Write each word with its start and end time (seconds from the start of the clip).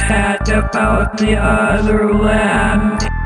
Tat 0.00 0.48
about 0.48 1.18
the 1.18 1.36
other 1.36 2.14
land. 2.14 3.19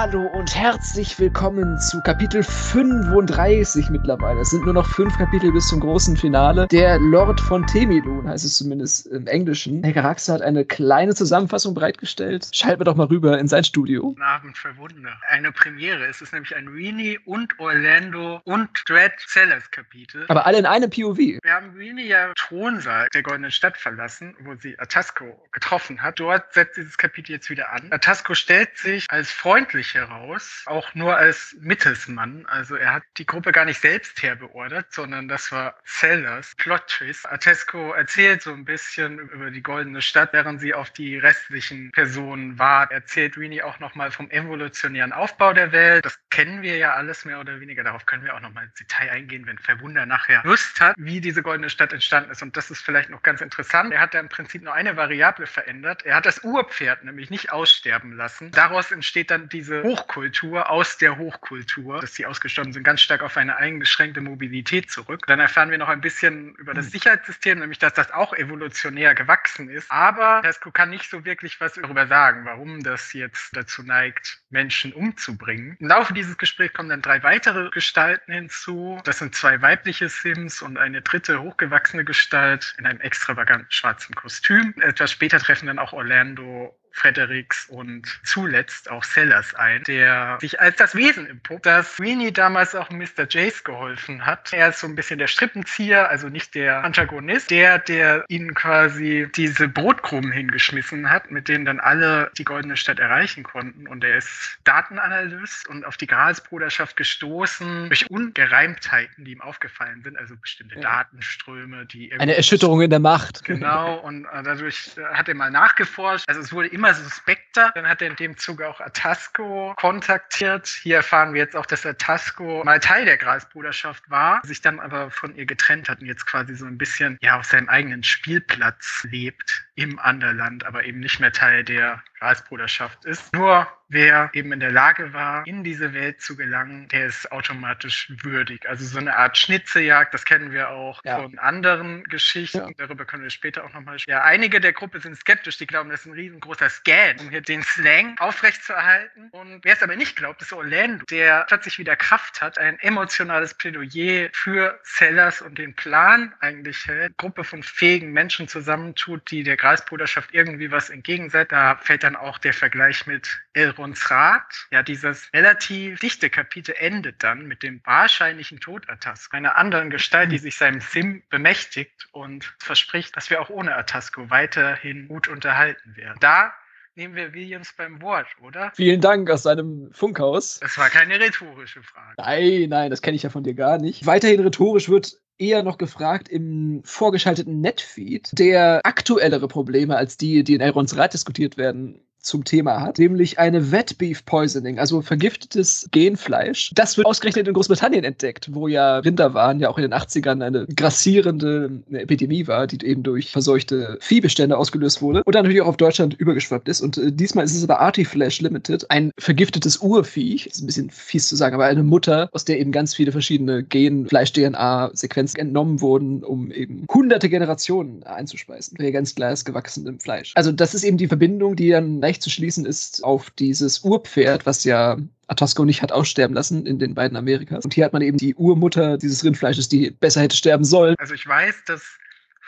Hallo 0.00 0.28
und 0.28 0.54
herzlich 0.54 1.18
willkommen 1.18 1.76
zu 1.80 2.00
Kapitel 2.02 2.44
35 2.44 3.90
mittlerweile. 3.90 4.42
Es 4.42 4.50
sind 4.50 4.64
nur 4.64 4.74
noch 4.74 4.86
fünf 4.86 5.18
Kapitel 5.18 5.50
bis 5.50 5.66
zum 5.66 5.80
großen 5.80 6.16
Finale. 6.16 6.68
Der 6.68 7.00
Lord 7.00 7.40
von 7.40 7.66
Temilun 7.66 8.28
heißt 8.28 8.44
es 8.44 8.58
zumindest 8.58 9.08
im 9.08 9.26
Englischen. 9.26 9.82
Herr 9.82 9.92
Garaxa 9.92 10.34
hat 10.34 10.42
eine 10.42 10.64
kleine 10.64 11.16
Zusammenfassung 11.16 11.74
bereitgestellt. 11.74 12.48
Schalten 12.52 12.78
wir 12.78 12.84
doch 12.84 12.94
mal 12.94 13.08
rüber 13.08 13.40
in 13.40 13.48
sein 13.48 13.64
Studio. 13.64 14.02
Guten 14.02 14.22
Abend 14.22 14.56
für 14.56 14.76
Wunder. 14.76 15.20
Eine 15.30 15.50
Premiere. 15.50 16.06
Es 16.06 16.22
ist 16.22 16.32
nämlich 16.32 16.54
ein 16.54 16.68
Rini 16.68 17.18
und 17.24 17.58
Orlando 17.58 18.40
und 18.44 18.68
Dread 18.86 19.14
Sellers 19.26 19.68
Kapitel. 19.72 20.26
Aber 20.28 20.46
alle 20.46 20.60
in 20.60 20.66
einem 20.66 20.90
POV. 20.90 21.18
Wir 21.18 21.40
haben 21.52 21.74
Rini 21.76 22.06
ja 22.06 22.30
Thronsaal 22.36 23.08
der 23.12 23.24
Goldenen 23.24 23.50
Stadt 23.50 23.76
verlassen, 23.76 24.36
wo 24.44 24.54
sie 24.54 24.78
Atasco 24.78 25.24
getroffen 25.50 26.00
hat. 26.00 26.20
Dort 26.20 26.54
setzt 26.54 26.76
dieses 26.76 26.96
Kapitel 26.96 27.32
jetzt 27.32 27.50
wieder 27.50 27.72
an. 27.72 27.88
Atasco 27.90 28.34
stellt 28.34 28.78
sich 28.78 29.04
als 29.08 29.32
Freund 29.32 29.68
freundlich 29.88 29.94
heraus, 29.94 30.62
auch 30.66 30.94
nur 30.94 31.16
als 31.16 31.56
Mittelsmann. 31.60 32.46
Also 32.46 32.76
er 32.76 32.94
hat 32.94 33.02
die 33.16 33.26
Gruppe 33.26 33.52
gar 33.52 33.64
nicht 33.64 33.80
selbst 33.80 34.22
herbeordert, 34.22 34.92
sondern 34.92 35.28
das 35.28 35.50
war 35.52 35.76
Sellers 35.84 36.54
Plot 36.56 36.86
Twist. 36.86 37.28
Atesco 37.30 37.92
erzählt 37.92 38.42
so 38.42 38.52
ein 38.52 38.64
bisschen 38.64 39.18
über 39.18 39.50
die 39.50 39.62
Goldene 39.62 40.02
Stadt, 40.02 40.32
während 40.32 40.60
sie 40.60 40.74
auf 40.74 40.90
die 40.90 41.18
restlichen 41.18 41.90
Personen 41.92 42.58
wartet. 42.58 42.92
Erzählt 42.92 43.36
Rini 43.36 43.62
auch 43.62 43.78
nochmal 43.80 44.10
vom 44.10 44.30
evolutionären 44.30 45.12
Aufbau 45.12 45.52
der 45.52 45.72
Welt. 45.72 46.04
Das 46.04 46.18
kennen 46.30 46.62
wir 46.62 46.76
ja 46.76 46.94
alles 46.94 47.24
mehr 47.24 47.40
oder 47.40 47.60
weniger. 47.60 47.84
Darauf 47.84 48.06
können 48.06 48.24
wir 48.24 48.34
auch 48.34 48.40
nochmal 48.40 48.64
ins 48.64 48.74
Detail 48.74 49.10
eingehen, 49.10 49.46
wenn 49.46 49.58
Verwunder 49.58 50.06
nachher 50.06 50.42
Lust 50.44 50.80
hat, 50.80 50.94
wie 50.98 51.20
diese 51.20 51.42
Goldene 51.42 51.70
Stadt 51.70 51.92
entstanden 51.92 52.30
ist. 52.30 52.42
Und 52.42 52.56
das 52.56 52.70
ist 52.70 52.82
vielleicht 52.82 53.10
noch 53.10 53.22
ganz 53.22 53.40
interessant. 53.40 53.92
Er 53.92 54.00
hat 54.00 54.14
da 54.14 54.20
im 54.20 54.28
Prinzip 54.28 54.62
nur 54.62 54.74
eine 54.74 54.96
Variable 54.96 55.46
verändert. 55.46 56.04
Er 56.04 56.16
hat 56.16 56.26
das 56.26 56.44
Urpferd 56.44 57.04
nämlich 57.04 57.30
nicht 57.30 57.52
aussterben 57.52 58.12
lassen. 58.12 58.50
Daraus 58.50 58.90
entsteht 58.90 59.30
dann 59.30 59.48
diese 59.48 59.77
Hochkultur 59.82 60.70
aus 60.70 60.98
der 60.98 61.18
Hochkultur, 61.18 62.00
dass 62.00 62.14
sie 62.14 62.26
ausgestorben 62.26 62.72
sind, 62.72 62.82
ganz 62.82 63.00
stark 63.00 63.22
auf 63.22 63.36
eine 63.36 63.56
eingeschränkte 63.56 64.20
Mobilität 64.20 64.90
zurück. 64.90 65.26
Dann 65.26 65.40
erfahren 65.40 65.70
wir 65.70 65.78
noch 65.78 65.88
ein 65.88 66.00
bisschen 66.00 66.54
über 66.56 66.74
das 66.74 66.86
hm. 66.86 66.92
Sicherheitssystem, 66.92 67.58
nämlich 67.58 67.78
dass 67.78 67.94
das 67.94 68.10
auch 68.12 68.34
evolutionär 68.34 69.14
gewachsen 69.14 69.68
ist. 69.68 69.90
Aber 69.90 70.40
Tesco 70.42 70.70
kann 70.70 70.90
nicht 70.90 71.10
so 71.10 71.24
wirklich 71.24 71.60
was 71.60 71.74
darüber 71.74 72.06
sagen, 72.06 72.44
warum 72.44 72.82
das 72.82 73.12
jetzt 73.12 73.56
dazu 73.56 73.82
neigt, 73.82 74.40
Menschen 74.50 74.92
umzubringen. 74.92 75.76
Im 75.80 75.88
Laufe 75.88 76.14
dieses 76.14 76.36
Gesprächs 76.38 76.74
kommen 76.74 76.88
dann 76.88 77.02
drei 77.02 77.22
weitere 77.22 77.70
Gestalten 77.70 78.32
hinzu. 78.32 79.00
Das 79.04 79.18
sind 79.18 79.34
zwei 79.34 79.60
weibliche 79.62 80.08
Sims 80.08 80.62
und 80.62 80.78
eine 80.78 81.02
dritte 81.02 81.42
hochgewachsene 81.42 82.04
Gestalt 82.04 82.74
in 82.78 82.86
einem 82.86 83.00
extravaganten 83.00 83.70
schwarzen 83.70 84.14
Kostüm. 84.14 84.74
Etwas 84.80 85.12
später 85.12 85.38
treffen 85.38 85.66
dann 85.66 85.78
auch 85.78 85.92
Orlando 85.92 86.78
Fredericks 86.98 87.66
und 87.68 88.20
zuletzt 88.24 88.90
auch 88.90 89.04
Sellers 89.04 89.54
ein, 89.54 89.82
der 89.84 90.38
sich 90.40 90.60
als 90.60 90.76
das 90.76 90.94
Wesen 90.94 91.26
empuppt, 91.28 91.66
das 91.66 91.98
Weenie 92.00 92.32
damals 92.32 92.74
auch 92.74 92.90
Mr. 92.90 93.26
Jace 93.28 93.62
geholfen 93.64 94.26
hat. 94.26 94.52
Er 94.52 94.70
ist 94.70 94.80
so 94.80 94.86
ein 94.86 94.96
bisschen 94.96 95.18
der 95.18 95.28
Strippenzieher, 95.28 96.08
also 96.08 96.28
nicht 96.28 96.54
der 96.54 96.84
Antagonist, 96.84 97.50
der, 97.50 97.78
der 97.78 98.24
ihnen 98.28 98.54
quasi 98.54 99.28
diese 99.34 99.68
Brotkrumen 99.68 100.32
hingeschmissen 100.32 101.10
hat, 101.10 101.30
mit 101.30 101.48
denen 101.48 101.64
dann 101.64 101.80
alle 101.80 102.30
die 102.36 102.44
Goldene 102.44 102.76
Stadt 102.76 102.98
erreichen 102.98 103.42
konnten. 103.42 103.86
Und 103.86 104.04
er 104.04 104.18
ist 104.18 104.58
Datenanalyst 104.64 105.68
und 105.68 105.84
auf 105.84 105.96
die 105.96 106.06
Gralsbruderschaft 106.06 106.96
gestoßen 106.96 107.88
durch 107.88 108.10
Ungereimtheiten, 108.10 109.24
die 109.24 109.32
ihm 109.32 109.40
aufgefallen 109.40 110.02
sind, 110.02 110.18
also 110.18 110.36
bestimmte 110.36 110.76
ja. 110.76 110.82
Datenströme, 110.82 111.86
die 111.86 112.12
eine 112.18 112.36
Erschütterung 112.36 112.80
in 112.82 112.90
der 112.90 112.98
Macht. 112.98 113.44
Genau, 113.44 113.98
und 113.98 114.24
äh, 114.24 114.42
dadurch 114.42 114.90
äh, 114.96 115.04
hat 115.14 115.28
er 115.28 115.34
mal 115.34 115.50
nachgeforscht. 115.50 116.24
Also 116.28 116.40
es 116.40 116.52
wurde 116.52 116.68
immer 116.68 116.87
suspekter. 116.94 117.70
Dann 117.74 117.88
hat 117.88 118.02
er 118.02 118.08
in 118.08 118.16
dem 118.16 118.36
Zuge 118.36 118.68
auch 118.68 118.80
Atasco 118.80 119.74
kontaktiert. 119.76 120.66
Hier 120.66 120.96
erfahren 120.96 121.34
wir 121.34 121.40
jetzt 121.40 121.56
auch, 121.56 121.66
dass 121.66 121.84
Atasco 121.84 122.62
mal 122.64 122.80
Teil 122.80 123.04
der 123.04 123.16
Grasbruderschaft 123.16 124.08
war, 124.10 124.40
sich 124.44 124.60
dann 124.60 124.80
aber 124.80 125.10
von 125.10 125.34
ihr 125.36 125.46
getrennt 125.46 125.88
hat 125.88 126.00
und 126.00 126.06
jetzt 126.06 126.26
quasi 126.26 126.54
so 126.54 126.66
ein 126.66 126.78
bisschen 126.78 127.18
ja 127.20 127.38
auf 127.38 127.46
seinem 127.46 127.68
eigenen 127.68 128.02
Spielplatz 128.02 129.06
lebt 129.10 129.67
im 129.78 129.96
Anderland, 130.00 130.66
aber 130.66 130.84
eben 130.84 130.98
nicht 130.98 131.20
mehr 131.20 131.30
Teil 131.30 131.62
der 131.62 132.02
Grasbruderschaft 132.18 133.04
ist. 133.04 133.32
Nur 133.32 133.68
wer 133.88 134.28
eben 134.32 134.52
in 134.52 134.60
der 134.60 134.72
Lage 134.72 135.12
war, 135.12 135.46
in 135.46 135.62
diese 135.62 135.94
Welt 135.94 136.20
zu 136.20 136.36
gelangen, 136.36 136.88
der 136.88 137.06
ist 137.06 137.30
automatisch 137.32 138.12
würdig. 138.22 138.68
Also 138.68 138.84
so 138.84 138.98
eine 138.98 139.16
Art 139.16 139.38
Schnitzejagd, 139.38 140.12
das 140.12 140.24
kennen 140.24 140.52
wir 140.52 140.70
auch 140.70 141.00
ja. 141.04 141.20
von 141.20 141.38
anderen 141.38 142.02
Geschichten. 142.04 142.58
Ja. 142.58 142.70
Darüber 142.76 143.04
können 143.04 143.22
wir 143.22 143.30
später 143.30 143.64
auch 143.64 143.72
nochmal 143.72 143.98
sprechen. 143.98 144.16
Ja, 144.16 144.24
einige 144.24 144.60
der 144.60 144.72
Gruppe 144.72 145.00
sind 145.00 145.16
skeptisch, 145.16 145.58
die 145.58 145.66
glauben, 145.66 145.90
das 145.90 146.00
ist 146.00 146.06
ein 146.06 146.12
riesengroßer 146.12 146.68
Scan, 146.68 147.16
um 147.20 147.30
hier 147.30 147.40
den 147.40 147.62
Slang 147.62 148.18
aufrechtzuerhalten. 148.18 149.28
Und 149.30 149.64
wer 149.64 149.74
es 149.74 149.82
aber 149.82 149.96
nicht 149.96 150.16
glaubt, 150.16 150.42
ist 150.42 150.52
Orlando, 150.52 151.04
der 151.06 151.44
plötzlich 151.48 151.78
wieder 151.78 151.94
Kraft 151.96 152.42
hat, 152.42 152.58
ein 152.58 152.78
emotionales 152.80 153.54
Plädoyer 153.54 154.28
für 154.32 154.78
Sellers 154.82 155.40
und 155.40 155.56
den 155.56 155.74
Plan 155.74 156.34
eigentlich 156.40 156.84
hält, 156.86 157.16
Gruppe 157.16 157.44
von 157.44 157.62
fähigen 157.62 158.12
Menschen 158.12 158.48
zusammentut, 158.48 159.30
die 159.30 159.44
der 159.44 159.56
Grasbruderschaft 159.68 160.30
irgendwie 160.32 160.70
was 160.70 160.88
entgegensetzt. 160.88 161.52
Da 161.52 161.76
fällt 161.76 162.02
dann 162.02 162.16
auch 162.16 162.38
der 162.38 162.54
Vergleich 162.54 163.06
mit 163.06 163.28
Elrons 163.52 164.10
Rat. 164.10 164.66
Ja, 164.70 164.82
dieses 164.82 165.30
relativ 165.34 166.00
dichte 166.00 166.30
Kapitel 166.30 166.74
endet 166.78 167.22
dann 167.22 167.46
mit 167.46 167.62
dem 167.62 167.82
wahrscheinlichen 167.84 168.60
Tod 168.60 168.88
Atasco, 168.88 169.36
einer 169.36 169.58
anderen 169.58 169.90
Gestalt, 169.90 170.32
die 170.32 170.38
sich 170.38 170.56
seinem 170.56 170.80
Sim 170.80 171.22
bemächtigt 171.28 172.08
und 172.12 172.54
verspricht, 172.58 173.14
dass 173.14 173.28
wir 173.28 173.42
auch 173.42 173.50
ohne 173.50 173.76
Atasco 173.76 174.30
weiterhin 174.30 175.06
gut 175.08 175.28
unterhalten 175.28 175.96
werden. 175.96 176.16
Da 176.20 176.54
nehmen 176.94 177.14
wir 177.14 177.34
Williams 177.34 177.74
beim 177.76 178.00
Wort, 178.00 178.26
oder? 178.40 178.72
Vielen 178.74 179.02
Dank 179.02 179.30
aus 179.30 179.42
seinem 179.42 179.90
Funkhaus. 179.92 180.60
Das 180.60 180.78
war 180.78 180.88
keine 180.88 181.20
rhetorische 181.20 181.82
Frage. 181.82 182.14
Nein, 182.16 182.70
nein, 182.70 182.90
das 182.90 183.02
kenne 183.02 183.16
ich 183.16 183.22
ja 183.22 183.28
von 183.28 183.44
dir 183.44 183.54
gar 183.54 183.76
nicht. 183.76 184.06
Weiterhin 184.06 184.40
rhetorisch 184.40 184.88
wird 184.88 185.18
eher 185.38 185.62
noch 185.62 185.78
gefragt 185.78 186.28
im 186.28 186.82
vorgeschalteten 186.84 187.60
Netfeed, 187.60 188.30
der 188.32 188.80
aktuellere 188.84 189.48
Probleme 189.48 189.96
als 189.96 190.16
die, 190.16 190.44
die 190.44 190.54
in 190.54 190.60
Elrons 190.60 190.96
Rat 190.96 191.14
diskutiert 191.14 191.56
werden, 191.56 192.00
zum 192.20 192.44
Thema 192.44 192.80
hat, 192.80 192.98
nämlich 192.98 193.38
eine 193.38 193.72
Wet 193.72 193.98
Beef 193.98 194.24
Poisoning, 194.24 194.78
also 194.78 195.02
vergiftetes 195.02 195.88
Genfleisch. 195.90 196.70
Das 196.74 196.96
wird 196.96 197.06
ausgerechnet 197.06 197.48
in 197.48 197.54
Großbritannien 197.54 198.04
entdeckt, 198.04 198.54
wo 198.54 198.68
ja 198.68 198.98
Rinderwahn 198.98 199.60
ja 199.60 199.68
auch 199.68 199.78
in 199.78 199.82
den 199.82 199.94
80ern 199.94 200.44
eine 200.44 200.66
grassierende 200.66 201.82
Epidemie 201.90 202.46
war, 202.46 202.66
die 202.66 202.84
eben 202.84 203.02
durch 203.02 203.30
verseuchte 203.30 203.98
Viehbestände 204.00 204.56
ausgelöst 204.56 205.00
wurde 205.00 205.22
und 205.24 205.34
dann 205.34 205.44
natürlich 205.44 205.62
auch 205.62 205.68
auf 205.68 205.76
Deutschland 205.76 206.14
übergeschwappt 206.14 206.68
ist. 206.68 206.80
Und 206.80 206.98
äh, 206.98 207.12
diesmal 207.12 207.44
ist 207.44 207.54
es 207.54 207.64
aber 207.64 207.80
Artiflash 207.80 208.40
Limited, 208.40 208.90
ein 208.90 209.12
vergiftetes 209.18 209.78
Urviech, 209.78 210.46
ist 210.46 210.60
ein 210.60 210.66
bisschen 210.66 210.90
fies 210.90 211.28
zu 211.28 211.36
sagen, 211.36 211.54
aber 211.54 211.66
eine 211.66 211.82
Mutter, 211.82 212.28
aus 212.32 212.44
der 212.44 212.60
eben 212.60 212.72
ganz 212.72 212.94
viele 212.94 213.12
verschiedene 213.12 213.62
Gen-Fleisch-DNA-Sequenzen 213.62 215.40
entnommen 215.40 215.80
wurden, 215.80 216.24
um 216.24 216.50
eben 216.50 216.84
hunderte 216.92 217.28
Generationen 217.28 218.02
einzuspeisen. 218.02 218.76
Ganz 218.92 219.14
glas 219.14 219.44
gewachsenem 219.44 220.00
Fleisch. 220.00 220.32
Also 220.34 220.50
das 220.52 220.74
ist 220.74 220.84
eben 220.84 220.96
die 220.96 221.08
Verbindung, 221.08 221.56
die 221.56 221.70
dann 221.70 222.00
leicht 222.08 222.22
zu 222.22 222.30
schließen 222.30 222.64
ist 222.64 223.04
auf 223.04 223.30
dieses 223.30 223.80
Urpferd, 223.84 224.46
was 224.46 224.64
ja 224.64 224.96
Atasco 225.26 225.66
nicht 225.66 225.82
hat 225.82 225.92
aussterben 225.92 226.34
lassen 226.34 226.64
in 226.64 226.78
den 226.78 226.94
beiden 226.94 227.18
Amerikas. 227.18 227.64
Und 227.64 227.74
hier 227.74 227.84
hat 227.84 227.92
man 227.92 228.00
eben 228.00 228.16
die 228.16 228.34
Urmutter 228.34 228.96
dieses 228.96 229.22
Rindfleisches, 229.24 229.68
die 229.68 229.90
besser 229.90 230.22
hätte 230.22 230.36
sterben 230.36 230.64
sollen. 230.64 230.94
Also 230.98 231.12
ich 231.12 231.26
weiß, 231.26 231.64
dass 231.66 231.98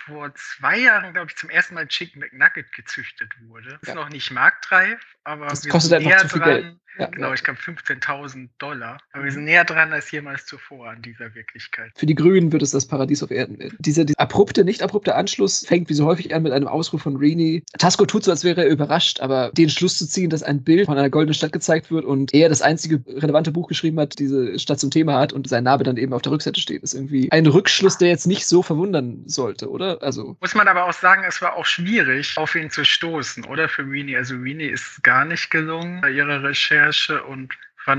vor 0.07 0.35
zwei 0.35 0.79
Jahren, 0.79 1.13
glaube 1.13 1.29
ich, 1.29 1.37
zum 1.37 1.51
ersten 1.51 1.75
Mal 1.75 1.87
Chicken 1.87 2.21
McNugget 2.21 2.73
gezüchtet 2.73 3.31
wurde. 3.49 3.79
Ist 3.83 3.89
ja. 3.89 3.95
noch 3.95 4.09
nicht 4.09 4.31
marktreif, 4.31 4.99
aber 5.25 5.47
das 5.47 5.69
kostet 5.69 5.93
einfach 5.95 6.23
zu 6.23 6.29
viel 6.29 6.41
dran. 6.41 6.63
Geld. 6.63 6.81
Ja, 6.99 7.07
genau, 7.07 7.29
ja. 7.29 7.35
ich 7.35 7.43
glaube 7.43 7.59
15.000 7.59 8.49
Dollar. 8.59 8.99
Aber 9.13 9.25
wir 9.25 9.33
sind 9.33 9.45
näher 9.45 9.65
dran 9.65 9.93
als 9.93 10.11
jemals 10.11 10.45
zuvor 10.45 10.91
an 10.91 11.03
dieser 11.03 11.35
Wirklichkeit. 11.35 11.93
Für 11.97 12.07
die 12.07 12.15
Grünen 12.15 12.53
wird 12.53 12.63
es 12.63 12.73
das 12.73 12.87
Paradies 12.87 13.23
auf 13.23 13.31
Erden 13.31 13.59
werden. 13.59 13.77
Dieser, 13.79 14.05
dieser 14.05 14.21
abrupte, 14.21 14.65
nicht 14.65 14.83
abrupte 14.83 15.15
Anschluss 15.15 15.65
fängt 15.67 15.89
wie 15.89 15.95
so 15.95 16.05
häufig 16.05 16.35
an 16.35 16.43
mit 16.43 16.53
einem 16.53 16.69
Ausruf 16.69 17.03
von 17.03 17.17
Rini. 17.17 17.63
Tasco 17.79 18.05
tut 18.05 18.25
so, 18.25 18.31
als 18.31 18.45
wäre 18.45 18.65
er 18.65 18.71
überrascht, 18.71 19.21
aber 19.21 19.51
den 19.53 19.71
Schluss 19.71 19.97
zu 19.99 20.07
ziehen, 20.07 20.31
dass 20.31 20.43
ein 20.43 20.63
Bild 20.63 20.87
von 20.87 20.99
einer 20.99 21.11
goldenen 21.11 21.35
Stadt 21.35 21.53
gezeigt 21.53 21.91
wird 21.91 22.05
und 22.05 22.35
er 22.35 22.49
das 22.49 22.61
einzige 22.61 23.03
relevante 23.07 23.53
Buch 23.53 23.69
geschrieben 23.69 23.99
hat, 23.99 24.19
diese 24.19 24.59
Stadt 24.59 24.81
zum 24.81 24.91
Thema 24.91 25.19
hat 25.19 25.33
und 25.33 25.49
sein 25.49 25.65
Name 25.65 25.85
dann 25.85 25.97
eben 25.97 26.13
auf 26.13 26.23
der 26.23 26.33
Rückseite 26.33 26.61
steht, 26.61 26.83
ist 26.83 26.95
irgendwie 26.95 27.31
ein 27.33 27.47
Rückschluss, 27.47 27.99
der 27.99 28.09
jetzt 28.09 28.27
nicht 28.27 28.47
so 28.47 28.63
verwundern 28.63 29.23
sollte, 29.27 29.71
oder? 29.71 30.03
Also 30.03 30.37
muss 30.41 30.55
man 30.55 30.69
aber 30.69 30.85
auch 30.85 30.93
sagen, 30.93 31.23
es 31.27 31.41
war 31.41 31.57
auch 31.57 31.67
schwierig, 31.67 32.37
auf 32.37 32.55
ihn 32.55 32.71
zu 32.71 32.85
stoßen, 32.85 33.45
oder 33.45 33.69
für 33.69 33.83
Rini. 33.83 34.17
Also 34.17 34.35
Rini 34.37 34.65
ist 34.65 35.03
gar 35.11 35.25
nicht 35.25 35.51
gelungen 35.51 36.01
bei 36.03 36.11
ihrer 36.13 36.45
Recherche 36.45 37.25
und 37.25 37.53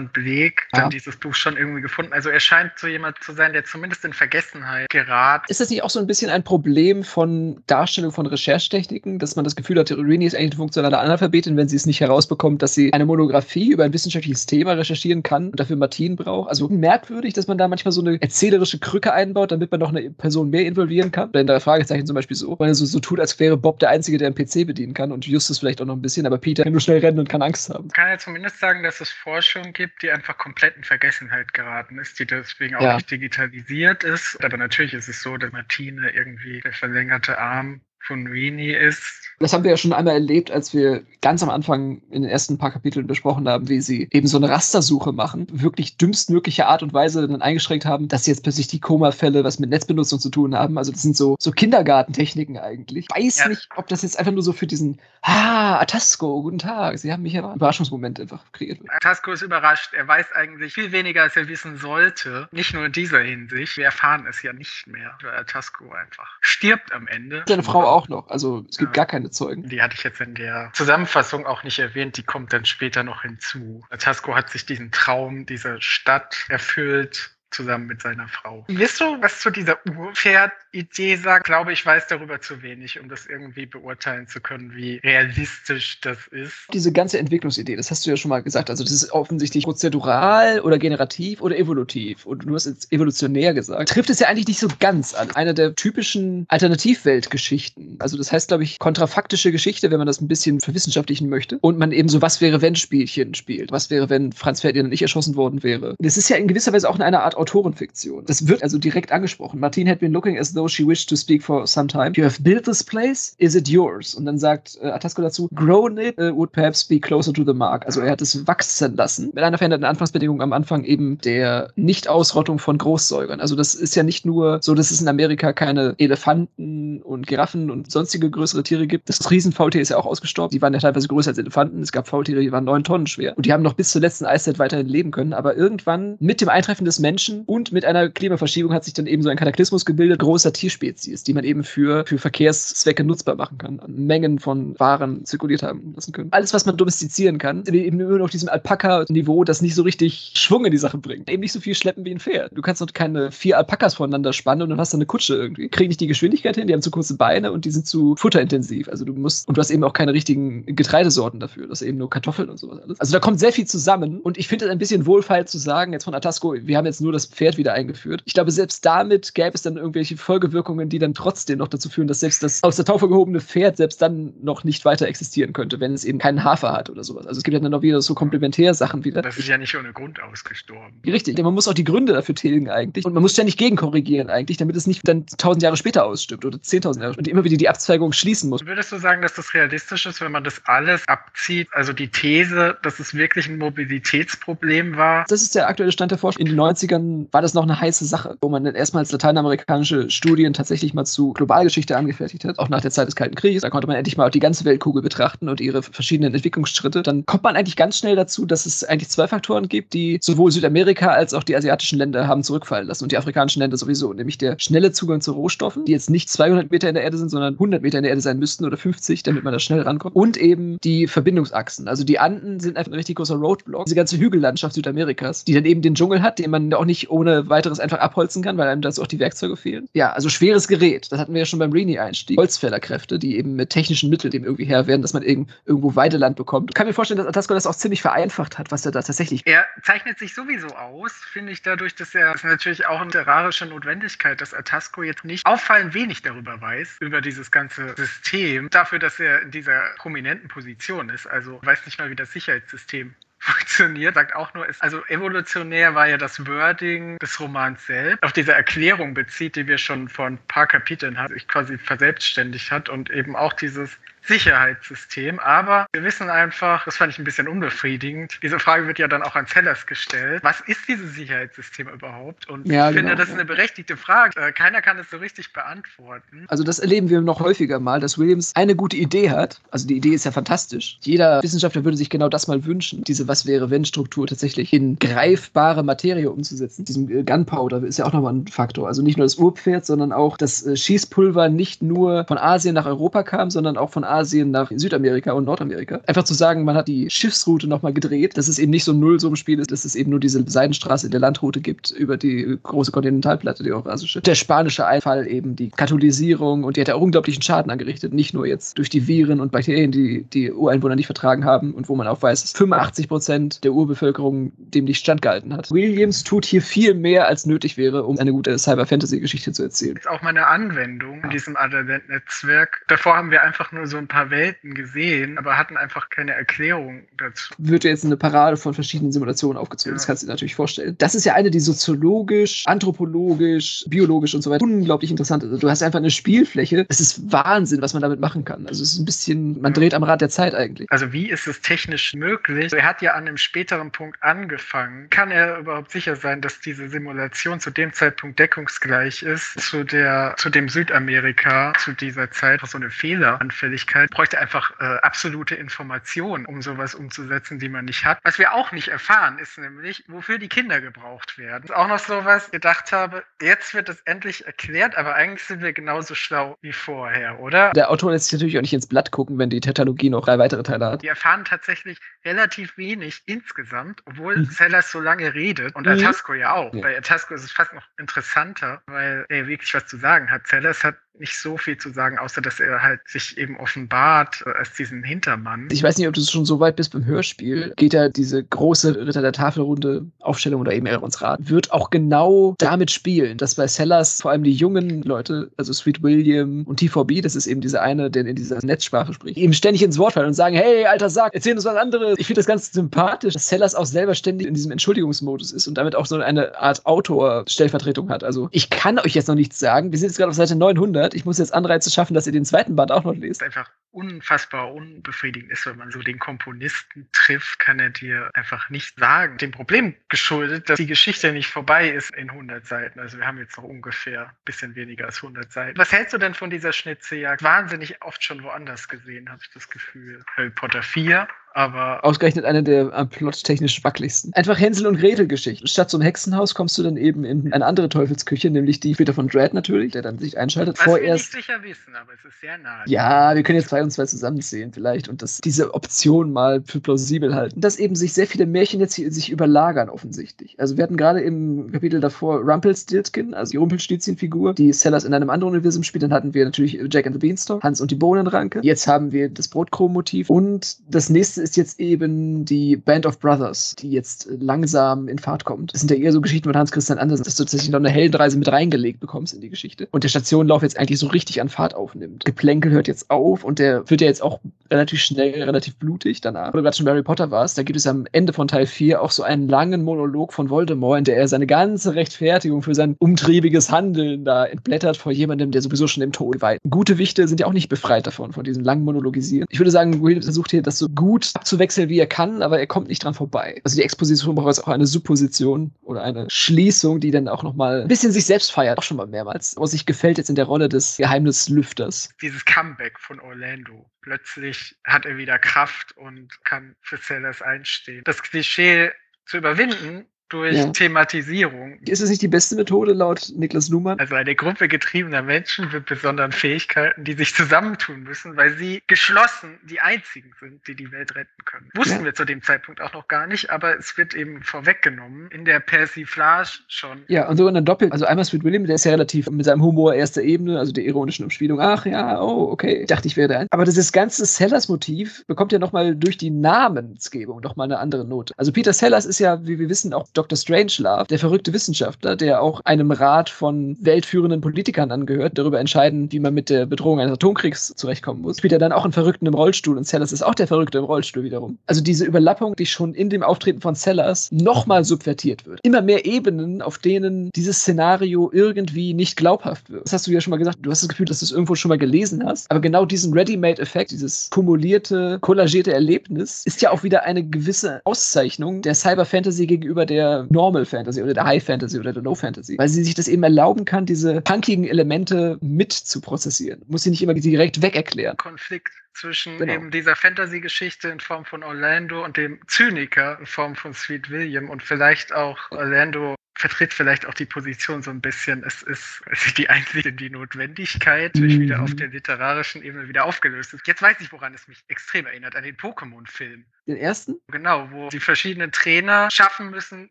Bleek 0.09 0.67
Ja. 0.73 0.81
dann 0.81 0.89
dieses 0.89 1.15
Buch 1.17 1.33
schon 1.33 1.57
irgendwie 1.57 1.81
gefunden. 1.81 2.13
Also 2.13 2.29
er 2.29 2.39
scheint 2.39 2.73
so 2.77 2.88
jemand 2.88 3.17
zu 3.23 3.33
sein, 3.33 3.53
der 3.53 3.63
zumindest 3.65 4.05
in 4.05 4.13
Vergessenheit 4.13 4.89
gerät. 4.89 5.41
Ist 5.47 5.59
das 5.59 5.69
nicht 5.69 5.83
auch 5.83 5.89
so 5.89 5.99
ein 5.99 6.07
bisschen 6.07 6.29
ein 6.29 6.43
Problem 6.43 7.03
von 7.03 7.61
Darstellung 7.67 8.11
von 8.11 8.25
Recherchetechniken, 8.25 9.19
dass 9.19 9.35
man 9.35 9.45
das 9.45 9.55
Gefühl 9.55 9.79
hat, 9.79 9.91
Rini 9.91 10.25
ist 10.25 10.35
eigentlich 10.35 10.51
eine 10.51 10.57
funktionale 10.57 10.97
Analphabetin, 10.97 11.57
wenn 11.57 11.67
sie 11.67 11.75
es 11.75 11.85
nicht 11.85 11.99
herausbekommt, 12.01 12.61
dass 12.61 12.73
sie 12.73 12.93
eine 12.93 13.05
Monographie 13.05 13.71
über 13.71 13.83
ein 13.83 13.93
wissenschaftliches 13.93 14.45
Thema 14.45 14.73
recherchieren 14.73 15.23
kann 15.23 15.49
und 15.49 15.59
dafür 15.59 15.75
Martin 15.75 16.15
braucht? 16.15 16.49
Also 16.49 16.67
merkwürdig, 16.69 17.33
dass 17.33 17.47
man 17.47 17.57
da 17.57 17.67
manchmal 17.67 17.91
so 17.91 18.01
eine 18.01 18.21
erzählerische 18.21 18.79
Krücke 18.79 19.13
einbaut, 19.13 19.51
damit 19.51 19.71
man 19.71 19.79
noch 19.79 19.89
eine 19.89 20.09
Person 20.11 20.49
mehr 20.49 20.65
involvieren 20.65 21.11
kann. 21.11 21.31
In 21.31 21.47
der 21.47 21.59
Fragezeichen 21.59 22.05
zum 22.05 22.15
Beispiel 22.15 22.38
so, 22.38 22.57
weil 22.59 22.69
er 22.69 22.75
so, 22.75 22.85
so 22.85 22.99
tut, 22.99 23.19
als 23.19 23.39
wäre 23.39 23.57
Bob 23.57 23.79
der 23.79 23.89
Einzige, 23.89 24.17
der 24.17 24.27
einen 24.27 24.35
PC 24.35 24.65
bedienen 24.65 24.93
kann 24.93 25.11
und 25.11 25.25
Justus 25.25 25.59
vielleicht 25.59 25.81
auch 25.81 25.85
noch 25.85 25.95
ein 25.95 26.01
bisschen, 26.01 26.25
aber 26.25 26.38
Peter 26.38 26.63
kann 26.63 26.71
nur 26.71 26.81
schnell 26.81 26.99
rennen 26.99 27.19
und 27.19 27.29
kann 27.29 27.41
Angst 27.41 27.69
haben. 27.69 27.85
Man 27.85 27.91
kann 27.91 28.09
ja 28.09 28.17
zumindest 28.17 28.59
sagen, 28.59 28.83
dass 28.83 29.01
es 29.01 29.09
Forschung 29.09 29.73
gibt, 29.73 29.81
die 29.88 30.12
einfach 30.12 30.38
komplett 30.38 30.75
in 30.78 30.83
Vergessenheit 30.83 31.54
geraten 31.54 32.00
ist, 32.00 32.19
die 32.19 32.25
deswegen 32.25 32.75
auch 32.75 32.86
Ja. 32.86 32.94
nicht 32.95 33.10
digitalisiert 33.12 34.04
ist. 34.04 34.38
Aber 34.44 34.57
natürlich 34.57 34.94
ist 34.94 35.07
es 35.10 35.22
so, 35.22 35.38
dass 35.38 35.51
Martine 35.51 36.12
irgendwie 36.12 36.60
der 36.62 36.74
verlängerte 36.74 37.38
Arm 37.38 37.81
von 38.06 38.27
Rini 38.27 38.71
ist. 38.71 39.01
Das 39.39 39.53
haben 39.53 39.63
wir 39.63 39.71
ja 39.71 39.77
schon 39.77 39.92
einmal 39.94 40.13
erlebt, 40.13 40.51
als 40.51 40.71
wir 40.74 41.03
ganz 41.21 41.42
am 41.42 41.50
Anfang 41.50 42.01
in 42.12 42.21
den 42.21 42.30
ersten 42.31 42.59
paar 42.59 42.69
Kapiteln 42.71 43.07
besprochen 43.07 43.48
haben, 43.50 43.69
wie 43.69 43.81
sie 43.81 44.07
eben 44.12 44.27
so 44.27 44.38
eine 44.38 44.50
Rastersuche 44.50 45.12
machen, 45.13 45.48
wirklich 45.51 45.98
dümmstmögliche 45.98 46.68
Art 46.68 46.83
und 46.83 46.94
Weise 46.94 47.27
dann 47.27 47.42
eingeschränkt 47.42 47.86
haben, 47.86 48.07
dass 48.07 48.27
jetzt 48.27 48.44
plötzlich 48.44 48.68
die 48.68 48.80
Koma-Fälle 48.80 49.44
was 49.44 49.57
mit 49.57 49.71
Netzbenutzung 49.71 50.19
zu 50.19 50.30
tun 50.30 50.56
haben. 50.56 50.77
Also 50.77 50.92
das 50.92 51.01
sind 51.01 51.18
so, 51.18 51.36
so 51.39 51.51
Kindergartentechniken 51.51 52.57
eigentlich. 52.57 53.07
Ich 53.09 53.15
weiß 53.15 53.39
Ja. 53.39 53.48
nicht, 53.48 53.68
ob 53.75 53.88
das 53.88 54.03
jetzt 54.03 54.19
einfach 54.19 54.31
nur 54.31 54.44
so 54.44 54.53
für 54.53 54.68
diesen, 54.68 55.00
ah, 55.24 55.80
Atasco, 55.80 56.42
guten 56.44 56.59
Tag, 56.59 57.00
Sie 57.00 57.12
haben 57.12 57.24
mich 57.24 57.33
erwartet, 57.33 57.57
Überraschungsmoment 57.57 58.19
einfach 58.19 58.44
kreiert 58.51 58.80
wird. 58.80 58.92
Tasco 59.01 59.31
ist 59.31 59.42
überrascht. 59.42 59.94
Er 59.94 60.07
weiß 60.07 60.31
eigentlich 60.33 60.74
viel 60.74 60.92
weniger, 60.92 61.24
als 61.24 61.36
er 61.36 61.48
wissen 61.48 61.77
sollte. 61.77 62.48
Nicht 62.51 62.74
nur 62.74 62.86
in 62.86 62.92
dieser 62.92 63.19
Hinsicht. 63.21 63.77
Wir 63.77 63.86
erfahren 63.86 64.25
es 64.30 64.42
ja 64.44 64.53
nicht 64.53 64.86
mehr. 64.88 65.18
Weil 65.24 65.44
Tasco 65.45 65.92
einfach 65.92 66.30
stirbt 66.42 66.92
am 66.94 67.07
Ende. 67.07 67.44
Seine 67.48 67.63
Frau 67.63 67.81
auch 67.91 68.07
noch, 68.09 68.29
also 68.29 68.65
es 68.69 68.77
gibt 68.77 68.95
Ja. 68.95 69.03
gar 69.03 69.05
keine 69.05 69.29
Zeugen. 69.29 69.67
Die 69.69 69.81
hatte 69.81 69.95
ich 69.95 70.03
jetzt 70.03 70.21
in 70.21 70.35
der 70.35 70.71
Zusammenfassung 70.73 71.45
auch 71.45 71.63
nicht 71.63 71.79
erwähnt, 71.79 72.17
die 72.17 72.23
kommt 72.23 72.53
dann 72.53 72.65
später 72.65 73.03
noch 73.03 73.21
hinzu. 73.23 73.83
Tasco 73.99 74.35
hat 74.35 74.49
sich 74.49 74.65
diesen 74.65 74.91
Traum 74.91 75.45
dieser 75.45 75.81
Stadt 75.81 76.45
erfüllt, 76.49 77.35
zusammen 77.51 77.88
mit 77.88 78.01
seiner 78.01 78.27
Frau. 78.27 78.65
Wisst 78.68 79.01
du, 79.01 79.21
was 79.21 79.39
zu 79.39 79.50
dieser 79.50 79.77
Urpferd-Idee 79.86 81.15
sagt? 81.15 81.48
Ich 81.48 81.51
glaube, 81.51 81.74
ich 81.74 81.86
weiß 81.86 82.07
darüber 82.07 82.42
zu 82.42 82.62
wenig, 82.62 83.00
um 83.00 83.09
das 83.09 83.25
irgendwie 83.25 83.65
beurteilen 83.65 84.27
zu 84.27 84.39
können, 84.39 84.75
wie 84.75 84.98
realistisch 84.98 86.00
das 86.01 86.27
ist. 86.27 86.68
Diese 86.74 86.92
ganze 86.92 87.19
Entwicklungsidee, 87.19 87.75
das 87.75 87.92
hast 87.92 88.06
du 88.06 88.09
ja 88.09 88.18
schon 88.18 88.30
mal 88.30 88.42
gesagt, 88.42 88.69
also 88.69 88.83
das 88.83 88.94
ist 88.94 89.12
offensichtlich 89.12 89.65
prozedural 89.65 90.62
oder 90.62 90.80
generativ 90.80 91.42
oder 91.42 91.57
evolutiv. 91.57 92.25
Und 92.25 92.45
du 92.45 92.56
hast 92.56 92.65
jetzt 92.65 92.92
evolutionär 92.92 93.53
gesagt. 93.53 93.89
Trifft 93.89 94.09
es 94.09 94.19
ja 94.19 94.27
eigentlich 94.27 94.48
nicht 94.48 94.59
so 94.59 94.68
ganz 94.80 95.13
an. 95.13 95.31
Eine 95.31 95.53
der 95.53 95.75
typischen 95.75 96.45
Alternativweltgeschichten. 96.48 97.98
Also 98.00 98.18
das 98.18 98.31
heißt, 98.31 98.48
glaube 98.48 98.63
ich, 98.63 98.80
kontrafaktische 98.80 99.51
Geschichte, 99.51 99.92
wenn 99.92 99.98
man 99.98 100.07
das 100.07 100.21
ein 100.21 100.27
bisschen 100.27 100.59
verwissenschaftlichen 100.59 101.30
möchte. 101.30 101.57
Und 101.59 101.77
man 101.77 101.92
eben 101.92 102.09
so 102.09 102.21
was 102.21 102.42
wäre, 102.42 102.62
wenn 102.62 102.75
Spielchen 102.75 103.33
spielt. 103.33 103.71
Was 103.71 103.89
wäre, 103.89 104.09
wenn 104.09 104.31
Franz 104.31 104.62
Ferdinand 104.62 104.92
nicht 104.92 105.01
erschossen 105.01 105.36
worden 105.36 105.63
wäre. 105.63 105.95
Das 106.00 106.18
ist 106.18 106.30
ja 106.30 106.38
in 106.38 106.48
gewisser 106.48 106.74
Weise 106.74 106.89
auch 106.89 107.00
eine 107.00 107.21
Art 107.21 107.36
Autorenfiktion. 107.41 108.23
Das 108.25 108.47
wird 108.47 108.61
also 108.61 108.77
direkt 108.77 109.11
angesprochen. 109.11 109.59
Martine 109.59 109.89
had 109.89 109.99
been 109.99 110.11
looking 110.11 110.38
as 110.38 110.53
though 110.53 110.67
she 110.67 110.85
wished 110.85 111.09
to 111.09 111.15
speak 111.15 111.41
for 111.41 111.65
some 111.65 111.88
time. 111.88 112.11
You 112.15 112.23
have 112.23 112.41
built 112.43 112.65
this 112.65 112.83
place. 112.83 113.33
Is 113.39 113.55
it 113.55 113.67
yours? 113.67 114.13
Und 114.13 114.25
dann 114.25 114.38
sagt 114.38 114.77
äh, 114.81 114.88
Atasco 114.88 115.21
dazu, 115.21 115.49
grown 115.55 115.97
it 115.97 116.17
uh, 116.19 116.35
would 116.35 116.51
perhaps 116.51 116.85
be 116.85 116.99
closer 116.99 117.33
to 117.33 117.43
the 117.43 117.53
mark. 117.53 117.85
Also 117.85 118.01
er 118.01 118.11
hat 118.11 118.21
es 118.21 118.45
wachsen 118.45 118.95
lassen. 118.95 119.31
Mit 119.33 119.43
einer 119.43 119.57
veränderten 119.57 119.85
Anfangsbedingung 119.85 120.41
am 120.41 120.53
Anfang 120.53 120.83
eben 120.83 121.17
der 121.19 121.71
Nicht-Ausrottung 121.75 122.59
von 122.59 122.77
Großsäugern. 122.77 123.41
Also 123.41 123.55
das 123.55 123.73
ist 123.73 123.95
ja 123.95 124.03
nicht 124.03 124.25
nur 124.25 124.59
so, 124.61 124.75
dass 124.75 124.91
es 124.91 125.01
in 125.01 125.07
Amerika 125.07 125.51
keine 125.51 125.95
Elefanten 125.97 127.01
und 127.01 127.25
Giraffen 127.25 127.71
und 127.71 127.91
sonstige 127.91 128.29
größere 128.29 128.61
Tiere 128.61 128.85
gibt. 128.85 129.09
Das 129.09 129.31
Riesenfaultier 129.31 129.81
ist 129.81 129.89
ja 129.89 129.97
auch 129.97 130.05
ausgestorben. 130.05 130.51
Die 130.51 130.61
waren 130.61 130.73
ja 130.73 130.79
teilweise 130.79 131.07
größer 131.07 131.29
als 131.29 131.38
Elefanten. 131.39 131.81
Es 131.81 131.91
gab 131.91 132.07
Faultiere, 132.07 132.41
die 132.41 132.51
waren 132.51 132.65
neun 132.65 132.83
Tonnen 132.83 133.07
schwer. 133.07 133.35
Und 133.35 133.45
die 133.47 133.53
haben 133.53 133.63
noch 133.63 133.73
bis 133.73 133.89
zur 133.89 134.01
letzten 134.01 134.25
Eiszeit 134.25 134.59
weiterhin 134.59 134.88
leben 134.88 135.11
können. 135.11 135.33
Aber 135.33 135.55
irgendwann 135.55 136.17
mit 136.19 136.41
dem 136.41 136.49
Eintreffen 136.49 136.85
des 136.85 136.99
Menschen 136.99 137.31
und 137.45 137.72
mit 137.72 137.86
einer 137.86 138.10
Klimaverschiebung 138.10 138.74
hat 138.74 138.83
sich 138.83 138.94
dann 138.94 139.07
eben 139.07 139.22
so 139.22 139.30
ein 139.30 139.38
Kataklysmus 139.38 139.86
gebildet, 139.86 140.19
großer 140.19 140.54
Tierspezies, 140.54 141.24
die 141.24 141.33
man 141.33 141.44
eben 141.44 141.63
für, 141.63 142.06
für 142.06 142.18
Verkehrszwecke 142.18 143.04
nutzbar 143.04 143.36
machen 143.36 143.57
kann. 143.57 143.81
Mengen 143.88 144.39
von 144.39 144.80
Waren 144.80 145.25
zirkuliert 145.25 145.63
haben 145.63 145.94
lassen 145.95 146.12
können. 146.12 146.30
Alles, 146.31 146.54
was 146.54 146.66
man 146.66 146.78
domestizieren 146.78 147.38
kann, 147.38 147.63
eben 147.68 148.00
immer 148.00 148.18
noch 148.18 148.25
auf 148.25 148.31
diesem 148.31 148.50
Alpaka-Niveau, 148.50 149.44
das 149.44 149.62
nicht 149.62 149.75
so 149.75 149.83
richtig 149.83 150.33
Schwung 150.36 150.66
in 150.66 150.72
die 150.72 150.78
Sache 150.78 150.98
bringt. 150.98 151.30
Eben 151.30 151.42
nicht 151.42 151.51
so 151.51 151.60
viel 151.60 151.75
schleppen 151.75 152.06
wie 152.06 152.12
ein 152.12 152.19
Pferd. 152.19 152.51
Du 152.56 152.62
kannst 152.62 152.81
doch 152.81 152.88
keine 152.94 153.31
vier 153.31 153.57
Alpakas 153.57 153.95
voneinander 153.95 154.34
spannen 154.34 154.63
und 154.63 154.69
dann 154.69 154.80
hast 154.80 154.94
du 154.94 154.98
eine 154.98 155.06
Kutsche 155.06 155.36
irgendwie. 155.36 155.69
Kriegen 155.69 155.89
nicht 155.89 156.01
die 156.01 156.07
Geschwindigkeit 156.07 156.56
hin, 156.56 156.68
die 156.68 156.74
haben 156.74 156.81
zu 156.81 156.92
kurze 156.92 157.16
Beine 157.16 157.51
und 157.51 157.66
die 157.66 157.72
sind 157.72 157.88
zu 157.88 158.16
futterintensiv. 158.16 158.88
Also 158.89 159.06
du 159.06 159.13
musst, 159.13 159.48
und 159.48 159.57
du 159.57 159.60
hast 159.62 159.72
eben 159.72 159.84
auch 159.84 159.94
keine 159.94 160.13
richtigen 160.13 160.66
Getreidesorten 160.75 161.39
dafür. 161.39 161.68
Das 161.68 161.81
ist 161.81 161.88
eben 161.88 161.98
nur 161.98 162.10
Kartoffeln 162.10 162.50
und 162.50 162.57
sowas 162.57 162.80
alles. 162.84 163.00
Also 163.00 163.13
da 163.13 163.19
kommt 163.19 163.39
sehr 163.39 163.51
viel 163.51 163.66
zusammen 163.66 164.19
und 164.19 164.38
ich 164.38 164.48
finde 164.48 164.66
es 164.66 164.72
ein 164.72 164.77
bisschen 164.77 165.06
wohlfeil 165.06 165.48
zu 165.48 165.57
sagen, 165.57 165.94
jetzt 165.94 166.04
von 166.04 166.13
Atasco, 166.13 166.54
wir 166.54 166.77
haben 166.77 166.86
jetzt 166.86 167.01
nur 167.01 167.12
das 167.12 167.20
Pferd 167.25 167.57
wieder 167.57 167.73
eingeführt. 167.73 168.21
Ich 168.25 168.33
glaube, 168.33 168.51
selbst 168.51 168.85
damit 168.85 169.33
gäbe 169.33 169.51
es 169.53 169.62
dann 169.62 169.77
irgendwelche 169.77 170.18
Folgewirkungen, 170.18 170.89
die 170.89 171.00
dann 171.00 171.13
trotzdem 171.13 171.59
noch 171.59 171.68
dazu 171.68 171.89
führen, 171.89 172.07
dass 172.07 172.19
selbst 172.19 172.44
das 172.44 172.63
aus 172.63 172.75
der 172.75 172.85
Taufe 172.85 173.07
gehobene 173.07 173.41
Pferd 173.41 173.77
selbst 173.77 174.01
dann 174.01 174.33
noch 174.41 174.63
nicht 174.63 174.85
weiter 174.85 175.07
existieren 175.07 175.53
könnte, 175.53 175.79
wenn 175.79 175.94
es 175.94 176.06
eben 176.06 176.19
keinen 176.19 176.44
Hafer 176.44 176.71
hat 176.71 176.89
oder 176.89 177.03
sowas. 177.03 177.27
Also 177.27 177.39
es 177.39 177.44
gibt 177.44 177.53
ja 177.53 177.59
dann 177.59 177.71
noch 177.71 177.81
wieder 177.81 178.01
so 178.01 178.13
Komplementärsachen 178.13 179.03
wieder. 179.03 179.21
Das 179.21 179.38
ist 179.38 179.47
ja 179.47 179.57
nicht 179.57 179.75
ohne 179.75 179.94
Grund 179.94 180.21
ausgestorben. 180.21 181.01
Richtig, 181.06 181.35
denn 181.35 181.45
man 181.45 181.53
muss 181.53 181.68
auch 181.68 181.73
die 181.73 181.83
Gründe 181.83 182.13
dafür 182.13 182.35
tilgen 182.35 182.69
eigentlich. 182.69 183.06
Und 183.06 183.13
man 183.13 183.21
muss 183.21 183.33
ständig 183.33 183.57
gegenkorrigieren 183.57 184.29
eigentlich, 184.29 184.57
damit 184.57 184.75
es 184.75 184.88
nicht 184.88 185.07
dann 185.07 185.25
tausend 185.38 185.63
Jahre 185.63 185.77
später 185.77 186.06
ausstirbt 186.06 186.45
oder 186.45 186.62
zehntausend 186.62 187.03
Jahre 187.03 187.15
und 187.17 187.27
immer 187.27 187.44
wieder 187.44 187.57
die 187.57 187.69
Abzweigung 187.69 188.13
schließen 188.13 188.50
muss. 188.50 188.65
Würdest 188.65 188.91
du 188.91 188.97
sagen, 188.97 189.21
dass 189.21 189.33
das 189.33 189.53
realistisch 189.53 190.06
ist, 190.06 190.21
wenn 190.21 190.31
man 190.31 190.44
das 190.44 190.62
alles 190.65 191.07
abzieht? 191.07 191.67
Also 191.71 191.94
die 191.94 192.07
These, 192.07 192.77
dass 192.83 193.00
es 193.00 193.13
wirklich 193.13 193.47
ein 193.47 193.57
Mobilitätsproblem 193.57 194.97
war? 194.97 195.25
Das 195.27 195.41
ist 195.41 195.56
der 195.56 195.67
aktuelle 195.67 195.91
Stand 195.91 196.12
der 196.12 196.17
Forschung. 196.17 196.41
In 196.41 196.47
den 196.47 196.59
90ern 196.59 197.11
war 197.31 197.42
das 197.42 197.54
noch 197.54 197.63
eine 197.63 197.80
heiße 197.80 198.06
Sache, 198.06 198.38
wo 198.42 198.50
man 198.50 198.63
dann 198.63 198.75
erstmals 198.75 199.12
lateinamerikanische 199.12 200.10
Studien 200.10 200.54
tatsächlich 200.54 200.94
mal 200.94 201.06
zu 201.06 201.34
Globalgeschichte 201.34 201.96
angefertigt 201.98 202.46
hat, 202.46 202.60
auch 202.60 202.69
nach 202.69 202.81
der 202.81 202.92
Zeit 202.92 203.08
des 203.08 203.16
Kalten 203.16 203.36
Krieges. 203.36 203.62
Da 203.62 203.69
konnte 203.69 203.88
man 203.88 203.96
endlich 203.96 204.18
mal 204.18 204.30
die 204.30 204.40
ganze 204.40 204.66
Weltkugel 204.66 205.02
betrachten 205.02 205.50
und 205.50 205.62
ihre 205.62 205.84
verschiedenen 205.84 206.34
Entwicklungsschritte. 206.34 207.04
Dann 207.04 207.25
kommt 207.25 207.44
man 207.44 207.56
eigentlich 207.56 207.75
ganz 207.75 207.98
schnell 207.98 208.16
dazu, 208.16 208.46
dass 208.46 208.66
es 208.66 208.84
eigentlich 208.84 209.10
zwei 209.10 209.28
Faktoren 209.28 209.68
gibt, 209.68 209.94
die 209.94 210.19
sowohl 210.22 210.52
Südamerika 210.52 211.10
als 211.10 211.34
auch 211.34 211.44
die 211.44 211.56
asiatischen 211.56 211.98
Länder 211.98 212.28
haben 212.28 212.44
zurückfallen 212.44 212.88
lassen 212.88 213.04
und 213.04 213.12
die 213.12 213.18
afrikanischen 213.18 213.62
Länder 213.62 213.78
sowieso, 213.78 214.13
nämlich 214.13 214.38
der 214.38 214.56
schnelle 214.60 214.92
Zugang 214.92 215.22
zu 215.22 215.31
Rohstoffen, 215.34 215.86
die 215.86 215.92
jetzt 215.92 216.10
nicht 216.10 216.30
200 216.30 216.72
Meter 216.72 216.90
in 216.90 216.96
der 216.96 217.04
Erde 217.04 217.18
sind, 217.18 217.30
sondern 217.30 217.54
100 217.54 217.81
Meter 217.81 217.98
in 217.98 218.04
der 218.04 218.12
Erde 218.12 218.22
sein 218.22 218.40
müssten 218.40 218.66
oder 218.66 218.78
50, 218.78 219.24
damit 219.24 219.44
man 219.44 219.54
da 219.54 219.60
schnell 219.60 219.81
rankommt. 219.81 220.16
Und 220.16 220.38
eben 220.38 220.78
die 220.84 221.08
Verbindungsachsen. 221.08 221.88
Also 221.88 222.04
die 222.04 222.19
Anden 222.19 222.60
sind 222.60 222.78
einfach 222.78 222.92
ein 222.92 222.96
richtig 222.96 223.16
großer 223.18 223.36
Roadblock. 223.36 223.86
Diese 223.86 223.96
ganze 223.96 224.18
Hügellandschaft 224.18 224.75
Südamerikas, 224.75 225.46
die 225.46 225.54
dann 225.54 225.66
eben 225.66 225.81
den 225.81 225.96
Dschungel 225.96 226.22
hat, 226.22 226.40
den 226.40 226.52
man 226.52 226.74
auch 226.74 226.86
nicht 226.86 227.00
ohne 227.09 227.50
weiteres 227.50 227.80
einfach 227.80 228.00
abholzen 228.00 228.44
kann, 228.44 228.57
weil 228.57 228.68
einem 228.68 228.81
dazu 228.81 229.01
auch 229.01 229.08
die 229.08 229.20
Werkzeuge 229.20 229.58
fehlen. 229.58 229.88
Ja, 229.93 230.12
also 230.12 230.29
schweres 230.29 230.67
Gerät. 230.67 231.12
Das 231.12 231.20
hatten 231.20 231.34
wir 231.34 231.39
ja 231.39 231.46
schon 231.46 231.60
beim 231.60 231.72
Rini-Einstieg. 231.72 232.38
Holzfällerkräfte, 232.38 233.20
die 233.20 233.38
eben 233.38 233.55
mit 233.55 233.70
technischen 233.70 234.10
Mitteln 234.10 234.31
dem 234.31 234.43
irgendwie 234.43 234.65
her 234.65 234.88
werden, 234.88 235.01
dass 235.01 235.13
man 235.13 235.24
eben 235.24 235.48
irgendwo 235.65 235.96
Weideland 235.96 236.36
bekommt. 236.36 236.72
Ich 236.72 236.74
kann 236.75 236.88
mir 236.88 236.93
vorstellen, 236.93 237.17
dass 237.17 237.27
Atasco 237.27 237.53
das 237.53 237.67
auch 237.67 237.75
ziemlich 237.75 238.01
vereinfacht 238.01 238.58
hat, 238.58 238.72
was 238.72 238.86
er 238.86 238.91
da 238.91 239.01
tatsächlich 239.01 239.41
Er 239.46 239.65
zeichnet 239.84 240.20
sich 240.20 240.34
sowieso 240.34 240.67
aus, 240.67 241.13
finde 241.13 241.51
ich, 241.51 241.62
dadurch, 241.62 241.96
dass 241.96 242.15
er, 242.15 242.31
das 242.31 242.43
ist 242.43 242.50
natürlich 242.50 242.86
auch 242.86 243.00
eine 243.00 243.05
literarische 243.05 243.65
Notwendigkeit, 243.65 244.41
dass 244.41 244.53
Atasco 244.53 245.03
jetzt 245.03 245.25
nicht 245.25 245.46
auffallend 245.46 245.93
wenig 245.93 246.22
darüber 246.22 246.60
weiß, 246.60 246.98
über 247.00 247.22
dieses 247.22 247.51
ganze 247.51 247.93
System, 247.96 248.70
dafür, 248.70 249.00
dass 249.00 249.20
er 249.20 249.41
in 249.41 249.51
dieser 249.51 249.81
prominenten 249.98 250.48
Position 250.48 251.10
ist. 251.10 251.27
Also 251.27 251.60
weiß 251.63 251.86
nicht 251.86 252.00
mal, 252.00 252.10
wie 252.10 252.15
das 252.15 252.31
Sicherheitssystem 252.31 253.15
funktioniert, 253.41 254.13
sagt 254.13 254.36
auch 254.36 254.53
nur, 254.53 254.69
ist, 254.69 254.81
also 254.83 255.03
evolutionär 255.07 255.95
war 255.95 256.07
ja 256.07 256.17
das 256.17 256.45
Wording 256.45 257.17
des 257.17 257.39
Romans 257.39 257.86
selbst, 257.86 258.24
auf 258.24 258.33
diese 258.33 258.53
Erklärung 258.53 259.15
bezieht, 259.15 259.55
die 259.55 259.67
wir 259.67 259.79
schon 259.79 260.07
vor 260.10 260.27
ein 260.27 260.38
paar 260.48 260.67
Kapiteln 260.67 261.17
hatten, 261.17 261.33
sich 261.33 261.48
quasi 261.48 261.77
verselbstständigt 261.79 262.69
hat 262.71 262.88
und 262.88 263.10
eben 263.10 263.36
auch 263.36 263.53
dieses 263.53 263.98
Sicherheitssystem. 264.24 265.40
Aber 265.40 265.88
wir 265.94 266.04
wissen 266.04 266.30
einfach, 266.30 266.86
das 266.86 266.98
fand 266.98 267.13
ich 267.13 267.20
ein 267.20 267.24
bisschen 267.24 267.48
unbefriedigend. 267.48 268.40
Diese 268.42 268.60
Frage 268.60 268.88
wird 268.88 269.00
ja 269.00 269.08
dann 269.08 269.24
auch 269.24 269.36
an 269.36 269.46
Sellers 269.48 269.86
gestellt. 269.86 270.44
Was 270.44 270.62
ist 270.62 270.88
dieses 270.88 271.16
Sicherheitssystem 271.16 271.88
überhaupt? 271.90 272.50
Und 272.50 272.68
Ja, 272.68 272.90
ich 272.90 272.96
finde, 272.96 273.12
genau, 273.12 273.16
das 273.16 273.30
ist 273.30 273.34
ja. 273.34 273.40
eine 273.40 273.46
berechtigte 273.46 273.98
Frage. 273.98 274.40
Äh, 274.40 274.51
Keiner 274.51 274.82
kann 274.82 275.00
es 275.00 275.10
so 275.10 275.18
richtig 275.18 275.54
beantworten. 275.54 276.46
Also 276.48 276.63
das 276.63 276.80
erleben 276.80 277.10
wir 277.10 277.22
noch 277.22 277.40
häufiger 277.40 277.80
mal, 277.80 278.00
dass 278.00 278.18
Williams 278.18 278.51
eine 278.56 278.75
gute 278.75 278.98
Idee 278.98 279.32
hat. 279.32 279.60
Also 279.72 279.88
die 279.88 279.98
Idee 279.98 280.13
ist 280.13 280.25
ja 280.25 280.32
fantastisch. 280.32 280.98
Jeder 281.01 281.42
Wissenschaftler 281.42 281.84
würde 281.84 281.98
sich 281.98 282.10
genau 282.10 282.30
das 282.30 282.48
mal 282.48 282.63
wünschen, 282.66 283.04
diese 283.04 283.28
Was 283.28 283.46
wäre 283.46 283.70
wenn 283.70 283.86
Struktur 283.86 284.28
tatsächlich 284.28 284.74
in 284.74 284.98
greifbare 285.00 285.84
Materie 285.84 286.30
umzusetzen. 286.30 286.86
Diesem 286.86 287.10
äh, 287.10 287.24
Gunpowder 287.24 287.84
ist 287.84 287.98
ja 287.98 288.06
auch 288.06 288.13
nochmal 288.13 288.34
ein 288.34 288.48
Faktor. 288.48 288.88
Also 288.88 289.01
nicht 289.01 289.18
nur 289.18 289.25
das 289.25 289.36
Urpferd, 289.36 289.86
sondern 289.86 290.12
auch 290.12 290.38
das 290.38 290.66
äh, 290.66 290.75
Schießpulver 290.75 291.50
nicht 291.50 291.82
nur 291.82 292.25
von 292.28 292.38
Asien 292.38 292.75
nach 292.75 292.86
Europa 292.86 293.24
kam, 293.24 293.50
sondern 293.50 293.78
auch 293.78 293.90
von 293.90 294.04
Asien 294.12 294.51
nach 294.51 294.72
Südamerika 294.75 295.32
und 295.32 295.46
Nordamerika. 295.46 296.01
Einfach 296.08 296.24
zu 296.24 296.34
sagen, 296.34 296.63
man 296.63 296.75
hat 296.75 296.88
die 296.88 297.10
Schiffsroute 297.10 297.68
nochmal 297.68 297.94
gedreht, 297.94 298.38
dass 298.38 298.48
es 298.48 298.60
eben 298.60 298.72
nicht 298.72 298.84
so 298.84 298.91
ein 298.91 299.00
Nullsummenspiel 299.00 299.60
ist, 299.60 299.72
dass 299.72 299.86
es 299.86 299.96
eben 299.96 300.10
nur 300.12 300.20
diese 300.20 300.44
Seidenstraße 300.48 301.08
in 301.08 301.12
der 301.12 301.20
Landroute 301.20 301.62
gibt 301.62 301.91
über 301.91 302.18
die 302.18 302.58
große 302.63 302.91
Kontinentalplatte, 302.91 303.63
die 303.63 303.72
eurasische. 303.72 304.22
Der 304.22 304.36
spanische 304.36 304.86
Einfall 304.86 305.27
eben 305.27 305.56
die 305.56 305.70
Katholisierung 305.70 306.63
und 306.63 306.77
die 306.77 306.82
hat 306.82 306.88
ja 306.88 306.96
unglaublichen 306.96 307.41
Schaden 307.41 307.72
angerichtet, 307.72 308.13
nicht 308.13 308.34
nur 308.34 308.46
jetzt 308.46 308.77
durch 308.77 308.89
die 308.89 309.08
Viren 309.08 309.39
und 309.39 309.51
Bakterien, 309.51 309.91
die 309.91 310.25
die 310.34 310.51
Ureinwohner 310.51 310.96
nicht 310.96 311.06
vertragen 311.06 311.46
haben 311.46 311.74
und 311.74 311.89
wo 311.89 311.96
man 311.96 312.08
auch 312.08 312.22
weiß, 312.22 312.41
dass 312.41 312.51
85 312.53 313.08
Prozent 313.08 313.63
der 313.63 313.74
Urbevölkerung 313.74 314.51
dem 314.58 314.86
nicht 314.86 315.00
standgehalten 315.00 315.53
hat. 315.53 315.72
Williams 315.72 316.24
tut 316.24 316.46
hier 316.46 316.62
viel 316.62 316.94
mehr, 316.94 317.27
als 317.27 317.46
nötig 317.46 317.77
wäre, 317.77 318.03
um 318.03 318.18
eine 318.20 318.32
gute 318.32 318.58
Cyber-Fantasy-Geschichte 318.58 319.51
zu 319.51 319.63
erzählen. 319.63 319.96
Jetzt 319.96 320.10
auch 320.10 320.22
mal 320.22 320.30
eine 320.30 320.48
Anwendung 320.48 321.24
in 321.24 321.30
diesem 321.30 321.56
Advent-Netzwerk. 321.58 322.82
Davor 322.88 323.15
haben 323.15 323.32
wir 323.32 323.41
einfach 323.41 323.72
nur 323.72 323.88
so 323.88 323.98
ein 324.01 324.08
paar 324.08 324.29
Welten 324.29 324.74
gesehen, 324.74 325.38
aber 325.38 325.58
hatten 325.58 325.77
einfach 325.77 326.10
keine 326.10 326.34
Erklärung 326.34 327.03
dazu. 327.17 327.53
Wird 327.58 327.84
jetzt 327.84 328.05
eine 328.05 328.17
Parade 328.17 328.58
von 328.58 328.74
verschiedenen 328.74 329.12
Simulationen 329.12 329.58
aufgezogen. 329.58 329.93
Ja. 329.93 329.98
Das 329.98 330.08
kannst 330.08 330.24
du 330.24 330.27
dir 330.27 330.34
natürlich 330.34 330.55
vorstellen. 330.55 330.96
Das 330.98 331.15
ist 331.15 331.25
ja 331.25 331.34
eine, 331.34 331.51
die 331.51 331.60
soziologisch, 331.60 332.63
anthropologisch, 332.65 333.86
biologisch 333.88 334.34
und 334.36 334.41
so 334.41 334.50
weiter 334.50 334.63
unglaublich 334.63 335.12
interessant 335.12 335.43
ist. 335.43 335.50
Also 335.50 335.62
du 335.62 335.70
hast 335.70 335.84
einfach 335.84 336.00
eine 336.00 336.12
Spielfläche. 336.12 336.86
Es 336.89 337.00
ist 337.00 337.31
Wahnsinn, 337.31 337.81
was 337.81 337.93
man 337.93 338.01
damit 338.01 338.20
machen 338.20 338.43
kann. 338.46 338.65
Also 338.67 338.84
es 338.84 338.93
ist 338.93 339.00
ein 339.00 339.05
bisschen, 339.05 339.62
man 339.62 339.74
dreht 339.74 339.93
am 339.93 340.03
Rad 340.03 340.22
der 340.22 340.29
Zeit 340.29 340.55
eigentlich. 340.55 340.91
Also 340.91 341.13
wie 341.13 341.29
ist 341.29 341.48
es 341.48 341.62
technisch 341.62 342.13
möglich? 342.13 342.74
Er 342.74 342.84
hat 342.84 343.01
ja 343.01 343.13
an 343.13 343.27
einem 343.27 343.38
späteren 343.38 343.91
Punkt 343.91 344.22
angefangen. 344.22 345.10
Kann 345.10 345.31
er 345.31 345.60
überhaupt 345.60 345.91
sicher 345.91 346.15
sein, 346.15 346.41
dass 346.41 346.60
diese 346.60 346.89
Simulation 346.89 347.60
zu 347.60 347.70
dem 347.70 347.93
Zeitpunkt 347.93 348.39
deckungsgleich 348.39 349.24
ist 349.24 349.60
zu 349.60 349.84
der, 349.84 350.36
zu 350.38 350.50
dem 350.50 350.70
Südamerika 350.70 351.74
zu 351.77 351.93
dieser 351.93 352.31
Zeit? 352.31 352.62
So 352.65 352.77
eine 352.77 352.89
Fehleranfälligkeit 352.89 353.90
bräuchte 354.12 354.39
einfach 354.39 354.71
äh, 354.79 354.98
absolute 355.01 355.55
Informationen, 355.55 356.45
um 356.45 356.62
sowas 356.62 356.95
umzusetzen, 356.95 357.60
die 357.60 357.69
man 357.69 357.86
nicht 357.86 358.05
hat. 358.05 358.19
Was 358.24 358.39
wir 358.39 358.53
auch 358.53 358.71
nicht 358.71 358.88
erfahren, 358.88 359.39
ist 359.39 359.57
nämlich, 359.57 360.03
wofür 360.07 360.38
die 360.38 360.50
Kinder 360.50 360.81
gebraucht 360.81 361.38
werden. 361.38 361.63
Das 361.63 361.71
ist 361.71 361.75
auch 361.75 361.88
noch 361.88 362.00
so 362.00 362.25
was, 362.25 362.51
gedacht 362.51 362.91
habe, 362.91 363.24
jetzt 363.41 363.74
wird 363.74 363.89
es 363.89 364.01
endlich 364.01 364.45
erklärt, 364.45 364.95
aber 364.95 365.15
eigentlich 365.15 365.43
sind 365.43 365.62
wir 365.62 365.74
genauso 365.74 366.15
schlau 366.15 366.57
wie 366.62 366.74
vorher, 366.74 367.39
oder? 367.39 367.71
Der 367.71 367.89
Autor 367.89 368.12
lässt 368.12 368.27
sich 368.27 368.33
natürlich 368.33 368.57
auch 368.57 368.62
nicht 368.62 368.74
ins 368.74 368.88
Blatt 368.88 369.12
gucken, 369.12 369.38
wenn 369.38 369.50
die 369.50 369.60
Tetalogie 369.60 370.10
noch 370.10 370.25
drei 370.25 370.38
weitere 370.38 370.63
Teile 370.63 370.86
hat. 370.86 371.03
Wir 371.03 371.12
erfahren 371.12 371.45
tatsächlich 371.45 372.00
relativ 372.25 372.77
wenig 372.77 373.21
insgesamt, 373.25 374.01
obwohl 374.05 374.38
mhm. 374.38 374.45
Sellers 374.45 374.91
so 374.91 375.00
lange 375.00 375.33
redet 375.33 375.75
und 375.75 375.86
mhm. 375.86 375.93
Atasco 375.93 376.33
ja 376.33 376.53
auch. 376.53 376.74
Ja. 376.74 376.81
Bei 376.81 376.98
Atasco 376.98 377.33
ist 377.33 377.43
es 377.43 377.51
fast 377.51 377.74
noch 377.74 377.83
interessanter, 377.98 378.81
weil 378.88 379.25
er 379.29 379.48
wirklich 379.48 379.74
was 379.74 379.86
zu 379.88 379.98
sagen 379.98 380.29
hat. 380.31 380.48
Sellers 380.48 380.83
hat 380.83 380.95
nicht 381.20 381.38
so 381.38 381.58
viel 381.58 381.77
zu 381.77 381.91
sagen, 381.91 382.18
außer 382.18 382.41
dass 382.41 382.60
er 382.60 382.82
halt 382.82 383.01
sich 383.06 383.38
eben 383.38 383.58
offenbart 383.58 384.44
äh, 384.46 384.51
als 384.51 384.74
diesen 384.74 385.03
Hintermann. 385.03 385.68
Ich 385.72 385.84
weiß 385.84 385.98
nicht, 385.98 386.08
ob 386.08 386.13
du 386.13 386.22
schon 386.22 386.46
so 386.46 386.60
weit 386.60 386.75
bist 386.75 386.94
beim 386.94 387.06
Hörspiel. 387.06 387.74
Geht 387.75 387.94
ja 387.94 388.10
diese 388.10 388.44
große 388.44 389.08
Ritter 389.08 389.22
der 389.22 389.34
Tafelrunde 389.34 390.06
Aufstellung 390.22 390.62
oder 390.62 390.74
eben 390.74 390.86
Elrons 390.86 391.22
Rat, 391.22 391.39
wird 391.50 391.72
auch 391.72 391.89
genau 391.89 392.56
damit 392.58 392.91
spielen, 392.91 393.38
dass 393.38 393.56
bei 393.56 393.68
Sellers 393.68 394.22
vor 394.22 394.32
allem 394.32 394.44
die 394.44 394.53
jungen 394.53 395.03
Leute, 395.03 395.51
also 395.58 395.74
Sweet 395.74 396.01
William 396.01 396.63
und 396.63 396.77
TVB, 396.77 397.22
das 397.22 397.36
ist 397.36 397.48
eben 397.48 397.62
dieser 397.62 397.82
eine, 397.82 398.10
der 398.10 398.25
in 398.25 398.36
dieser 398.36 398.63
Netzsprache 398.63 399.13
spricht, 399.13 399.38
eben 399.38 399.53
ständig 399.53 399.84
ins 399.84 399.98
Wort 399.98 400.13
fallen 400.13 400.27
und 400.27 400.34
sagen, 400.34 400.56
hey, 400.56 400.86
alter 400.86 401.10
Sack, 401.10 401.34
erzähl 401.34 401.53
uns 401.53 401.65
was 401.65 401.75
anderes. 401.75 402.15
Ich 402.18 402.27
finde 402.27 402.39
das 402.39 402.48
ganz 402.48 402.72
sympathisch, 402.72 403.34
dass 403.34 403.48
Sellers 403.48 403.75
auch 403.75 403.86
selber 403.86 404.15
ständig 404.15 404.48
in 404.48 404.53
diesem 404.53 404.72
Entschuldigungsmodus 404.72 405.51
ist 405.51 405.68
und 405.68 405.75
damit 405.75 405.96
auch 405.96 406.06
so 406.06 406.15
eine 406.15 406.60
Art 406.60 406.86
Autor-Stellvertretung 406.86 408.10
hat. 408.10 408.24
Also 408.24 408.50
ich 408.51 408.70
kann 408.70 408.98
euch 409.00 409.13
jetzt 409.13 409.27
noch 409.27 409.36
nichts 409.36 409.60
sagen. 409.60 409.91
Wir 409.91 410.00
sind 410.00 410.10
jetzt 410.10 410.18
gerade 410.18 410.30
auf 410.30 410.36
Seite 410.36 410.56
900 410.56 411.00
ich 411.13 411.25
muss 411.25 411.39
jetzt 411.39 411.53
Anreize 411.53 411.91
schaffen, 411.91 412.13
dass 412.13 412.25
ihr 412.27 412.34
den 412.34 412.46
zweiten 412.46 412.75
Band 412.75 412.91
auch 412.91 413.03
noch 413.03 413.15
lest. 413.15 413.43
Einfach 413.43 413.70
unfassbar 413.91 414.74
unbefriedigend 414.74 415.51
ist, 415.51 415.65
wenn 415.65 415.77
man 415.77 415.91
so 415.91 416.00
den 416.00 416.20
Komponisten 416.20 417.10
trifft, 417.12 417.60
kann 417.60 417.79
er 417.79 417.89
dir 417.89 418.29
einfach 418.34 418.70
nicht 418.70 418.98
sagen. 418.98 419.38
Dem 419.38 419.51
Problem 419.51 419.96
geschuldet, 420.10 420.70
dass 420.70 420.77
die 420.77 420.88
Geschichte 420.88 421.31
nicht 421.34 421.48
vorbei 421.48 421.89
ist 421.89 422.15
in 422.15 422.29
100 422.29 422.65
Seiten. 422.65 423.00
Also 423.00 423.17
wir 423.17 423.27
haben 423.27 423.38
jetzt 423.38 423.58
noch 423.58 423.65
ungefähr 423.65 424.27
ein 424.27 424.31
bisschen 424.46 424.75
weniger 424.75 425.05
als 425.05 425.17
100 425.17 425.51
Seiten. 425.51 425.77
Was 425.77 425.91
hältst 425.91 426.13
du 426.13 426.17
denn 426.17 426.34
von 426.34 426.50
dieser 426.50 426.72
Schnitzejagd? 426.72 427.43
Wahnsinnig 427.43 428.01
oft 428.01 428.24
schon 428.24 428.43
woanders 428.43 428.88
gesehen, 428.88 429.29
habe 429.29 429.41
ich 429.43 429.50
das 429.53 429.70
Gefühl. 429.70 430.24
Harry 430.38 430.50
Potter 430.50 430.84
4 430.84 431.27
aber. 431.53 432.03
Ausgerechnet 432.03 432.46
eine 432.46 432.63
der 432.63 432.93
am 432.93 433.10
Plot 433.10 433.43
technisch 433.43 433.84
wackeligsten. 433.84 434.34
Einfach 434.34 434.60
Hänsel 434.60 434.88
und 434.88 434.98
Gretel 434.98 435.27
Geschichten. 435.27 435.67
Statt 435.67 435.89
zum 435.89 436.01
Hexenhaus 436.01 436.55
kommst 436.55 436.77
du 436.77 436.84
dann 436.84 436.98
eben 436.98 437.24
in 437.24 437.51
eine 437.51 437.65
andere 437.65 437.89
Teufelsküche, 437.89 438.50
nämlich 438.50 438.79
die 438.79 438.93
später 438.93 439.13
von 439.13 439.27
Dread 439.27 439.53
natürlich, 439.53 439.91
der 439.91 440.01
dann 440.01 440.17
sich 440.17 440.38
einschaltet. 440.38 440.77
Was 440.77 440.86
Vorerst. 440.86 441.34
wir 441.34 441.38
nicht 441.38 441.48
sicher 441.48 441.63
wissen, 441.63 441.96
aber 441.96 442.13
es 442.13 442.25
ist 442.25 442.39
sehr 442.39 442.58
nah. 442.58 442.84
Ja, 442.86 443.36
wir 443.36 443.43
können 443.43 443.60
jetzt 443.60 443.70
zwei 443.70 443.84
und 443.84 443.91
zwei 443.91 444.05
zusammenzählen 444.05 444.72
vielleicht 444.72 445.10
und 445.10 445.22
das, 445.22 445.39
diese 445.39 445.74
Option 445.74 446.31
mal 446.31 446.62
für 446.65 446.79
plausibel 446.79 447.36
halten. 447.36 447.60
Dass 447.60 447.77
eben 447.77 447.96
sich 447.96 448.13
sehr 448.13 448.27
viele 448.27 448.46
Märchen 448.46 448.79
jetzt 448.79 448.96
hier 448.96 449.12
sich 449.12 449.31
überlagern 449.31 449.89
offensichtlich. 449.89 450.55
Also 450.60 450.77
wir 450.77 450.84
hatten 450.84 450.98
gerade 450.98 451.22
im 451.22 451.72
Kapitel 451.72 452.00
davor 452.00 452.39
Rumpelstiltskin, 452.39 453.34
also 453.34 453.51
die 453.51 453.58
Rumpelstilzchen-Figur, 453.58 454.53
die 454.53 454.72
Sellers 454.74 455.03
in 455.03 455.13
einem 455.13 455.29
anderen 455.29 455.53
Universum 455.53 455.84
spielt. 455.84 456.03
Dann 456.03 456.13
hatten 456.13 456.34
wir 456.34 456.46
natürlich 456.46 456.79
Jack 456.89 457.05
and 457.05 457.15
the 457.15 457.20
Beanstalk, 457.20 457.63
Hans 457.63 457.81
und 457.81 457.91
die 457.91 457.96
Bohnenranke. 457.96 458.60
Jetzt 458.63 458.88
haben 458.88 459.12
wir 459.12 459.29
das 459.29 459.48
Brotkrumm-Motiv 459.48 460.29
und 460.29 460.77
das 460.89 461.10
nächste 461.10 461.40
ist 461.41 461.57
jetzt 461.57 461.79
eben 461.79 462.45
die 462.45 462.77
Band 462.77 463.05
of 463.05 463.19
Brothers, 463.19 463.75
die 463.79 463.91
jetzt 463.91 464.29
langsam 464.39 465.07
in 465.07 465.19
Fahrt 465.19 465.45
kommt. 465.45 465.74
Das 465.74 465.81
sind 465.81 465.91
ja 465.91 465.98
eher 465.98 466.12
so 466.12 466.21
Geschichten 466.21 466.50
von 466.50 466.57
Hans 466.57 466.71
Christian 466.71 467.00
Andersen, 467.00 467.24
dass 467.24 467.36
du 467.36 467.43
tatsächlich 467.43 467.69
noch 467.69 467.79
eine 467.79 467.89
Heldenreise 467.89 468.38
mit 468.38 468.51
reingelegt 468.51 469.00
bekommst 469.00 469.33
in 469.33 469.41
die 469.41 469.50
Geschichte. 469.50 469.88
Und 469.91 470.03
der 470.03 470.10
Stationenlauf 470.10 470.62
jetzt 470.62 470.77
eigentlich 470.77 471.00
so 471.00 471.07
richtig 471.07 471.41
an 471.41 471.50
Fahrt 471.50 471.75
aufnimmt. 471.75 472.25
Geplänkel 472.25 472.71
hört 472.71 472.88
jetzt 472.88 473.10
auf 473.10 473.43
und 473.43 473.60
der 473.60 473.89
wird 473.89 474.01
ja 474.01 474.07
jetzt 474.07 474.21
auch 474.21 474.39
relativ 474.69 475.01
schnell, 475.01 475.43
relativ 475.43 475.75
blutig 475.75 476.21
danach. 476.21 476.53
Wo 476.53 476.57
du 476.57 476.63
gerade 476.63 476.75
schon 476.75 476.88
Harry 476.88 477.03
Potter 477.03 477.29
warst, 477.31 477.57
da 477.57 477.63
gibt 477.63 477.77
es 477.77 477.86
am 477.88 478.05
Ende 478.12 478.33
von 478.33 478.48
Teil 478.48 478.65
4 478.65 479.01
auch 479.01 479.12
so 479.12 479.24
einen 479.24 479.50
langen 479.50 479.83
Monolog 479.83 480.33
von 480.33 480.50
Voldemort, 480.50 481.00
in 481.00 481.03
der 481.03 481.17
er 481.17 481.27
seine 481.27 481.48
ganze 481.48 481.95
Rechtfertigung 481.95 482.62
für 482.62 482.75
sein 482.75 482.95
umtriebiges 483.00 483.71
Handeln 483.71 484.24
da 484.25 484.45
entblättert 484.45 484.98
vor 484.98 485.12
jemandem, 485.12 485.51
der 485.51 485.62
sowieso 485.62 485.88
schon 485.88 486.03
im 486.03 486.12
Tod 486.12 486.41
weiht. 486.41 486.60
Gute 486.69 486.98
Wichte 486.98 487.27
sind 487.27 487.39
ja 487.39 487.48
auch 487.48 487.53
nicht 487.53 487.69
befreit 487.69 488.07
davon, 488.07 488.31
von 488.31 488.43
diesem 488.43 488.63
langen 488.63 488.83
Monologisieren. 488.83 489.48
Ich 489.50 489.60
würde 489.60 489.71
sagen, 489.71 490.01
Will 490.01 490.21
versucht 490.21 490.51
hier 490.51 490.62
das 490.62 490.77
so 490.77 490.88
gut 490.89 491.30
abzuwechseln, 491.35 491.89
wie 491.89 492.00
er 492.00 492.07
kann, 492.07 492.41
aber 492.41 492.59
er 492.59 492.67
kommt 492.67 492.88
nicht 492.88 493.03
dran 493.03 493.13
vorbei. 493.13 493.61
Also 493.63 493.77
die 493.77 493.83
Exposition 493.83 494.35
braucht 494.35 494.47
jetzt 494.47 494.63
auch 494.63 494.67
eine 494.69 494.85
Supposition 494.85 495.73
oder 495.81 496.03
eine 496.03 496.29
Schließung, 496.29 497.00
die 497.00 497.11
dann 497.11 497.27
auch 497.27 497.43
nochmal 497.43 497.81
ein 497.81 497.88
bisschen 497.88 498.11
sich 498.11 498.25
selbst 498.25 498.51
feiert, 498.51 498.77
auch 498.77 498.83
schon 498.83 498.97
mal 498.97 499.07
mehrmals. 499.07 499.55
Was 499.57 499.71
sich 499.71 499.85
gefällt 499.85 500.17
jetzt 500.17 500.29
in 500.29 500.35
der 500.35 500.45
Rolle 500.45 500.69
des 500.69 500.97
Geheimnislüfters. 500.97 502.09
Dieses 502.21 502.45
Comeback 502.45 503.00
von 503.00 503.19
Orlando. 503.19 503.89
Plötzlich 504.01 504.75
hat 504.85 505.05
er 505.05 505.17
wieder 505.17 505.38
Kraft 505.39 505.95
und 505.97 506.29
kann 506.43 506.75
für 506.81 506.97
Sellers 506.97 507.41
einstehen. 507.41 508.01
Das 508.05 508.21
Klischee 508.23 508.91
zu 509.25 509.38
überwinden, 509.38 510.05
durch 510.31 510.55
ja. 510.55 510.67
Thematisierung. 510.67 511.79
Ist 511.85 512.01
es 512.01 512.09
nicht 512.09 512.21
die 512.21 512.27
beste 512.27 512.55
Methode 512.55 512.93
laut 512.93 513.31
Niklas 513.35 513.69
Luhmann? 513.69 514.00
Also 514.00 514.15
eine 514.15 514.33
Gruppe 514.35 514.67
getriebener 514.67 515.21
Menschen 515.21 515.69
mit 515.71 515.85
besonderen 515.85 516.31
Fähigkeiten, 516.31 517.03
die 517.03 517.13
sich 517.13 517.35
zusammentun 517.35 518.03
müssen, 518.03 518.38
weil 518.38 518.57
sie 518.57 518.81
geschlossen 518.88 519.59
die 519.63 519.81
einzigen 519.81 520.31
sind, 520.39 520.65
die 520.67 520.75
die 520.75 520.91
Welt 520.91 521.15
retten 521.15 521.45
können. 521.45 521.69
Wussten 521.75 522.00
ja. 522.00 522.05
wir 522.05 522.13
zu 522.13 522.25
dem 522.25 522.41
Zeitpunkt 522.41 522.81
auch 522.81 522.93
noch 522.93 523.07
gar 523.07 523.27
nicht, 523.27 523.50
aber 523.50 523.77
es 523.77 523.97
wird 523.97 524.13
eben 524.13 524.41
vorweggenommen 524.41 525.29
in 525.31 525.45
der 525.45 525.59
Persiflage 525.59 526.59
schon. 526.67 527.03
Ja, 527.07 527.27
und 527.27 527.38
sogar 527.38 527.53
dann 527.53 527.65
doppelt. 527.65 527.91
Also 527.91 528.05
einmal 528.05 528.25
Sweet 528.25 528.43
William, 528.43 528.65
der 528.65 528.75
ist 528.75 528.85
ja 528.85 528.91
relativ 528.91 529.29
mit 529.29 529.45
seinem 529.45 529.61
Humor 529.61 529.93
erster 529.93 530.21
Ebene, 530.21 530.57
also 530.57 530.71
der 530.71 530.85
ironischen 530.85 531.23
Umspielung. 531.23 531.59
Ach 531.59 531.85
ja, 531.85 532.21
oh, 532.21 532.51
okay. 532.51 532.81
Ich 532.81 532.88
dachte, 532.88 533.07
ich 533.07 533.17
wäre 533.17 533.27
der. 533.27 533.47
Aber 533.50 533.65
dieses 533.65 533.91
ganze 533.91 534.25
Sellers-Motiv 534.25 535.25
bekommt 535.27 535.51
ja 535.51 535.59
nochmal 535.59 535.95
durch 535.95 536.17
die 536.17 536.29
Namensgebung 536.29 537.41
nochmal 537.41 537.65
eine 537.65 537.79
andere 537.79 538.05
Note. 538.05 538.33
Also 538.38 538.51
Peter 538.51 538.73
Sellers 538.73 539.05
ist 539.05 539.19
ja, 539.19 539.45
wie 539.45 539.59
wir 539.59 539.69
wissen, 539.69 539.93
auch 539.93 540.07
Dr. 540.22 540.38
Strangelove, 540.38 541.08
der 541.10 541.18
verrückte 541.18 541.51
Wissenschaftler, 541.51 542.16
der 542.16 542.44
auch 542.44 542.62
einem 542.63 542.92
Rat 542.92 543.32
von 543.32 543.75
weltführenden 543.82 544.40
Politikern 544.40 544.92
angehört, 544.92 545.36
darüber 545.36 545.60
entscheiden, 545.60 546.12
wie 546.12 546.20
man 546.20 546.36
mit 546.36 546.51
der 546.51 546.68
Bedrohung 546.68 547.00
eines 547.00 547.13
Atomkriegs 547.13 547.74
zurechtkommen 547.75 548.22
muss. 548.22 548.38
Spielt 548.38 548.54
er 548.54 548.60
dann 548.60 548.72
auch 548.72 548.84
einen 548.84 548.94
Verrückten 548.94 549.25
im 549.25 549.34
Rollstuhl 549.34 549.78
und 549.78 549.88
Sellers 549.88 550.12
ist 550.12 550.22
auch 550.22 550.36
der 550.36 550.46
Verrückte 550.46 550.78
im 550.78 550.84
Rollstuhl 550.84 551.24
wiederum. 551.24 551.58
Also 551.66 551.82
diese 551.82 552.06
Überlappung, 552.06 552.56
die 552.56 552.68
schon 552.68 552.94
in 552.94 553.10
dem 553.10 553.24
Auftreten 553.24 553.62
von 553.62 553.74
Sellers 553.74 554.30
nochmal 554.32 554.84
subvertiert 554.84 555.48
wird. 555.48 555.60
Immer 555.63 555.82
mehr 555.82 556.06
Ebenen, 556.06 556.62
auf 556.62 556.78
denen 556.78 557.32
dieses 557.36 557.62
Szenario 557.62 558.30
irgendwie 558.32 558.94
nicht 558.94 559.18
glaubhaft 559.18 559.72
wird. 559.72 559.86
Das 559.86 559.94
hast 559.94 560.06
du 560.06 560.12
ja 560.12 560.22
schon 560.22 560.30
mal 560.30 560.38
gesagt. 560.38 560.60
Du 560.62 560.70
hast 560.70 560.84
das 560.84 560.90
Gefühl, 560.90 561.08
dass 561.08 561.22
du 561.22 561.25
es 561.25 561.32
irgendwo 561.32 561.56
schon 561.56 561.70
mal 561.70 561.80
gelesen 561.80 562.24
hast. 562.24 562.51
Aber 562.51 562.60
genau 562.60 562.86
diesen 562.86 563.12
Ready-Made-Effekt, 563.12 563.90
dieses 563.90 564.30
kumulierte, 564.30 565.18
kollagierte 565.22 565.74
Erlebnis, 565.74 566.44
ist 566.46 566.62
ja 566.62 566.70
auch 566.70 566.84
wieder 566.84 567.06
eine 567.06 567.24
gewisse 567.24 567.82
Auszeichnung 567.86 568.62
der 568.62 568.75
Cyber-Fantasy 568.75 569.48
gegenüber 569.48 569.88
der 569.88 570.11
Normal 570.30 570.65
Fantasy 570.65 571.01
oder 571.01 571.13
der 571.13 571.25
High 571.25 571.44
Fantasy 571.44 571.80
oder 571.80 571.94
der 571.94 572.03
Low 572.03 572.15
Fantasy, 572.15 572.58
weil 572.58 572.70
sie 572.70 572.84
sich 572.84 572.96
das 572.96 573.08
eben 573.08 573.24
erlauben 573.24 573.65
kann, 573.65 573.86
diese 573.86 574.22
punkigen 574.22 574.65
Elemente 574.65 575.38
mit 575.41 575.74
zu 575.74 576.01
prozessieren. 576.01 576.62
Muss 576.68 576.84
sie 576.84 576.89
nicht 576.89 577.01
immer 577.01 577.13
direkt 577.13 577.62
weg 577.62 577.75
erklären. 577.75 578.18
Konflikt 578.18 578.74
zwischen 578.94 579.38
genau. 579.38 579.53
eben 579.53 579.72
dieser 579.72 579.96
Fantasy-Geschichte 579.96 580.89
in 580.89 581.00
Form 581.00 581.25
von 581.25 581.44
Orlando 581.44 582.03
und 582.03 582.18
dem 582.18 582.39
Zyniker 582.48 583.18
in 583.20 583.25
Form 583.25 583.56
von 583.56 583.74
Sweet 583.74 584.10
William 584.10 584.50
und 584.50 584.62
vielleicht 584.63 585.13
auch 585.13 585.39
Orlando 585.51 586.15
vertritt 586.35 586.73
vielleicht 586.73 587.05
auch 587.05 587.13
die 587.13 587.25
Position 587.25 587.83
so 587.83 587.91
ein 587.91 588.01
bisschen, 588.01 588.43
es 588.43 588.63
ist 588.63 589.03
die 589.38 589.50
einzige 589.50 589.93
die 589.93 590.09
Notwendigkeit 590.09 591.15
durch 591.15 591.39
wieder 591.39 591.61
auf 591.61 591.71
Mhm. 591.71 591.77
der 591.77 591.88
literarischen 591.89 592.63
Ebene 592.63 592.88
wieder 592.88 593.05
aufgelöst 593.05 593.53
ist. 593.53 593.67
Jetzt 593.67 593.81
weiß 593.81 593.97
ich, 594.00 594.11
woran 594.11 594.33
es 594.33 594.47
mich 594.47 594.63
extrem 594.67 595.05
erinnert, 595.05 595.35
an 595.35 595.43
den 595.43 595.55
Pokémon-Film. 595.57 596.45
Den 596.67 596.77
ersten? 596.77 597.15
Genau, 597.27 597.69
wo 597.71 597.89
die 597.89 598.00
verschiedenen 598.00 598.51
Trainer 598.51 599.09
schaffen 599.11 599.50
müssen, 599.51 599.89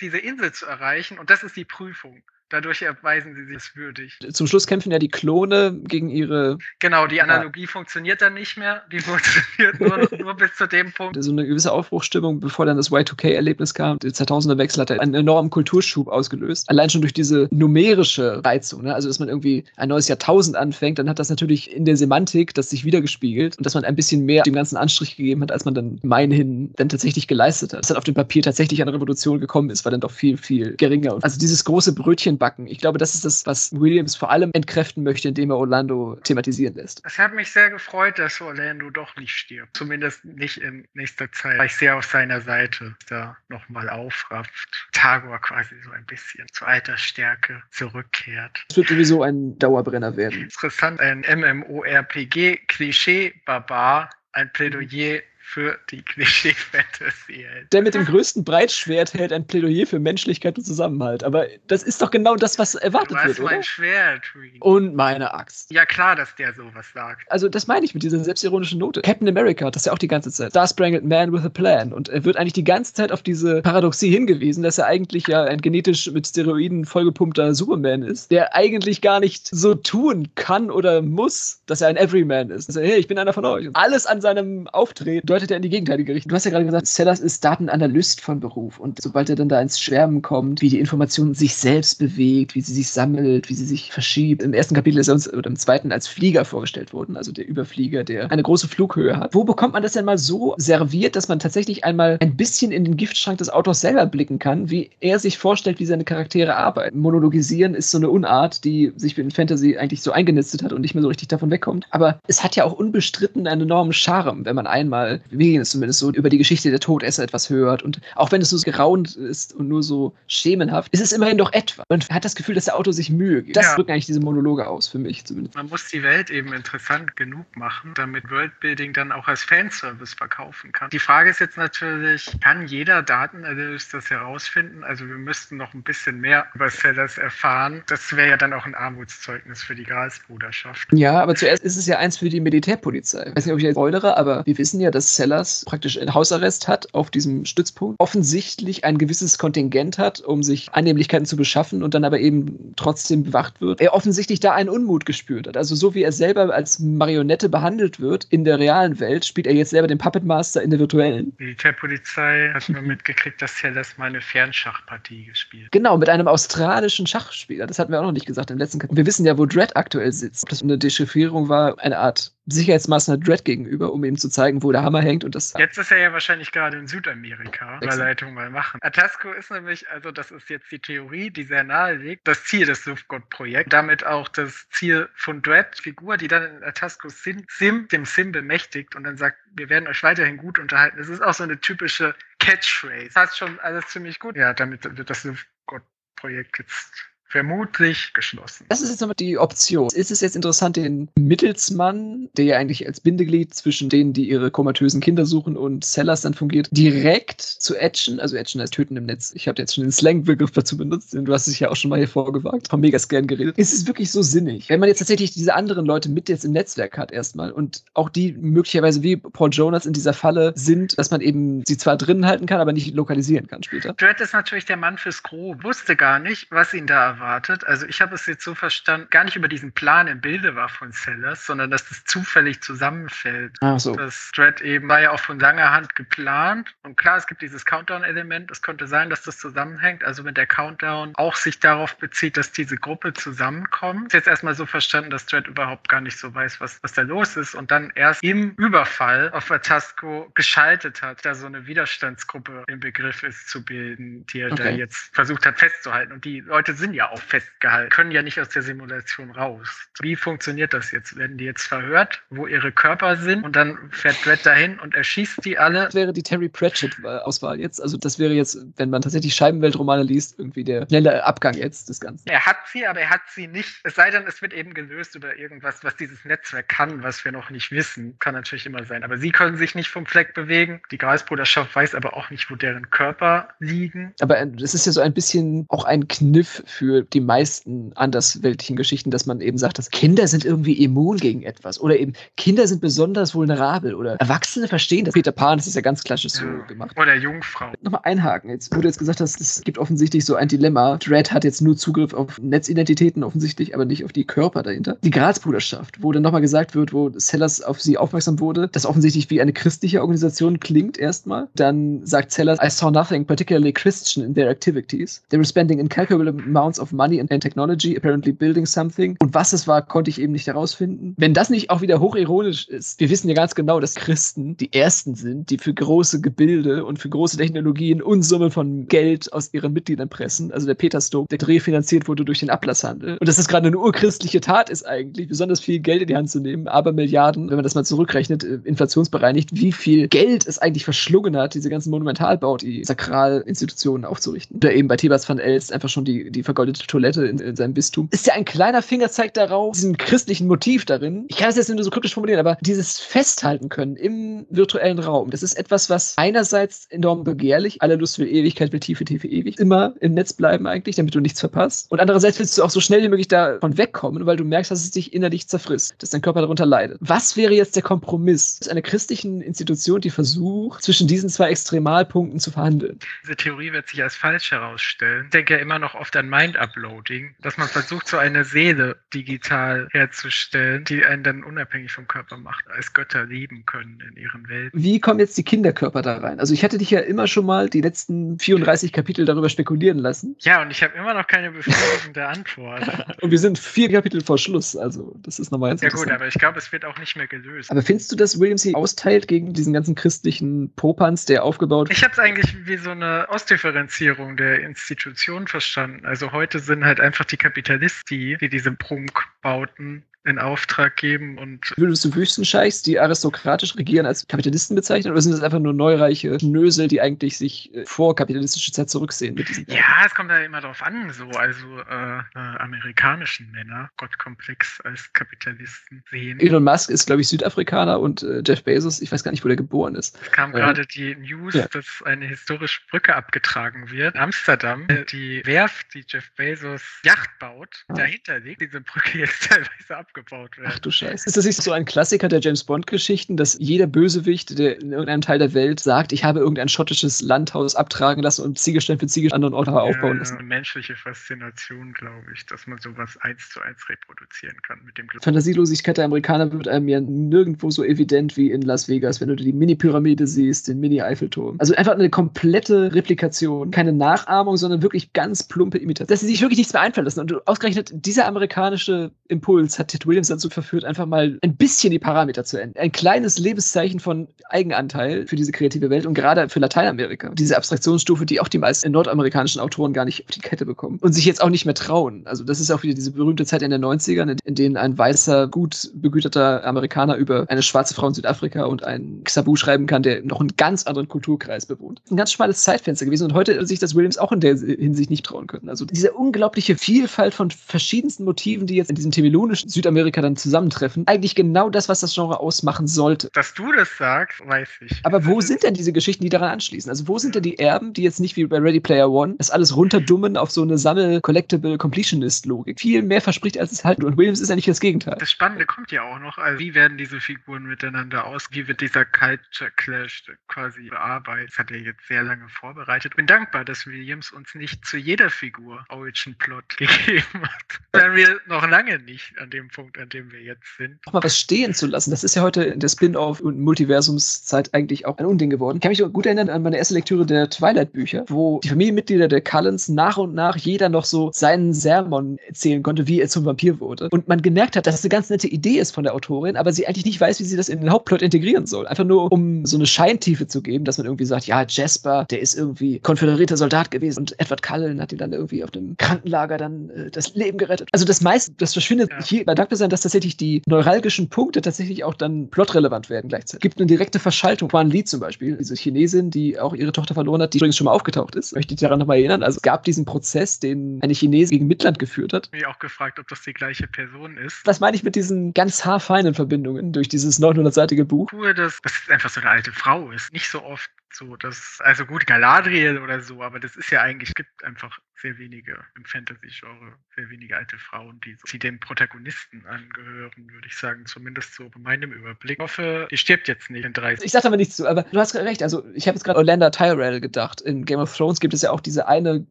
diese 0.00 0.18
Insel 0.18 0.52
zu 0.52 0.66
erreichen 0.66 1.18
und 1.18 1.30
das 1.30 1.42
ist 1.42 1.56
die 1.56 1.64
Prüfung. 1.64 2.22
Dadurch 2.50 2.82
erweisen 2.82 3.34
sie 3.34 3.44
sich 3.46 3.54
als 3.54 3.70
würdig. 3.74 4.18
Zum 4.32 4.46
Schluss 4.46 4.66
kämpfen 4.66 4.92
ja 4.92 4.98
die 4.98 5.08
Klone 5.08 5.80
gegen 5.84 6.08
ihre, 6.08 6.58
Genau, 6.78 7.06
die 7.06 7.16
Ja. 7.16 7.24
Analogie 7.24 7.66
funktioniert 7.66 8.20
dann 8.22 8.34
nicht 8.34 8.56
mehr. 8.56 8.82
Die 8.92 9.00
funktioniert 9.00 9.80
nur, 9.80 10.08
nur 10.18 10.34
bis 10.34 10.54
zu 10.54 10.66
dem 10.66 10.92
Punkt. 10.92 11.16
so 11.22 11.32
eine 11.32 11.46
gewisse 11.46 11.72
Aufbruchstimmung, 11.72 12.40
bevor 12.40 12.66
dann 12.66 12.76
das 12.76 12.90
Y2K-Erlebnis 12.90 13.74
kam. 13.74 13.98
Der 14.00 14.10
Jahrtausendewechsel 14.10 14.80
hat 14.82 14.90
einen 14.92 15.14
enormen 15.14 15.50
Kulturschub 15.50 16.08
ausgelöst. 16.08 16.68
Allein 16.68 16.90
schon 16.90 17.00
durch 17.00 17.14
diese 17.14 17.48
numerische 17.50 18.44
Reizung, 18.44 18.82
ne? 18.82 18.94
also 18.94 19.08
dass 19.08 19.18
man 19.18 19.28
irgendwie 19.28 19.64
ein 19.76 19.88
neues 19.88 20.08
Jahrtausend 20.08 20.56
anfängt, 20.56 20.98
dann 20.98 21.08
hat 21.08 21.18
das 21.18 21.30
natürlich 21.30 21.72
in 21.74 21.84
der 21.84 21.96
Semantik 21.96 22.54
das 22.54 22.70
sich 22.70 22.84
wiedergespiegelt 22.84 23.56
und 23.58 23.66
dass 23.66 23.74
man 23.74 23.84
ein 23.84 23.96
bisschen 23.96 24.24
mehr 24.24 24.42
dem 24.42 24.54
ganzen 24.54 24.76
Anstrich 24.76 25.16
gegeben 25.16 25.42
hat, 25.42 25.50
als 25.50 25.64
man 25.64 25.74
dann 25.74 25.96
gemeinhin 26.00 26.72
dann 26.76 26.88
tatsächlich 26.88 27.26
geleistet 27.26 27.72
hat. 27.72 27.80
Dass 27.80 27.88
dann 27.88 27.96
auf 27.96 28.04
dem 28.04 28.14
Papier 28.14 28.42
tatsächlich 28.42 28.80
eine 28.82 28.92
Revolution 28.92 29.40
gekommen 29.40 29.70
ist, 29.70 29.84
war 29.84 29.90
dann 29.90 30.00
doch 30.00 30.10
viel, 30.10 30.36
viel 30.36 30.74
geringer. 30.76 31.18
Also 31.22 31.38
dieses 31.38 31.64
große 31.64 31.94
Brötchenbacken, 32.34 32.66
ich 32.66 32.78
glaube, 32.78 32.98
das 32.98 33.14
ist 33.14 33.24
das, 33.24 33.46
was 33.46 33.72
Williams 33.72 34.16
vor 34.16 34.30
allem 34.30 34.50
entkräften 34.54 35.02
möchte, 35.02 35.28
indem 35.28 35.50
er 35.50 35.56
Orlando 35.58 36.16
thematisieren 36.24 36.74
lässt. 36.74 37.02
Es 37.04 37.18
hat 37.18 37.34
mich 37.34 37.52
sehr 37.52 37.68
gefreut, 37.70 38.18
dass 38.18 38.40
Orlando 38.40 38.88
doch 38.90 39.14
nicht 39.16 39.32
stirbt. 39.32 39.76
Zumindest 39.76 40.24
nicht 40.24 40.58
in 40.58 40.86
nächster 40.94 41.30
Zeit. 41.32 41.58
Weil 41.58 41.66
ich 41.66 41.76
sehr 41.76 41.96
auf 41.96 42.06
seiner 42.06 42.40
Seite 42.40 42.94
da 43.08 43.36
nochmal 43.48 43.90
aufrafft. 43.90 44.88
Tagor 44.92 45.40
quasi 45.40 45.74
so 45.84 45.90
ein 45.90 46.06
bisschen 46.06 46.46
zu 46.52 46.64
alter 46.64 46.96
Stärke 46.96 47.60
zurückkehrt. 47.70 48.64
Es 48.70 48.76
wird 48.76 48.88
sowieso 48.88 49.22
ein 49.22 49.58
Dauerbrenner 49.58 50.16
werden. 50.16 50.42
Interessant, 50.42 51.00
ein 51.00 51.20
MMORPG-Klischee-Barbar, 51.20 54.10
ein 54.32 54.52
Plädoyer 54.52 55.20
für 55.46 55.78
die 55.90 56.02
Klischee-Fantasy. 56.02 57.46
Der 57.70 57.82
mit 57.82 57.94
dem 57.94 58.04
größten 58.06 58.44
Breitschwert 58.44 59.14
hält 59.14 59.32
ein 59.32 59.46
Plädoyer 59.46 59.86
für 59.86 59.98
Menschlichkeit 60.00 60.56
und 60.56 60.64
Zusammenhalt. 60.64 61.22
Aber 61.22 61.46
das 61.68 61.82
ist 61.82 62.00
doch 62.02 62.10
genau 62.10 62.34
das, 62.34 62.58
was 62.58 62.72
Du 62.72 62.78
erwartet 62.78 63.16
hast 63.16 63.26
wird, 63.26 63.40
oder? 63.40 63.50
mein 63.52 63.62
Schwert, 63.62 64.22
Green. 64.32 64.60
Und 64.60 64.96
meine 64.96 65.32
Axt. 65.34 65.70
Ja 65.70 65.84
klar, 65.84 66.16
dass 66.16 66.34
der 66.34 66.54
sowas 66.54 66.86
sagt. 66.92 67.30
Also, 67.30 67.48
das 67.48 67.66
meine 67.66 67.84
ich 67.84 67.94
mit 67.94 68.02
dieser 68.02 68.24
selbstironischen 68.24 68.78
Note. 68.78 69.02
Captain 69.02 69.28
America 69.28 69.66
hat 69.66 69.76
das 69.76 69.84
ja 69.84 69.92
auch 69.92 69.98
die 69.98 70.08
ganze 70.08 70.32
Zeit. 70.32 70.50
Star 70.50 70.66
Spangled 70.66 71.04
Man 71.04 71.32
with 71.32 71.44
a 71.44 71.50
Plan. 71.50 71.92
Und 71.92 72.08
er 72.08 72.24
wird 72.24 72.36
eigentlich 72.36 72.54
die 72.54 72.64
ganze 72.64 72.94
Zeit 72.94 73.12
auf 73.12 73.22
diese 73.22 73.60
Paradoxie 73.62 74.10
hingewiesen, 74.10 74.62
dass 74.62 74.78
er 74.78 74.86
eigentlich 74.86 75.28
ja 75.28 75.44
ein 75.44 75.60
genetisch 75.60 76.10
mit 76.10 76.26
Steroiden 76.26 76.84
vollgepumpter 76.84 77.54
Superman 77.54 78.02
ist, 78.02 78.30
der 78.30 78.54
eigentlich 78.54 79.02
gar 79.02 79.20
nicht 79.20 79.48
so 79.54 79.74
tun 79.74 80.28
kann 80.34 80.70
oder 80.70 81.02
muss, 81.02 81.60
dass 81.66 81.82
er 81.82 81.88
ein 81.88 81.96
Everyman 81.96 82.50
ist. 82.50 82.68
Also, 82.70 82.80
hey, 82.80 82.96
ich 82.96 83.06
bin 83.06 83.18
einer 83.18 83.34
von 83.34 83.44
euch. 83.44 83.68
Und 83.68 83.76
alles 83.76 84.06
an 84.06 84.20
seinem 84.20 84.66
Auftreten 84.68 85.26
deutet 85.34 85.50
er 85.50 85.56
in 85.56 85.62
die 85.62 85.68
gegenteilige 85.68 86.14
Richtung. 86.14 86.30
Du 86.30 86.36
hast 86.36 86.44
ja 86.44 86.52
gerade 86.52 86.64
gesagt, 86.64 86.86
Sellers 86.86 87.18
ist 87.18 87.44
Datenanalyst 87.44 88.20
von 88.20 88.38
Beruf. 88.38 88.78
Und 88.78 89.02
sobald 89.02 89.28
er 89.28 89.34
dann 89.34 89.48
da 89.48 89.60
ins 89.60 89.80
Schwärmen 89.80 90.22
kommt, 90.22 90.62
wie 90.62 90.68
die 90.68 90.78
Information 90.78 91.34
sich 91.34 91.56
selbst 91.56 91.98
bewegt, 91.98 92.54
wie 92.54 92.60
sie 92.60 92.72
sich 92.72 92.88
sammelt, 92.88 93.48
wie 93.48 93.54
sie 93.54 93.66
sich 93.66 93.90
verschiebt. 93.90 94.42
Im 94.42 94.54
ersten 94.54 94.76
Kapitel 94.76 94.98
ist 94.98 95.08
er 95.08 95.14
uns, 95.14 95.32
oder 95.32 95.50
im 95.50 95.56
zweiten, 95.56 95.90
als 95.90 96.06
Flieger 96.06 96.44
vorgestellt 96.44 96.92
worden, 96.92 97.16
also 97.16 97.32
der 97.32 97.48
Überflieger, 97.48 98.04
der 98.04 98.30
eine 98.30 98.44
große 98.44 98.68
Flughöhe 98.68 99.16
hat. 99.16 99.34
Wo 99.34 99.42
bekommt 99.42 99.72
man 99.72 99.82
das 99.82 99.94
denn 99.94 100.04
mal 100.04 100.18
so 100.18 100.54
serviert, 100.56 101.16
dass 101.16 101.26
man 101.26 101.40
tatsächlich 101.40 101.84
einmal 101.84 102.18
ein 102.20 102.36
bisschen 102.36 102.70
in 102.70 102.84
den 102.84 102.96
Giftschrank 102.96 103.38
des 103.38 103.50
Autors 103.50 103.80
selber 103.80 104.06
blicken 104.06 104.38
kann, 104.38 104.70
wie 104.70 104.90
er 105.00 105.18
sich 105.18 105.36
vorstellt, 105.38 105.80
wie 105.80 105.86
seine 105.86 106.04
Charaktere 106.04 106.54
arbeiten? 106.54 107.00
Monologisieren 107.00 107.74
ist 107.74 107.90
so 107.90 107.98
eine 107.98 108.08
Unart, 108.08 108.62
die 108.62 108.92
sich 108.94 109.18
in 109.18 109.32
Fantasy 109.32 109.78
eigentlich 109.78 110.02
so 110.02 110.12
eingenistet 110.12 110.62
hat 110.62 110.72
und 110.72 110.82
nicht 110.82 110.94
mehr 110.94 111.02
so 111.02 111.08
richtig 111.08 111.26
davon 111.26 111.50
wegkommt. 111.50 111.86
Aber 111.90 112.20
es 112.28 112.44
hat 112.44 112.54
ja 112.54 112.62
auch 112.62 112.72
unbestritten 112.72 113.48
einen 113.48 113.62
enormen 113.62 113.92
Charme, 113.92 114.44
wenn 114.44 114.54
man 114.54 114.68
einmal, 114.68 115.22
wir 115.30 115.38
gehen 115.38 115.60
es 115.60 115.70
zumindest 115.70 116.00
so, 116.00 116.10
über 116.10 116.28
die 116.28 116.38
Geschichte 116.38 116.70
der 116.70 116.80
Todesser 116.80 117.22
etwas 117.22 117.50
hört. 117.50 117.82
Und 117.82 118.00
auch 118.14 118.32
wenn 118.32 118.40
es 118.40 118.50
so 118.50 118.58
geraunt 118.60 119.16
ist 119.16 119.52
und 119.54 119.68
nur 119.68 119.82
so 119.82 120.14
schemenhaft, 120.26 120.92
ist 120.92 121.00
es 121.00 121.12
immerhin 121.12 121.38
doch 121.38 121.52
etwas. 121.52 121.84
Man 121.88 122.00
hat 122.10 122.24
das 122.24 122.34
Gefühl, 122.34 122.54
dass 122.54 122.66
der 122.66 122.76
Autor 122.76 122.92
sich 122.92 123.10
Mühe 123.10 123.42
gibt. 123.42 123.56
Das 123.56 123.66
Ja. 123.66 123.74
drücken 123.74 123.92
eigentlich 123.92 124.06
diese 124.06 124.20
Monologe 124.20 124.66
aus, 124.66 124.88
für 124.88 124.98
mich 124.98 125.24
zumindest. 125.24 125.54
Man 125.56 125.68
muss 125.68 125.88
die 125.88 126.02
Welt 126.02 126.30
eben 126.30 126.52
interessant 126.52 127.16
genug 127.16 127.44
machen, 127.56 127.92
damit 127.94 128.30
Worldbuilding 128.30 128.92
dann 128.92 129.12
auch 129.12 129.28
als 129.28 129.42
Fanservice 129.44 130.14
verkaufen 130.14 130.72
kann. 130.72 130.90
Die 130.90 130.98
Frage 130.98 131.30
ist 131.30 131.40
jetzt 131.40 131.56
natürlich, 131.56 132.30
kann 132.40 132.66
jeder 132.66 133.02
Datenanalyst 133.02 133.92
das 133.94 134.10
herausfinden? 134.10 134.84
Also 134.84 135.06
wir 135.06 135.16
müssten 135.16 135.56
noch 135.56 135.74
ein 135.74 135.82
bisschen 135.82 136.20
mehr 136.20 136.46
über 136.54 136.70
Sellers 136.70 137.18
erfahren. 137.18 137.82
Das 137.86 138.14
wäre 138.16 138.30
ja 138.30 138.36
dann 138.36 138.52
auch 138.52 138.66
ein 138.66 138.74
Armutszeugnis 138.74 139.62
für 139.62 139.74
die 139.74 139.84
Gralsbruderschaft. 139.84 140.88
Ja, 140.92 141.20
aber 141.20 141.34
zuerst 141.34 141.62
ist 141.64 141.76
es 141.76 141.86
ja 141.86 141.98
eins 141.98 142.18
für 142.18 142.28
die 142.28 142.40
Militärpolizei. 142.40 143.26
Ich 143.28 143.36
weiß 143.36 143.46
nicht, 143.46 143.52
ob 143.52 143.58
ich 143.58 143.64
jetzt 143.64 143.74
spoilere, 143.74 144.16
aber 144.16 144.44
wir 144.46 144.58
wissen 144.58 144.80
ja, 144.80 144.90
dass 144.90 145.13
Sellers 145.16 145.64
praktisch 145.66 145.98
einen 145.98 146.14
Hausarrest 146.14 146.68
hat 146.68 146.92
auf 146.94 147.10
diesem 147.10 147.44
Stützpunkt, 147.44 147.98
offensichtlich 147.98 148.84
ein 148.84 148.98
gewisses 148.98 149.38
Kontingent 149.38 149.98
hat, 149.98 150.20
um 150.20 150.42
sich 150.42 150.72
Annehmlichkeiten 150.72 151.26
zu 151.26 151.36
beschaffen 151.36 151.82
und 151.82 151.94
dann 151.94 152.04
aber 152.04 152.18
eben 152.18 152.74
trotzdem 152.76 153.24
bewacht 153.24 153.60
wird. 153.60 153.80
Er 153.80 153.94
offensichtlich 153.94 154.40
da 154.40 154.52
einen 154.52 154.68
Unmut 154.68 155.06
gespürt 155.06 155.46
hat. 155.46 155.56
Also 155.56 155.74
so 155.74 155.94
wie 155.94 156.02
er 156.02 156.12
selber 156.12 156.54
als 156.54 156.78
Marionette 156.78 157.48
behandelt 157.48 158.00
wird 158.00 158.26
in 158.30 158.44
der 158.44 158.58
realen 158.58 159.00
Welt, 159.00 159.24
spielt 159.24 159.46
er 159.46 159.54
jetzt 159.54 159.70
selber 159.70 159.88
den 159.88 159.98
Puppet 159.98 160.24
Master 160.24 160.62
in 160.62 160.70
der 160.70 160.78
virtuellen. 160.78 161.32
Militärpolizei 161.38 162.50
hat 162.52 162.68
nur 162.68 162.82
mitgekriegt, 162.82 163.40
dass 163.40 163.56
Sellers 163.58 163.96
mal 163.98 164.06
eine 164.06 164.20
Fernschachpartie 164.20 165.24
gespielt. 165.26 165.70
Genau, 165.72 165.96
mit 165.96 166.08
einem 166.08 166.28
australischen 166.28 167.06
Schachspieler. 167.06 167.66
Das 167.66 167.78
hatten 167.78 167.92
wir 167.92 168.00
auch 168.00 168.04
noch 168.04 168.12
nicht 168.12 168.26
gesagt 168.26 168.50
im 168.50 168.58
letzten 168.58 168.78
Kapitel. 168.78 168.96
Wir 168.96 169.06
wissen 169.06 169.26
ja, 169.26 169.38
wo 169.38 169.46
Dredd 169.46 169.76
aktuell 169.76 170.12
sitzt. 170.12 170.44
Ob 170.44 170.48
das 170.50 170.62
eine 170.62 170.78
Dechiffrierung 170.78 171.48
war, 171.48 171.78
eine 171.78 171.98
Art 171.98 172.32
Sicherheitsmaßnahme 172.46 173.22
Dredd 173.22 173.44
gegenüber, 173.44 173.92
um 173.92 174.04
ihm 174.04 174.16
zu 174.16 174.28
zeigen, 174.28 174.62
wo 174.62 174.70
der 174.70 174.82
Hammer 174.82 175.00
hängt. 175.00 175.24
Und 175.24 175.34
das 175.34 175.54
Jetzt 175.58 175.78
ist 175.78 175.90
er 175.90 175.98
ja 175.98 176.12
wahrscheinlich 176.12 176.52
gerade 176.52 176.76
in 176.76 176.86
Südamerika. 176.86 177.78
Überleitung 177.78 178.34
mal 178.34 178.50
machen. 178.50 178.80
Atasco 178.82 179.32
ist 179.32 179.50
nämlich, 179.50 179.88
also 179.88 180.10
das 180.10 180.30
ist 180.30 180.50
jetzt 180.50 180.70
die 180.70 180.78
Theorie, 180.78 181.30
die 181.30 181.44
sehr 181.44 181.64
nahe 181.64 181.94
liegt, 181.94 182.28
das 182.28 182.44
Ziel 182.44 182.66
des 182.66 182.84
Luftgott-Projekts. 182.84 183.70
Damit 183.70 184.04
auch 184.04 184.28
das 184.28 184.68
Ziel 184.70 185.08
von 185.14 185.42
Dredd, 185.42 185.78
Figur, 185.80 186.16
die 186.16 186.28
dann 186.28 186.56
in 186.56 186.62
Atascos 186.62 187.22
Sim, 187.22 187.44
Sim, 187.48 187.88
dem 187.88 188.04
Sim 188.04 188.32
bemächtigt 188.32 188.94
und 188.94 189.04
dann 189.04 189.16
sagt, 189.16 189.38
wir 189.54 189.70
werden 189.70 189.88
euch 189.88 190.02
weiterhin 190.02 190.36
gut 190.36 190.58
unterhalten. 190.58 190.98
Das 190.98 191.08
ist 191.08 191.22
auch 191.22 191.34
so 191.34 191.44
eine 191.44 191.58
typische 191.60 192.14
Catchphrase. 192.40 193.10
Passt 193.14 193.38
schon 193.38 193.58
alles 193.60 193.86
ziemlich 193.88 194.18
gut. 194.18 194.36
Ja, 194.36 194.52
damit 194.52 194.84
wird 194.84 195.08
das 195.08 195.24
Luftgott-Projekt 195.24 196.58
jetzt 196.58 197.13
vermutlich 197.34 198.12
geschlossen. 198.14 198.64
Das 198.68 198.80
ist 198.80 198.90
jetzt 198.90 199.00
nochmal 199.00 199.16
die 199.16 199.38
Option. 199.38 199.88
Ist 199.92 200.12
es 200.12 200.20
jetzt 200.20 200.36
interessant, 200.36 200.76
den 200.76 201.08
Mittelsmann, 201.18 202.28
der 202.36 202.44
ja 202.44 202.58
eigentlich 202.58 202.86
als 202.86 203.00
Bindeglied 203.00 203.52
zwischen 203.52 203.88
denen, 203.88 204.12
die 204.12 204.30
ihre 204.30 204.52
komatösen 204.52 205.00
Kinder 205.00 205.26
suchen 205.26 205.56
und 205.56 205.84
Sellers 205.84 206.20
dann 206.20 206.34
fungiert, 206.34 206.68
direkt 206.70 207.40
zu 207.40 207.74
etchen? 207.74 208.20
Also 208.20 208.36
etchen 208.36 208.60
heißt 208.60 208.72
töten 208.72 208.96
im 208.96 209.06
Netz. 209.06 209.32
Ich 209.34 209.48
habe 209.48 209.60
jetzt 209.60 209.74
schon 209.74 209.82
den 209.82 209.90
Slang-Begriff 209.90 210.52
dazu 210.52 210.76
benutzt, 210.76 211.12
denn 211.12 211.24
du 211.24 211.32
hast 211.32 211.48
dich 211.48 211.58
ja 211.58 211.70
auch 211.70 211.74
schon 211.74 211.88
mal 211.88 211.98
hier 211.98 212.06
vorgewagt, 212.06 212.68
vom 212.68 212.80
Megascan 212.80 213.26
geredet. 213.26 213.58
Ist 213.58 213.72
es 213.72 213.88
wirklich 213.88 214.12
so 214.12 214.22
sinnig? 214.22 214.68
Wenn 214.68 214.78
man 214.78 214.88
jetzt 214.88 215.00
tatsächlich 215.00 215.32
diese 215.32 215.54
anderen 215.54 215.86
Leute 215.86 216.10
mit 216.10 216.28
jetzt 216.28 216.44
im 216.44 216.52
Netzwerk 216.52 216.96
hat 216.96 217.10
erstmal 217.10 217.50
und 217.50 217.82
auch 217.94 218.10
die 218.10 218.32
möglicherweise 218.34 219.02
wie 219.02 219.16
Paul 219.16 219.50
Jonas 219.50 219.86
in 219.86 219.92
dieser 219.92 220.12
Falle 220.12 220.52
sind, 220.54 220.96
dass 220.96 221.10
man 221.10 221.20
eben 221.20 221.64
sie 221.66 221.78
zwar 221.78 221.96
drinnen 221.96 222.26
halten 222.26 222.46
kann, 222.46 222.60
aber 222.60 222.72
nicht 222.72 222.94
lokalisieren 222.94 223.48
kann 223.48 223.64
später. 223.64 223.92
Dredd 223.94 224.20
ist 224.20 224.34
natürlich 224.34 224.66
der 224.66 224.76
Mann 224.76 224.98
fürs 224.98 225.24
Grob. 225.24 225.64
Wusste 225.64 225.96
gar 225.96 226.20
nicht, 226.20 226.46
was 226.52 226.72
ihn 226.72 226.86
da 226.86 227.06
erwartet. 227.06 227.23
Also 227.64 227.86
ich 227.86 228.00
habe 228.00 228.14
es 228.14 228.26
jetzt 228.26 228.44
so 228.44 228.54
verstanden, 228.54 229.08
gar 229.10 229.24
nicht 229.24 229.36
über 229.36 229.48
diesen 229.48 229.72
Plan 229.72 230.06
im 230.08 230.20
Bilde 230.20 230.56
war 230.56 230.68
von 230.68 230.92
Sellers, 230.92 231.46
sondern 231.46 231.70
dass 231.70 231.88
das 231.88 232.04
zufällig 232.04 232.60
zusammenfällt. 232.62 233.56
Ach 233.60 233.78
so. 233.78 233.94
Das 233.94 234.30
Dread 234.34 234.60
eben 234.60 234.88
war 234.88 235.00
ja 235.00 235.10
auch 235.10 235.20
von 235.20 235.38
langer 235.38 235.70
Hand 235.70 235.94
geplant. 235.94 236.74
Und 236.82 236.96
klar, 236.96 237.16
es 237.16 237.26
gibt 237.26 237.42
dieses 237.42 237.64
Countdown-Element. 237.64 238.50
Es 238.50 238.62
könnte 238.62 238.86
sein, 238.86 239.10
dass 239.10 239.22
das 239.22 239.38
zusammenhängt. 239.38 240.04
Also 240.04 240.24
wenn 240.24 240.34
der 240.34 240.46
Countdown 240.46 241.12
auch 241.14 241.36
sich 241.36 241.60
darauf 241.60 241.96
bezieht, 241.96 242.36
dass 242.36 242.52
diese 242.52 242.76
Gruppe 242.76 243.12
zusammenkommt. 243.12 244.08
Ist 244.08 244.14
jetzt 244.14 244.28
erstmal 244.28 244.54
so 244.54 244.66
verstanden, 244.66 245.10
dass 245.10 245.26
Dread 245.26 245.46
überhaupt 245.46 245.88
gar 245.88 246.00
nicht 246.00 246.18
so 246.18 246.34
weiß, 246.34 246.60
was, 246.60 246.82
was 246.82 246.92
da 246.92 247.02
los 247.02 247.36
ist. 247.36 247.54
Und 247.54 247.70
dann 247.70 247.92
erst 247.94 248.22
im 248.22 248.54
Überfall 248.56 249.30
auf 249.30 249.50
Vatasco 249.50 250.30
geschaltet 250.34 251.02
hat, 251.02 251.24
da 251.24 251.34
so 251.34 251.46
eine 251.46 251.66
Widerstandsgruppe 251.66 252.64
im 252.66 252.80
Begriff 252.80 253.22
ist 253.22 253.48
zu 253.48 253.64
bilden, 253.64 254.26
die 254.26 254.40
er 254.40 254.50
da 254.50 254.64
Okay. 254.64 254.76
jetzt 254.76 255.14
versucht 255.14 255.44
hat 255.46 255.58
festzuhalten. 255.58 256.12
Und 256.12 256.24
die 256.24 256.40
Leute 256.40 256.74
sind 256.74 256.94
ja 256.94 257.03
ja 257.04 257.12
auch 257.12 257.20
festgehalten, 257.20 257.90
können 257.90 258.10
ja 258.10 258.22
nicht 258.22 258.40
aus 258.40 258.48
der 258.48 258.62
Simulation 258.62 259.30
raus. 259.30 259.68
Wie 260.00 260.16
funktioniert 260.16 260.72
das 260.74 260.90
jetzt? 260.90 261.16
Werden 261.16 261.38
die 261.38 261.44
jetzt 261.44 261.64
verhört, 261.64 262.22
wo 262.30 262.46
ihre 262.46 262.72
Körper 262.72 263.16
sind 263.16 263.44
und 263.44 263.56
dann 263.56 263.78
fährt 263.90 264.16
Dredd 264.24 264.44
dahin 264.44 264.78
und 264.80 264.94
erschießt 264.94 265.44
die 265.44 265.58
alle? 265.58 265.84
Das 265.84 265.94
wäre 265.94 266.12
die 266.12 266.22
Terry 266.22 266.48
Pratchett-Auswahl 266.48 267.60
jetzt. 267.60 267.80
Also 267.80 267.96
das 267.96 268.18
wäre 268.18 268.32
jetzt, 268.32 268.58
wenn 268.76 268.90
man 268.90 269.02
tatsächlich 269.02 269.34
Scheibenweltromane 269.34 270.02
liest, 270.02 270.38
irgendwie 270.38 270.64
der 270.64 270.86
schnelle 270.86 271.24
Abgang 271.24 271.54
jetzt 271.54 271.88
des 271.88 272.00
Ganzen. 272.00 272.28
Er 272.28 272.44
hat 272.44 272.56
sie, 272.72 272.86
aber 272.86 273.00
er 273.00 273.10
hat 273.10 273.22
sie 273.28 273.46
nicht. 273.46 273.80
Es 273.84 273.94
sei 273.94 274.10
denn, 274.10 274.24
es 274.26 274.40
wird 274.42 274.52
eben 274.52 274.74
gelöst 274.74 275.14
über 275.14 275.36
irgendwas, 275.36 275.84
was 275.84 275.96
dieses 275.96 276.24
Netzwerk 276.24 276.68
kann, 276.68 277.02
was 277.02 277.24
wir 277.24 277.32
noch 277.32 277.50
nicht 277.50 277.70
wissen. 277.70 278.16
Kann 278.18 278.34
natürlich 278.34 278.66
immer 278.66 278.84
sein. 278.84 279.04
Aber 279.04 279.18
sie 279.18 279.30
können 279.30 279.56
sich 279.56 279.74
nicht 279.74 279.88
vom 279.88 280.06
Fleck 280.06 280.34
bewegen. 280.34 280.80
Die 280.90 280.98
Kreisbruderschaft 280.98 281.74
weiß 281.74 281.94
aber 281.94 282.16
auch 282.16 282.30
nicht, 282.30 282.50
wo 282.50 282.56
deren 282.56 282.90
Körper 282.90 283.48
liegen. 283.58 284.14
Aber 284.20 284.40
es 284.60 284.74
ist 284.74 284.86
ja 284.86 284.92
so 284.92 285.00
ein 285.00 285.12
bisschen 285.12 285.66
auch 285.68 285.84
ein 285.84 286.08
Kniff 286.08 286.62
für 286.66 286.93
die 287.02 287.20
meisten 287.20 287.92
andersweltlichen 287.94 288.76
Geschichten, 288.76 289.10
dass 289.10 289.26
man 289.26 289.40
eben 289.40 289.58
sagt, 289.58 289.78
dass 289.78 289.90
Kinder 289.90 290.26
sind 290.28 290.44
irgendwie 290.44 290.74
immun 290.82 291.16
gegen 291.16 291.42
etwas 291.42 291.80
oder 291.80 291.98
eben 291.98 292.12
Kinder 292.36 292.66
sind 292.66 292.80
besonders 292.80 293.34
vulnerabel 293.34 293.94
oder 293.94 294.14
Erwachsene 294.16 294.68
verstehen 294.68 295.04
das. 295.04 295.14
Peter 295.14 295.32
Pan, 295.32 295.58
das 295.58 295.66
ist 295.66 295.74
ja 295.74 295.80
ganz 295.80 296.04
klassisch 296.04 296.32
so 296.32 296.44
Ja. 296.44 296.64
gemacht. 296.66 296.96
Oder 296.98 297.14
Jungfrau. 297.16 297.72
Nochmal 297.82 298.00
einhaken. 298.04 298.50
Jetzt, 298.50 298.74
wo 298.74 298.80
du 298.80 298.86
jetzt 298.88 298.98
gesagt 298.98 299.20
hast, 299.20 299.40
es 299.40 299.62
gibt 299.62 299.78
offensichtlich 299.78 300.24
so 300.24 300.34
ein 300.36 300.48
Dilemma. 300.48 300.96
Dredd 300.98 301.32
hat 301.32 301.44
jetzt 301.44 301.60
nur 301.62 301.76
Zugriff 301.76 302.14
auf 302.14 302.38
Netzidentitäten 302.40 303.24
offensichtlich, 303.24 303.74
aber 303.74 303.84
nicht 303.84 304.04
auf 304.04 304.12
die 304.12 304.24
Körper 304.24 304.62
dahinter. 304.62 304.96
Die 305.02 305.10
Grazbruderschaft, 305.10 306.02
wo 306.02 306.12
dann 306.12 306.22
nochmal 306.22 306.40
gesagt 306.40 306.74
wird, 306.74 306.92
wo 306.92 307.10
Sellers 307.16 307.60
auf 307.62 307.80
sie 307.80 307.98
aufmerksam 307.98 308.40
wurde, 308.40 308.68
das 308.72 308.86
offensichtlich 308.86 309.30
wie 309.30 309.40
eine 309.40 309.52
christliche 309.52 310.00
Organisation 310.00 310.60
klingt 310.60 310.98
erstmal. 310.98 311.48
Dann 311.54 312.04
sagt 312.06 312.30
Sellers, 312.32 312.58
I 312.62 312.70
saw 312.70 312.90
nothing 312.90 313.24
particularly 313.24 313.72
Christian 313.72 314.24
in 314.24 314.34
their 314.34 314.48
activities. 314.48 315.22
They 315.30 315.38
were 315.38 315.44
spending 315.46 315.78
incalculable 315.78 316.28
amounts 316.28 316.78
of 316.78 316.83
money 316.92 317.20
and 317.20 317.30
technology, 317.40 317.96
apparently 317.96 318.32
building 318.32 318.66
something. 318.66 319.16
Und 319.20 319.34
was 319.34 319.52
es 319.52 319.66
war, 319.66 319.82
konnte 319.82 320.10
ich 320.10 320.20
eben 320.20 320.32
nicht 320.32 320.46
herausfinden. 320.46 321.14
Wenn 321.16 321.34
das 321.34 321.50
nicht 321.50 321.70
auch 321.70 321.80
wieder 321.80 322.00
hochironisch 322.00 322.68
ist, 322.68 323.00
wir 323.00 323.10
wissen 323.10 323.28
ja 323.28 323.34
ganz 323.34 323.54
genau, 323.54 323.80
dass 323.80 323.94
Christen 323.94 324.56
die 324.56 324.72
ersten 324.72 325.14
sind, 325.14 325.50
die 325.50 325.58
für 325.58 325.74
große 325.74 326.20
Gebilde 326.20 326.84
und 326.84 326.98
für 326.98 327.08
große 327.08 327.36
Technologien 327.36 328.02
Unsummen 328.02 328.50
von 328.50 328.86
Geld 328.86 329.32
aus 329.32 329.52
ihren 329.52 329.72
Mitgliedern 329.72 330.08
pressen. 330.08 330.52
Also 330.52 330.66
der 330.66 330.74
Peter 330.74 331.00
Stoke, 331.00 331.36
der 331.36 331.46
refinanziert 331.46 332.08
wurde 332.08 332.24
durch 332.24 332.40
den 332.40 332.50
Ablasshandel. 332.50 333.18
Und 333.18 333.28
dass 333.28 333.36
das 333.36 333.48
gerade 333.48 333.66
eine 333.68 333.78
urchristliche 333.78 334.40
Tat 334.40 334.70
ist 334.70 334.86
eigentlich, 334.86 335.28
besonders 335.28 335.60
viel 335.60 335.80
Geld 335.80 336.02
in 336.02 336.08
die 336.08 336.16
Hand 336.16 336.30
zu 336.30 336.40
nehmen, 336.40 336.68
aber 336.68 336.92
Milliarden, 336.92 337.48
wenn 337.48 337.56
man 337.56 337.64
das 337.64 337.74
mal 337.74 337.84
zurückrechnet, 337.84 338.44
äh, 338.44 338.58
inflationsbereinigt, 338.64 339.50
wie 339.52 339.72
viel 339.72 340.08
Geld 340.08 340.46
es 340.46 340.58
eigentlich 340.58 340.84
verschlungen 340.84 341.36
hat, 341.36 341.54
diese 341.54 341.70
ganzen 341.70 341.90
Monumentalbau, 341.90 342.56
die 342.56 342.84
Sakralinstitutionen 342.84 344.04
aufzurichten. 344.04 344.56
Oder 344.56 344.74
eben 344.74 344.88
bei 344.88 344.96
Thebas 344.96 345.28
van 345.28 345.38
Elst 345.38 345.72
einfach 345.72 345.88
schon 345.88 346.04
die, 346.04 346.30
die 346.30 346.42
vergoldete 346.42 346.73
Toilette 346.74 347.26
in, 347.26 347.38
in 347.38 347.56
seinem 347.56 347.74
Bistum. 347.74 348.08
Ist 348.10 348.26
ja 348.26 348.34
ein 348.34 348.44
kleiner 348.44 348.82
Fingerzeig 348.82 349.34
darauf, 349.34 349.74
diesem 349.74 349.96
christlichen 349.96 350.46
Motiv 350.46 350.84
darin. 350.84 351.24
Ich 351.28 351.36
kann 351.36 351.50
es 351.50 351.56
jetzt 351.56 351.68
nur 351.68 351.82
so 351.82 351.90
kryptisch 351.90 352.14
formulieren, 352.14 352.40
aber 352.40 352.56
dieses 352.60 353.00
Festhalten 353.00 353.68
können 353.68 353.96
im 353.96 354.46
virtuellen 354.50 354.98
Raum, 354.98 355.30
das 355.30 355.42
ist 355.42 355.54
etwas, 355.54 355.90
was 355.90 356.14
einerseits 356.16 356.86
enorm 356.90 357.24
begehrlich, 357.24 357.82
alle 357.82 357.96
Lust 357.96 358.18
will 358.18 358.28
Ewigkeit, 358.28 358.72
will 358.72 358.80
Tiefe, 358.80 359.04
Tiefe, 359.04 359.28
ewig, 359.28 359.58
immer 359.58 359.94
im 360.00 360.14
Netz 360.14 360.32
bleiben 360.32 360.66
eigentlich, 360.66 360.96
damit 360.96 361.14
du 361.14 361.20
nichts 361.20 361.40
verpasst. 361.40 361.90
Und 361.90 362.00
andererseits 362.00 362.38
willst 362.38 362.56
du 362.58 362.62
auch 362.62 362.70
so 362.70 362.80
schnell 362.80 363.02
wie 363.02 363.08
möglich 363.08 363.28
davon 363.28 363.76
wegkommen, 363.78 364.26
weil 364.26 364.36
du 364.36 364.44
merkst, 364.44 364.70
dass 364.70 364.82
es 364.82 364.90
dich 364.90 365.12
innerlich 365.12 365.48
zerfrisst, 365.48 365.94
dass 365.98 366.10
dein 366.10 366.22
Körper 366.22 366.40
darunter 366.40 366.66
leidet. 366.66 366.98
Was 367.00 367.36
wäre 367.36 367.54
jetzt 367.54 367.76
der 367.76 367.82
Kompromiss 367.82 368.68
einer 368.68 368.82
christlichen 368.82 369.40
Institution, 369.40 370.00
die 370.00 370.10
versucht, 370.10 370.82
zwischen 370.82 371.06
diesen 371.06 371.28
zwei 371.28 371.50
Extremalpunkten 371.50 372.40
zu 372.40 372.50
verhandeln? 372.50 372.98
Diese 373.22 373.36
Theorie 373.36 373.72
wird 373.72 373.88
sich 373.88 374.02
als 374.02 374.16
falsch 374.16 374.50
herausstellen. 374.50 375.24
Ich 375.24 375.30
denke 375.30 375.54
ja 375.54 375.60
immer 375.60 375.78
noch 375.78 375.94
oft 375.94 376.16
an 376.16 376.28
Mind-Uploading, 376.64 377.34
dass 377.40 377.56
man 377.56 377.68
versucht, 377.68 378.08
so 378.08 378.18
eine 378.18 378.44
Seele 378.44 378.96
digital 379.12 379.88
herzustellen, 379.92 380.84
die 380.84 381.04
einen 381.04 381.22
dann 381.22 381.44
unabhängig 381.44 381.92
vom 381.92 382.08
Körper 382.08 382.36
macht, 382.36 382.68
als 382.70 382.92
Götter 382.92 383.24
leben 383.24 383.64
können 383.66 384.02
in 384.08 384.16
ihren 384.16 384.48
Welten. 384.48 384.82
Wie 384.82 385.00
kommen 385.00 385.20
jetzt 385.20 385.36
die 385.36 385.42
Kinderkörper 385.42 386.02
da 386.02 386.18
rein? 386.18 386.40
Also 386.40 386.54
ich 386.54 386.64
hatte 386.64 386.78
dich 386.78 386.90
ja 386.90 387.00
immer 387.00 387.26
schon 387.26 387.46
mal 387.46 387.68
die 387.68 387.80
letzten 387.80 388.38
34 388.38 388.92
Kapitel 388.92 389.24
darüber 389.24 389.48
spekulieren 389.48 389.98
lassen. 389.98 390.36
Ja, 390.40 390.62
und 390.62 390.70
ich 390.70 390.82
habe 390.82 390.96
immer 390.96 391.14
noch 391.14 391.26
keine 391.26 391.50
befriedigende 391.50 392.26
Antwort. 392.28 392.82
Und 393.20 393.30
wir 393.30 393.38
sind 393.38 393.58
vier 393.58 393.90
Kapitel 393.90 394.22
vor 394.22 394.38
Schluss. 394.38 394.76
Also 394.76 395.14
das 395.22 395.38
ist 395.38 395.50
nochmal 395.50 395.70
ganz 395.70 395.82
Ja 395.82 395.90
gut, 395.90 396.10
aber 396.10 396.26
ich 396.26 396.34
glaube, 396.34 396.58
es 396.58 396.72
wird 396.72 396.84
auch 396.84 396.98
nicht 396.98 397.16
mehr 397.16 397.26
gelöst. 397.26 397.70
Aber 397.70 397.82
findest 397.82 398.10
du, 398.12 398.16
dass 398.16 398.38
Williams 398.38 398.62
hier 398.62 398.76
austeilt 398.76 399.28
gegen 399.28 399.52
diesen 399.52 399.72
ganzen 399.72 399.94
christlichen 399.94 400.72
Popanz, 400.74 401.24
der 401.26 401.44
aufgebaut 401.44 401.88
Ich 401.90 402.02
habe 402.02 402.12
es 402.12 402.18
eigentlich 402.18 402.66
wie 402.66 402.76
so 402.76 402.90
eine 402.90 403.28
Ausdifferenzierung 403.28 404.36
der 404.36 404.60
Institution 404.60 405.46
verstanden. 405.46 406.04
Also 406.04 406.32
heute 406.32 406.53
sind 406.58 406.84
halt 406.84 407.00
einfach 407.00 407.24
die 407.24 407.36
Kapitalisten, 407.36 408.02
die, 408.08 408.36
die 408.36 408.48
diese 408.48 408.72
Prunkbauten 408.72 410.04
in 410.24 410.38
Auftrag 410.38 410.96
geben 410.96 411.38
und 411.38 411.72
Würdest 411.76 412.04
du 412.04 412.14
Wüstenscheichs, 412.14 412.82
die 412.82 412.98
aristokratisch 412.98 413.76
regieren, 413.76 414.06
als 414.06 414.26
Kapitalisten 414.26 414.74
bezeichnen? 414.74 415.12
Oder 415.12 415.20
sind 415.20 415.32
das 415.32 415.42
einfach 415.42 415.58
nur 415.58 415.72
neureiche 415.74 416.38
Schnösel, 416.40 416.88
die 416.88 417.00
eigentlich 417.00 417.36
sich 417.36 417.74
äh, 417.74 417.84
vor 417.86 418.14
kapitalistische 418.14 418.72
Zeit 418.72 418.88
zurücksehen 418.90 419.34
mit 419.34 419.48
diesen 419.48 419.66
ja, 419.68 419.82
es 420.06 420.14
kommt 420.14 420.30
da 420.30 420.38
immer 420.38 420.60
drauf 420.60 420.82
an, 420.82 421.10
so 421.12 421.28
also 421.30 421.78
äh, 421.90 422.18
äh, 422.18 422.22
amerikanischen 422.58 423.50
Männer 423.52 423.90
Gottkomplex 423.96 424.80
als 424.82 425.12
Kapitalisten 425.12 426.02
sehen. 426.10 426.40
Elon 426.40 426.64
Musk 426.64 426.90
ist, 426.90 427.06
glaube 427.06 427.20
ich, 427.20 427.28
Südafrikaner 427.28 428.00
und 428.00 428.22
äh, 428.22 428.42
Jeff 428.46 428.64
Bezos, 428.64 429.00
ich 429.02 429.12
weiß 429.12 429.22
gar 429.24 429.30
nicht, 429.30 429.44
wo 429.44 429.48
der 429.48 429.56
geboren 429.56 429.94
ist. 429.94 430.18
Es 430.22 430.32
kam 430.32 430.52
gerade 430.52 430.86
die 430.86 431.14
News, 431.16 431.54
Ja. 431.54 431.66
dass 431.68 432.02
eine 432.04 432.26
historische 432.26 432.80
Brücke 432.90 433.14
abgetragen 433.14 433.90
wird. 433.90 434.16
Amsterdam, 434.16 434.86
äh, 434.88 435.04
die 435.04 435.42
Werft, 435.44 435.92
die 435.94 436.04
Jeff 436.08 436.30
Bezos 436.36 436.82
Yacht 437.04 437.30
baut, 437.38 437.84
Ah. 437.88 437.94
dahinter 437.94 438.40
liegt 438.40 438.60
diese 438.62 438.80
Brücke 438.80 439.18
jetzt 439.18 439.48
teilweise 439.48 439.96
abgebaut 440.14 440.56
wird. 440.56 440.68
Ach 440.70 440.78
du 440.78 440.90
Scheiße. 440.90 441.26
Ist 441.26 441.36
das 441.36 441.44
nicht 441.44 441.60
so 441.60 441.72
ein 441.72 441.84
Klassiker 441.84 442.28
der 442.28 442.40
James 442.40 442.64
Bond-Geschichten, 442.64 443.36
dass 443.36 443.56
jeder 443.58 443.86
Bösewicht, 443.86 444.58
der 444.58 444.80
in 444.80 444.92
irgendeinem 444.92 445.20
Teil 445.20 445.38
der 445.38 445.54
Welt 445.54 445.80
sagt, 445.80 446.12
ich 446.12 446.24
habe 446.24 446.40
irgendein 446.40 446.68
schottisches 446.68 447.20
Landhaus 447.20 447.74
abtragen 447.74 448.22
lassen 448.22 448.42
und 448.42 448.58
Ziegelstein 448.58 448.98
für 448.98 449.06
Ziegelstein 449.06 449.42
an 449.42 449.54
anderen 449.54 449.54
Ort 449.54 449.68
aufbauen 449.68 450.18
lassen? 450.18 450.38
Eine 450.38 450.46
menschliche 450.46 450.94
Faszination, 450.94 451.92
glaube 451.92 452.26
ich, 452.34 452.46
dass 452.46 452.66
man 452.66 452.78
sowas 452.78 453.16
eins 453.20 453.48
zu 453.50 453.60
eins 453.60 453.88
reproduzieren 453.88 454.56
kann 454.66 454.80
mit 454.84 454.96
dem 454.98 455.06
Glück. 455.08 455.24
Fantasielosigkeit 455.24 455.96
der 455.96 456.04
Amerikaner 456.04 456.52
wird 456.52 456.68
einem 456.68 456.88
ja 456.88 457.00
nirgendwo 457.00 457.70
so 457.70 457.84
evident 457.84 458.36
wie 458.36 458.50
in 458.50 458.62
Las 458.62 458.88
Vegas, 458.88 459.20
wenn 459.20 459.28
du 459.28 459.36
die 459.36 459.52
Mini-Pyramide 459.52 460.26
siehst, 460.26 460.68
den 460.68 460.80
Mini-Eiffelturm. 460.80 461.56
Also 461.58 461.74
einfach 461.74 461.94
eine 461.94 462.10
komplette 462.10 462.94
Replikation, 462.94 463.70
keine 463.70 463.92
Nachahmung, 463.92 464.56
sondern 464.56 464.82
wirklich 464.82 465.12
ganz 465.12 465.42
plumpe 465.42 465.78
Imitation. 465.78 466.08
Dass 466.08 466.20
sie 466.20 466.26
sich 466.26 466.40
wirklich 466.40 466.58
nichts 466.58 466.72
mehr 466.72 466.82
einfallen 466.82 467.04
lassen. 467.04 467.20
Und 467.20 467.46
ausgerechnet 467.46 467.92
dieser 467.92 468.26
amerikanische 468.26 469.10
Impuls 469.28 469.78
hat 469.78 469.88
Ted 470.04 470.08
Williams 470.08 470.28
dazu 470.28 470.50
verführt, 470.50 470.84
einfach 470.84 471.06
mal 471.06 471.38
ein 471.42 471.56
bisschen 471.56 471.90
die 471.90 471.98
Parameter 471.98 472.44
zu 472.44 472.60
ändern. 472.60 472.82
Ein 472.82 472.92
kleines 472.92 473.38
Lebenszeichen 473.38 474.00
von 474.00 474.28
Eigenanteil 474.50 475.26
für 475.26 475.36
diese 475.36 475.50
kreative 475.50 475.88
Welt 475.90 476.04
und 476.06 476.14
gerade 476.14 476.48
für 476.48 476.60
Lateinamerika. 476.60 477.30
Diese 477.30 477.56
Abstraktionsstufe, 477.56 478.26
die 478.26 478.40
auch 478.40 478.48
die 478.48 478.58
meisten 478.58 478.92
nordamerikanischen 478.92 479.60
Autoren 479.60 479.92
gar 479.92 480.04
nicht 480.04 480.24
auf 480.24 480.30
die 480.30 480.40
Kette 480.40 480.66
bekommen 480.66 480.98
und 481.00 481.14
sich 481.14 481.24
jetzt 481.24 481.42
auch 481.42 481.48
nicht 481.48 481.64
mehr 481.64 481.74
trauen. 481.74 482.22
Also 482.26 482.44
das 482.44 482.60
ist 482.60 482.70
auch 482.70 482.82
wieder 482.82 482.94
diese 482.94 483.12
berühmte 483.12 483.46
Zeit 483.46 483.62
in 483.62 483.70
den 483.70 483.82
90ern, 483.84 484.38
in, 484.44 484.54
denen 484.54 484.76
ein 484.76 484.96
weißer, 484.96 485.48
gut 485.48 485.90
begüterter 485.94 486.64
Amerikaner 486.64 487.16
über 487.16 487.46
eine 487.48 487.62
schwarze 487.62 487.94
Frau 487.94 488.08
in 488.08 488.14
Südafrika 488.14 488.64
und 488.64 488.84
einen 488.84 489.24
Xabu 489.24 489.56
schreiben 489.56 489.86
kann, 489.86 490.02
der 490.02 490.22
noch 490.22 490.40
einen 490.40 490.56
ganz 490.56 490.84
anderen 490.84 491.08
Kulturkreis 491.08 491.66
bewohnt. 491.66 492.02
Ein 492.10 492.16
ganz 492.16 492.32
schmales 492.32 492.62
Zeitfenster 492.62 493.06
gewesen 493.06 493.24
und 493.24 493.34
heute 493.34 493.64
sich 493.66 493.78
das 493.78 493.94
Williams 493.94 494.18
auch 494.18 494.32
in 494.32 494.40
der 494.40 494.56
Hinsicht 494.56 495.10
nicht 495.10 495.24
trauen 495.24 495.46
können. 495.46 495.70
Also 495.70 495.86
diese 495.86 496.12
unglaubliche 496.12 496.76
Vielfalt 496.76 497.32
von 497.32 497.50
verschiedensten 497.50 498.24
Motiven, 498.24 498.66
die 498.66 498.74
jetzt 498.76 498.90
in 498.90 498.96
diesem 498.96 499.10
temelonischen 499.10 499.70
Südamerika 499.70 499.93
dann 499.94 500.36
zusammentreffen, 500.36 501.06
eigentlich 501.06 501.34
genau 501.34 501.70
das, 501.70 501.88
was 501.88 502.00
das 502.00 502.14
Genre 502.14 502.40
ausmachen 502.40 502.86
sollte. 502.86 503.30
Dass 503.32 503.54
du 503.54 503.72
das 503.72 503.96
sagst, 503.96 504.46
weiß 504.46 504.68
ich. 504.80 505.00
Aber 505.04 505.24
wo 505.26 505.40
sind 505.40 505.62
denn 505.62 505.74
diese 505.74 505.92
Geschichten, 505.92 506.24
die 506.24 506.28
daran 506.28 506.50
anschließen? 506.50 506.90
Also 506.90 507.08
wo 507.08 507.18
sind 507.18 507.34
denn 507.34 507.42
die 507.42 507.58
Erben, 507.58 507.92
die 507.92 508.02
jetzt 508.02 508.20
nicht 508.20 508.36
wie 508.36 508.46
bei 508.46 508.58
Ready 508.58 508.80
Player 508.80 509.10
One 509.10 509.34
das 509.38 509.50
alles 509.50 509.76
runterdummen 509.76 510.36
auf 510.36 510.50
so 510.50 510.62
eine 510.62 510.78
Sammel-Collectible-Completionist-Logik? 510.78 512.80
Viel 512.80 513.02
mehr 513.02 513.20
verspricht, 513.20 513.58
als 513.58 513.72
es 513.72 513.84
halt. 513.84 514.02
Und 514.02 514.16
Williams 514.16 514.40
ist 514.40 514.48
ja 514.48 514.56
nicht 514.56 514.68
das 514.68 514.80
Gegenteil. 514.80 515.16
Das 515.18 515.30
Spannende 515.30 515.66
kommt 515.66 515.92
ja 515.92 516.02
auch 516.02 516.18
noch. 516.18 516.38
Also, 516.38 516.58
wie 516.58 516.74
werden 516.74 516.98
diese 516.98 517.20
Figuren 517.20 517.64
miteinander 517.64 518.26
aus? 518.26 518.48
Wie 518.50 518.66
wird 518.66 518.80
dieser 518.80 519.04
Culture 519.04 519.70
Clash 519.76 520.24
quasi 520.48 520.88
bearbeitet? 520.88 521.50
Das 521.50 521.58
hat 521.58 521.70
er 521.70 521.78
jetzt 521.78 522.06
sehr 522.08 522.22
lange 522.22 522.48
vorbereitet. 522.48 523.16
Bin 523.16 523.26
dankbar, 523.26 523.64
dass 523.64 523.86
Williams 523.86 524.32
uns 524.32 524.54
nicht 524.54 524.84
zu 524.84 524.96
jeder 524.96 525.30
Figur 525.30 525.84
Origin 525.88 526.36
Plot 526.38 526.68
gegeben 526.76 527.42
hat. 527.42 527.80
Wären 527.92 528.16
wir 528.16 528.40
noch 528.46 528.68
lange 528.68 528.98
nicht 528.98 529.38
an 529.38 529.50
dem 529.50 529.68
Punkt 529.68 529.83
Punkt, 529.84 529.98
an 529.98 530.08
dem 530.08 530.32
wir 530.32 530.40
jetzt 530.40 530.64
sind. 530.78 530.96
Auch 531.04 531.12
mal 531.12 531.22
was 531.22 531.38
stehen 531.38 531.74
zu 531.74 531.86
lassen. 531.86 532.10
Das 532.10 532.24
ist 532.24 532.34
ja 532.34 532.40
heute 532.40 532.64
in 532.64 532.80
der 532.80 532.88
Spin-off- 532.88 533.40
und 533.40 533.60
Multiversumszeit 533.60 534.72
eigentlich 534.72 535.04
auch 535.04 535.18
ein 535.18 535.26
Unding 535.26 535.50
geworden. 535.50 535.76
Ich 535.76 535.82
kann 535.82 535.90
mich 535.90 536.02
gut 536.12 536.24
erinnern 536.24 536.48
an 536.48 536.62
meine 536.62 536.78
erste 536.78 536.94
Lektüre 536.94 537.26
der 537.26 537.50
Twilight-Bücher, 537.50 538.24
wo 538.28 538.60
die 538.60 538.68
Familienmitglieder 538.68 539.28
der 539.28 539.42
Cullens 539.42 539.90
nach 539.90 540.16
und 540.16 540.34
nach 540.34 540.56
jeder 540.56 540.88
noch 540.88 541.04
so 541.04 541.30
seinen 541.34 541.74
Sermon 541.74 542.38
erzählen 542.46 542.82
konnte, 542.82 543.06
wie 543.06 543.20
er 543.20 543.28
zum 543.28 543.44
Vampir 543.44 543.78
wurde. 543.78 544.08
Und 544.10 544.26
man 544.26 544.40
gemerkt 544.40 544.76
hat, 544.76 544.86
dass 544.86 544.94
es 544.94 545.04
eine 545.04 545.10
ganz 545.10 545.28
nette 545.28 545.48
Idee 545.48 545.78
ist 545.78 545.90
von 545.90 546.04
der 546.04 546.14
Autorin, 546.14 546.56
aber 546.56 546.72
sie 546.72 546.86
eigentlich 546.86 547.04
nicht 547.04 547.20
weiß, 547.20 547.40
wie 547.40 547.44
sie 547.44 547.58
das 547.58 547.68
in 547.68 547.80
den 547.80 547.90
Hauptplot 547.90 548.22
integrieren 548.22 548.66
soll. 548.66 548.86
Einfach 548.86 549.04
nur, 549.04 549.30
um 549.32 549.66
so 549.66 549.76
eine 549.76 549.84
Scheintiefe 549.84 550.46
zu 550.46 550.62
geben, 550.62 550.86
dass 550.86 550.96
man 550.96 551.06
irgendwie 551.06 551.26
sagt, 551.26 551.46
ja, 551.46 551.66
Jasper, 551.68 552.24
der 552.30 552.40
ist 552.40 552.56
irgendwie 552.56 553.00
konföderierter 553.00 553.58
Soldat 553.58 553.90
gewesen 553.90 554.20
und 554.20 554.40
Edward 554.40 554.62
Cullen 554.62 554.98
hat 554.98 555.12
ihn 555.12 555.18
dann 555.18 555.34
irgendwie 555.34 555.62
auf 555.62 555.72
dem 555.72 555.94
Krankenlager 555.98 556.56
dann 556.56 556.88
äh, 556.88 557.10
das 557.10 557.34
Leben 557.34 557.58
gerettet. 557.58 557.88
Also 557.92 558.06
das 558.06 558.22
meiste, 558.22 558.52
das 558.56 558.72
verschwindet 558.72 559.10
ja. 559.10 559.22
hier 559.22 559.44
bei 559.44 559.54
Dankbar 559.64 559.78
sein, 559.78 559.88
dass 559.88 560.02
tatsächlich 560.02 560.36
die 560.36 560.60
neuralgischen 560.66 561.30
Punkte 561.30 561.62
tatsächlich 561.62 562.04
auch 562.04 562.12
dann 562.12 562.50
plotrelevant 562.50 563.08
werden 563.08 563.28
gleichzeitig. 563.28 563.54
Es 563.54 563.60
gibt 563.60 563.78
eine 563.78 563.86
direkte 563.86 564.18
Verschaltung. 564.18 564.68
Quan 564.68 564.90
Li 564.90 565.04
zum 565.04 565.20
Beispiel, 565.20 565.56
diese 565.56 565.74
Chinesin, 565.74 566.30
die 566.30 566.60
auch 566.60 566.74
ihre 566.74 566.92
Tochter 566.92 567.14
verloren 567.14 567.40
hat, 567.40 567.54
die 567.54 567.58
übrigens 567.58 567.78
schon 567.78 567.86
mal 567.86 567.92
aufgetaucht 567.92 568.34
ist. 568.34 568.54
Möchte 568.54 568.74
ich 568.74 568.80
daran 568.80 568.98
nochmal 568.98 569.16
erinnern. 569.16 569.42
Also 569.42 569.56
es 569.56 569.62
gab 569.62 569.84
diesen 569.84 570.04
Prozess, 570.04 570.60
den 570.60 570.98
eine 571.02 571.14
Chinesin 571.14 571.56
gegen 571.56 571.66
Midland 571.66 571.98
geführt 571.98 572.34
hat. 572.34 572.50
Ich 572.52 572.62
habe 572.62 572.74
auch 572.74 572.78
gefragt, 572.78 573.18
ob 573.18 573.26
das 573.28 573.40
die 573.40 573.54
gleiche 573.54 573.86
Person 573.86 574.36
ist. 574.36 574.66
Was 574.66 574.80
meine 574.80 574.96
ich 574.98 575.02
mit 575.02 575.16
diesen 575.16 575.54
ganz 575.54 575.82
haarfeinen 575.86 576.34
Verbindungen 576.34 576.92
durch 576.92 577.08
dieses 577.08 577.40
900-seitige 577.40 578.04
Buch? 578.04 578.30
Cool, 578.34 578.52
dass 578.52 578.80
das 578.82 578.92
einfach 579.08 579.30
so 579.30 579.40
eine 579.40 579.48
alte 579.48 579.72
Frau 579.72 580.10
ist. 580.10 580.30
Nicht 580.30 580.50
so 580.50 580.62
oft 580.62 580.90
so, 581.10 581.36
das, 581.36 581.78
also 581.78 582.04
gut, 582.04 582.26
Galadriel 582.26 582.98
oder 582.98 583.20
so, 583.22 583.42
aber 583.42 583.60
das 583.60 583.76
ist 583.76 583.90
ja 583.90 584.02
eigentlich, 584.02 584.30
es 584.30 584.34
gibt 584.34 584.64
einfach 584.64 584.98
sehr 585.20 585.38
wenige 585.38 585.78
im 585.96 586.04
Fantasy-Genre, 586.04 586.94
sehr 587.14 587.30
wenige 587.30 587.56
alte 587.56 587.78
Frauen, 587.78 588.20
die, 588.24 588.36
die 588.52 588.58
dem 588.58 588.80
Protagonisten 588.80 589.64
angehören, 589.66 590.50
würde 590.52 590.66
ich 590.66 590.76
sagen, 590.76 591.06
zumindest 591.06 591.54
so 591.54 591.68
bei 591.68 591.80
meinem 591.80 592.12
Überblick. 592.12 592.58
Ich 592.58 592.62
hoffe, 592.62 593.06
die 593.10 593.16
stirbt 593.16 593.48
jetzt 593.48 593.70
nicht 593.70 593.84
in 593.84 593.92
30. 593.92 594.24
Ich 594.24 594.32
sag 594.32 594.44
aber 594.44 594.56
nichts 594.56 594.76
zu, 594.76 594.88
aber 594.88 595.04
du 595.04 595.18
hast 595.18 595.34
recht, 595.34 595.62
also 595.62 595.84
ich 595.94 596.06
habe 596.08 596.16
jetzt 596.16 596.24
gerade 596.24 596.38
Orlando 596.38 596.68
Tyrell 596.70 597.20
gedacht. 597.20 597.60
In 597.60 597.84
Game 597.84 598.00
of 598.00 598.14
Thrones 598.16 598.40
gibt 598.40 598.54
es 598.54 598.62
ja 598.62 598.70
auch 598.70 598.80
diese 598.80 599.06
eine 599.06 599.46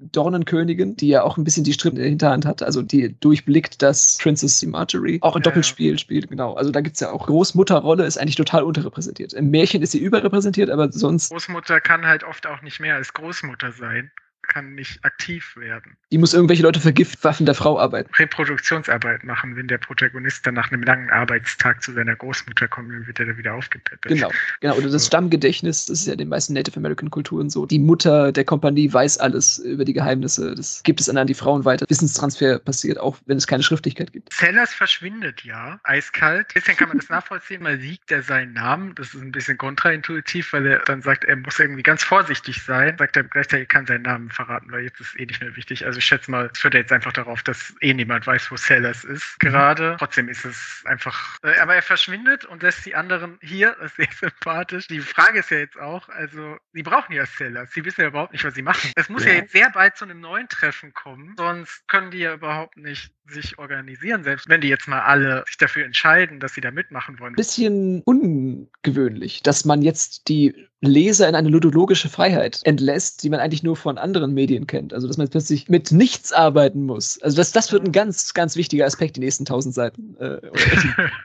Dornenkönigin, 0.00 0.96
die 0.96 1.08
ja 1.08 1.22
auch 1.22 1.36
ein 1.36 1.44
bisschen 1.44 1.64
die 1.64 1.72
Strippen 1.72 1.96
in 1.96 2.02
der 2.02 2.10
Hinterhand 2.10 2.44
hat, 2.44 2.62
also 2.62 2.82
die 2.82 3.18
durchblickt, 3.20 3.80
dass 3.82 4.18
Princess 4.18 4.62
Marjorie 4.62 5.18
auch 5.22 5.36
ein 5.36 5.42
ja, 5.42 5.44
Doppelspiel 5.44 5.92
ja. 5.92 5.98
spielt, 5.98 6.28
genau. 6.28 6.54
Also 6.54 6.70
da 6.70 6.80
gibt 6.80 6.96
es 6.96 7.00
ja 7.00 7.10
auch 7.10 7.26
Großmutterrolle, 7.26 8.04
ist 8.04 8.18
eigentlich 8.18 8.36
total 8.36 8.64
unterrepräsentiert. 8.64 9.32
Im 9.32 9.50
Märchen 9.50 9.82
ist 9.82 9.92
sie 9.92 10.00
überrepräsentiert, 10.00 10.70
aber 10.70 10.90
sonst. 10.90 11.30
Großmutter 11.30 11.80
kann 11.80 12.04
halt 12.04 12.24
oft 12.24 12.46
auch 12.46 12.62
nicht 12.62 12.80
mehr 12.80 12.96
als 12.96 13.12
Großmutter 13.12 13.72
sein 13.72 14.10
kann 14.52 14.74
nicht 14.74 15.02
aktiv 15.04 15.56
werden. 15.56 15.96
Die 16.10 16.18
muss 16.18 16.34
irgendwelche 16.34 16.62
Leute 16.62 16.78
für 16.78 16.92
Giftwaffen 16.92 17.46
der 17.46 17.54
Frau 17.54 17.78
arbeiten. 17.78 18.12
Reproduktionsarbeit 18.14 19.24
machen, 19.24 19.56
wenn 19.56 19.66
der 19.66 19.78
Protagonist 19.78 20.46
dann 20.46 20.54
nach 20.54 20.70
einem 20.70 20.82
langen 20.82 21.08
Arbeitstag 21.10 21.82
zu 21.82 21.92
seiner 21.92 22.14
Großmutter 22.14 22.68
kommt, 22.68 22.92
dann 22.92 23.06
wird 23.06 23.18
er 23.18 23.26
da 23.26 23.36
wieder 23.38 23.54
aufgepäppelt. 23.54 24.14
Genau, 24.14 24.30
genau. 24.60 24.74
Oder 24.74 24.90
das 24.90 25.04
so. 25.04 25.06
Stammgedächtnis, 25.06 25.86
das 25.86 26.00
ist 26.00 26.06
ja 26.06 26.12
in 26.12 26.18
den 26.18 26.28
meisten 26.28 26.52
Native 26.52 26.76
American 26.76 27.10
Kulturen 27.10 27.48
so. 27.48 27.64
Die 27.64 27.78
Mutter 27.78 28.30
der 28.30 28.44
Kompanie 28.44 28.92
weiß 28.92 29.18
alles 29.18 29.58
über 29.58 29.84
die 29.84 29.94
Geheimnisse. 29.94 30.54
Das 30.54 30.82
gibt 30.82 31.00
es 31.00 31.06
dann 31.06 31.16
an 31.16 31.26
die 31.26 31.34
Frauen 31.34 31.64
weiter. 31.64 31.86
Wissenstransfer 31.88 32.58
passiert, 32.58 32.98
auch 32.98 33.16
wenn 33.24 33.38
es 33.38 33.46
keine 33.46 33.62
Schriftlichkeit 33.62 34.12
gibt. 34.12 34.32
Sellers 34.32 34.74
verschwindet 34.74 35.44
ja, 35.44 35.80
eiskalt. 35.84 36.52
Bisschen 36.52 36.76
kann 36.76 36.88
man 36.88 36.98
das 36.98 37.08
nachvollziehen, 37.08 37.62
mal 37.62 37.80
siegt 37.80 38.10
er 38.10 38.22
seinen 38.22 38.52
Namen. 38.52 38.94
Das 38.96 39.14
ist 39.14 39.22
ein 39.22 39.32
bisschen 39.32 39.56
kontraintuitiv, 39.56 40.52
weil 40.52 40.66
er 40.66 40.80
dann 40.80 41.00
sagt, 41.00 41.24
er 41.24 41.36
muss 41.36 41.58
irgendwie 41.58 41.82
ganz 41.82 42.02
vorsichtig 42.02 42.62
sein. 42.62 42.96
Sagt 42.98 43.16
er 43.16 43.24
gleichzeitig, 43.24 43.68
er 43.68 43.74
kann 43.74 43.86
seinen 43.86 44.02
Namen 44.02 44.30
verraten, 44.44 44.70
weil 44.72 44.82
jetzt 44.82 45.00
ist 45.00 45.18
eh 45.18 45.26
nicht 45.26 45.40
mehr 45.40 45.54
wichtig. 45.56 45.86
Also 45.86 45.98
ich 45.98 46.04
schätze 46.04 46.30
mal, 46.30 46.50
es 46.52 46.58
führt 46.58 46.74
jetzt 46.74 46.92
einfach 46.92 47.12
darauf, 47.12 47.42
dass 47.42 47.74
eh 47.80 47.94
niemand 47.94 48.26
weiß, 48.26 48.50
wo 48.50 48.56
Sellers 48.56 49.04
ist 49.04 49.36
mhm. 49.42 49.48
gerade. 49.48 49.96
Trotzdem 49.98 50.28
ist 50.28 50.44
es 50.44 50.82
einfach, 50.84 51.38
äh, 51.42 51.58
aber 51.58 51.74
er 51.74 51.82
verschwindet 51.82 52.44
und 52.44 52.62
lässt 52.62 52.84
die 52.86 52.94
anderen 52.94 53.38
hier, 53.42 53.76
das 53.80 53.92
ist 53.92 53.96
sehr 53.96 54.30
sympathisch. 54.30 54.88
Die 54.88 55.00
Frage 55.00 55.40
ist 55.40 55.50
ja 55.50 55.58
jetzt 55.58 55.78
auch, 55.78 56.08
also 56.08 56.56
sie 56.72 56.82
brauchen 56.82 57.12
ja 57.12 57.26
Sellers, 57.26 57.70
sie 57.72 57.84
wissen 57.84 58.00
ja 58.00 58.08
überhaupt 58.08 58.32
nicht, 58.32 58.44
was 58.44 58.54
sie 58.54 58.62
machen. 58.62 58.92
Es 58.96 59.08
muss 59.08 59.24
ja, 59.24 59.30
ja 59.30 59.36
jetzt 59.38 59.52
sehr 59.52 59.70
bald 59.70 59.96
zu 59.96 60.04
einem 60.04 60.20
neuen 60.20 60.48
Treffen 60.48 60.92
kommen, 60.92 61.34
sonst 61.36 61.86
können 61.88 62.10
die 62.10 62.18
ja 62.18 62.34
überhaupt 62.34 62.76
nicht 62.76 63.12
sich 63.26 63.58
organisieren, 63.58 64.24
selbst 64.24 64.48
wenn 64.48 64.60
die 64.60 64.68
jetzt 64.68 64.88
mal 64.88 65.00
alle 65.00 65.44
sich 65.46 65.56
dafür 65.56 65.84
entscheiden, 65.84 66.40
dass 66.40 66.54
sie 66.54 66.60
da 66.60 66.70
mitmachen 66.70 67.18
wollen. 67.18 67.34
Bisschen 67.34 68.02
ungewöhnlich, 68.04 69.42
dass 69.42 69.64
man 69.64 69.82
jetzt 69.82 70.28
die 70.28 70.68
Leser 70.82 71.28
in 71.28 71.34
eine 71.34 71.48
ludologische 71.48 72.08
Freiheit 72.08 72.60
entlässt, 72.64 73.22
die 73.22 73.30
man 73.30 73.40
eigentlich 73.40 73.62
nur 73.62 73.76
von 73.76 73.98
anderen 73.98 74.34
Medien 74.34 74.66
kennt. 74.66 74.92
Also, 74.92 75.06
dass 75.06 75.16
man 75.16 75.26
jetzt 75.26 75.32
plötzlich 75.32 75.68
mit 75.68 75.92
nichts 75.92 76.32
arbeiten 76.32 76.84
muss. 76.84 77.20
Also, 77.22 77.36
das, 77.36 77.52
das 77.52 77.72
wird 77.72 77.84
ein 77.84 77.92
ganz, 77.92 78.34
ganz 78.34 78.56
wichtiger 78.56 78.86
Aspekt, 78.86 79.16
die 79.16 79.20
nächsten 79.20 79.44
tausend 79.44 79.74
Seiten. 79.74 80.16
Äh, 80.18 80.38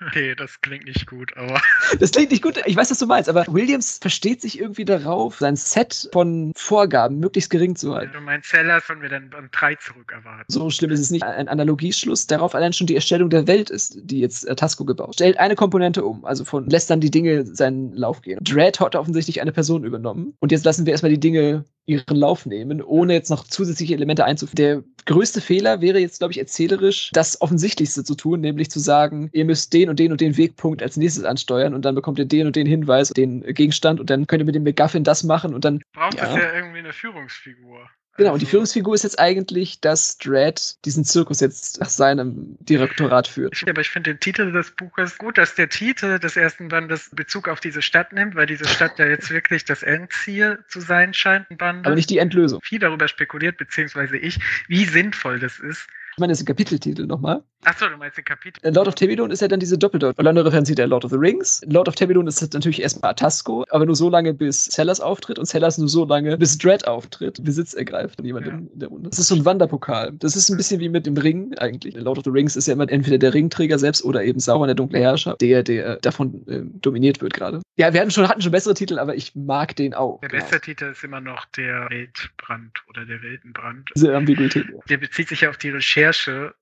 okay, 0.07 0.35
das 0.37 0.61
klingt 0.61 0.85
nicht 0.85 1.07
gut, 1.07 1.35
aber. 1.35 1.61
Das 1.99 2.11
klingt 2.11 2.31
nicht 2.31 2.43
gut, 2.43 2.61
ich 2.65 2.75
weiß, 2.75 2.91
was 2.91 2.99
du 2.99 3.05
meinst, 3.05 3.29
aber 3.29 3.45
Williams 3.47 3.97
versteht 3.99 4.41
sich 4.41 4.59
irgendwie 4.59 4.85
darauf, 4.85 5.37
sein 5.37 5.55
Set 5.55 6.09
von 6.11 6.51
Vorgaben 6.55 7.19
möglichst 7.19 7.49
gering 7.49 7.75
zu 7.75 7.95
halten. 7.95 8.11
Wenn 8.13 8.19
du 8.19 8.25
meinst 8.25 8.49
Seller, 8.49 8.81
von 8.81 9.01
wir 9.01 9.09
dann 9.09 9.29
beim 9.29 9.49
3 9.51 9.75
zurück 9.75 10.11
erwarten. 10.11 10.45
So 10.47 10.69
schlimm 10.69 10.91
ist 10.91 10.99
es 10.99 11.11
nicht. 11.11 11.23
Ein 11.23 11.47
Analogieschluss 11.47 12.27
darauf 12.27 12.55
allein 12.55 12.73
schon 12.73 12.87
die 12.87 12.95
Erstellung 12.95 13.29
der 13.29 13.47
Welt 13.47 13.69
ist, 13.69 13.97
die 14.03 14.19
jetzt 14.19 14.47
äh, 14.47 14.55
Tasco 14.55 14.85
gebaut. 14.85 15.15
Stellt 15.15 15.39
eine 15.39 15.55
Komponente 15.55 16.03
um, 16.03 16.25
also 16.25 16.45
von 16.45 16.69
lässt 16.69 16.89
dann 16.89 16.99
die 16.99 17.11
Dinge 17.11 17.45
seinen 17.45 17.93
Lauf 17.93 18.21
gehen. 18.21 18.39
Dread 18.41 18.79
hat 18.79 18.95
offensichtlich 18.95 19.41
eine 19.41 19.46
Person 19.51 19.83
übernommen. 19.83 20.33
Und 20.39 20.51
jetzt 20.51 20.65
lassen 20.65 20.85
wir 20.85 20.91
erstmal 20.91 21.11
die 21.11 21.19
Dinge 21.19 21.65
ihren 21.85 22.17
Lauf 22.17 22.45
nehmen, 22.45 22.81
ohne 22.81 23.13
jetzt 23.13 23.29
noch 23.29 23.45
zusätzliche 23.45 23.93
Elemente 23.93 24.25
einzuführen. 24.25 24.55
Der 24.57 24.83
größte 25.05 25.39
Fehler 25.39 25.79
wäre 25.81 25.99
jetzt, 25.99 26.19
glaube 26.19 26.33
ich, 26.33 26.37
erzählerisch 26.37 27.09
das 27.13 27.39
Offensichtlichste 27.41 28.03
zu 28.03 28.15
tun, 28.15 28.41
nämlich 28.41 28.69
zu 28.69 28.79
sagen, 28.79 29.29
ihr 29.31 29.45
müsst 29.45 29.71
den 29.73 29.89
und 29.89 29.97
den 29.97 30.11
und 30.11 30.19
den 30.19 30.37
Wegpunkt 30.37 30.83
als 30.83 30.97
nächstes 30.97 31.23
ansteuern 31.23 31.73
und 31.73 31.85
dann 31.85 31.95
bekommt 31.95 32.19
ihr 32.19 32.25
den 32.25 32.45
und 32.45 32.55
den 32.55 32.67
Hinweis, 32.67 33.09
den 33.09 33.41
Gegenstand 33.41 33.99
und 33.99 34.09
dann 34.09 34.27
könnt 34.27 34.41
ihr 34.41 34.45
mit 34.45 34.55
dem 34.55 34.63
McGuffin 34.63 35.05
das 35.05 35.23
machen 35.23 35.53
und 35.53 35.63
dann. 35.63 35.81
Braucht 35.93 36.15
ja. 36.15 36.25
das 36.25 36.35
ja 36.35 36.53
irgendwie 36.53 36.79
eine 36.79 36.93
Führungsfigur. 36.93 37.89
Genau, 38.17 38.33
und 38.33 38.41
die 38.41 38.47
Führungsfigur 38.47 38.95
ist 38.95 39.03
jetzt 39.03 39.19
eigentlich, 39.19 39.79
dass 39.79 40.17
Dredd 40.17 40.83
diesen 40.85 41.05
Zirkus 41.05 41.39
jetzt 41.39 41.79
nach 41.79 41.89
seinem 41.89 42.57
Direktorat 42.59 43.27
führt. 43.27 43.63
Aber 43.69 43.81
ich 43.81 43.89
finde 43.89 44.11
den 44.11 44.19
Titel 44.19 44.51
des 44.51 44.71
Buches 44.71 45.19
gut, 45.19 45.37
dass 45.37 45.53
der 45.53 45.69
Titel 45.69 46.17
des 46.17 46.35
ersten 46.35 46.67
Bandes 46.69 47.11
Bezug 47.13 47.47
auf 47.47 47.59
diese 47.59 47.83
Stadt 47.83 48.13
nimmt, 48.13 48.35
weil 48.35 48.47
diese 48.47 48.67
Stadt 48.67 48.97
ja 48.97 49.05
jetzt 49.05 49.29
wirklich 49.29 49.65
das 49.65 49.83
Endziel 49.83 50.63
zu 50.67 50.79
sein 50.81 51.13
scheint. 51.13 51.45
Aber 51.59 51.93
nicht 51.93 52.09
die 52.09 52.17
Endlösung. 52.17 52.59
Viel 52.63 52.79
darüber 52.79 53.07
spekuliert, 53.07 53.57
beziehungsweise 53.57 54.17
ich, 54.17 54.39
wie 54.67 54.85
sinnvoll 54.85 55.39
das 55.39 55.59
ist, 55.59 55.87
ich 56.17 56.19
meine, 56.19 56.31
das 56.31 56.39
ist 56.39 56.45
ein 56.45 56.47
Kapiteltitel 56.47 57.05
nochmal. 57.05 57.43
Achso, 57.63 57.87
du 57.87 57.95
meinst 57.95 58.17
den 58.17 58.25
Kapitel. 58.25 58.59
Äh, 58.65 58.71
Lord 58.71 58.87
of 58.87 58.95
Tebidon 58.95 59.29
ist 59.29 59.39
ja 59.39 59.47
dann 59.47 59.59
diese 59.59 59.77
Doppeldeutung. 59.77 60.17
Orlando 60.17 60.41
referenziert 60.41 60.79
Lord 60.79 61.05
of 61.05 61.11
the 61.11 61.17
Rings. 61.17 61.61
Lord 61.67 61.87
of 61.87 61.93
Tebidon 61.93 62.25
ist 62.25 62.41
natürlich 62.55 62.81
erstmal 62.81 63.11
Atasco, 63.11 63.65
aber 63.69 63.85
nur 63.85 63.95
so 63.95 64.09
lange, 64.09 64.33
bis 64.33 64.65
Sellers 64.65 64.99
auftritt 64.99 65.37
und 65.37 65.45
Sellers 65.45 65.77
nur 65.77 65.87
so 65.87 66.05
lange, 66.05 66.35
bis 66.39 66.57
Dread 66.57 66.87
auftritt, 66.87 67.43
Besitz 67.43 67.75
ergreift 67.75 68.15
von 68.15 68.25
jemandem 68.25 68.51
ja. 68.51 68.73
in 68.73 68.79
der 68.79 68.89
Runde. 68.89 69.09
Das 69.11 69.19
ist 69.19 69.27
so 69.27 69.35
ein 69.35 69.45
Wanderpokal. 69.45 70.13
Das 70.13 70.35
ist 70.35 70.49
ein 70.49 70.57
bisschen 70.57 70.79
wie 70.79 70.89
mit 70.89 71.05
dem 71.05 71.17
Ring 71.17 71.53
eigentlich. 71.59 71.93
Lord 71.93 72.17
of 72.17 72.23
the 72.23 72.31
Rings 72.31 72.55
ist 72.55 72.65
ja 72.65 72.73
immer 72.73 72.89
entweder 72.89 73.19
der 73.19 73.35
Ringträger 73.35 73.77
selbst 73.77 74.03
oder 74.03 74.23
eben 74.23 74.39
Sauron, 74.39 74.67
der 74.67 74.75
dunkle 74.75 74.97
Herrscher, 74.97 75.35
der, 75.39 75.61
der 75.61 75.97
davon 75.97 76.47
äh, 76.47 76.61
dominiert 76.81 77.21
wird 77.21 77.33
gerade. 77.33 77.61
Ja, 77.75 77.93
wir 77.93 78.01
hatten 78.01 78.09
schon, 78.09 78.27
hatten 78.27 78.41
schon 78.41 78.51
bessere 78.51 78.73
Titel, 78.73 78.97
aber 78.97 79.13
ich 79.13 79.35
mag 79.35 79.75
den 79.75 79.93
auch. 79.93 80.19
Der 80.21 80.29
genau. 80.29 80.41
beste 80.41 80.61
Titel 80.61 80.85
ist 80.85 81.03
immer 81.03 81.21
noch 81.21 81.45
der 81.57 81.87
Weltbrand 81.91 82.83
oder 82.89 83.05
der 83.05 83.21
Weltenbrand. 83.21 83.91
Diese 83.95 84.15
Ambiguität. 84.15 84.65
Der 84.89 84.97
bezieht 84.97 85.27
sich 85.27 85.41
ja 85.41 85.51
auf 85.51 85.57
die 85.57 85.69
Recherche 85.69 86.06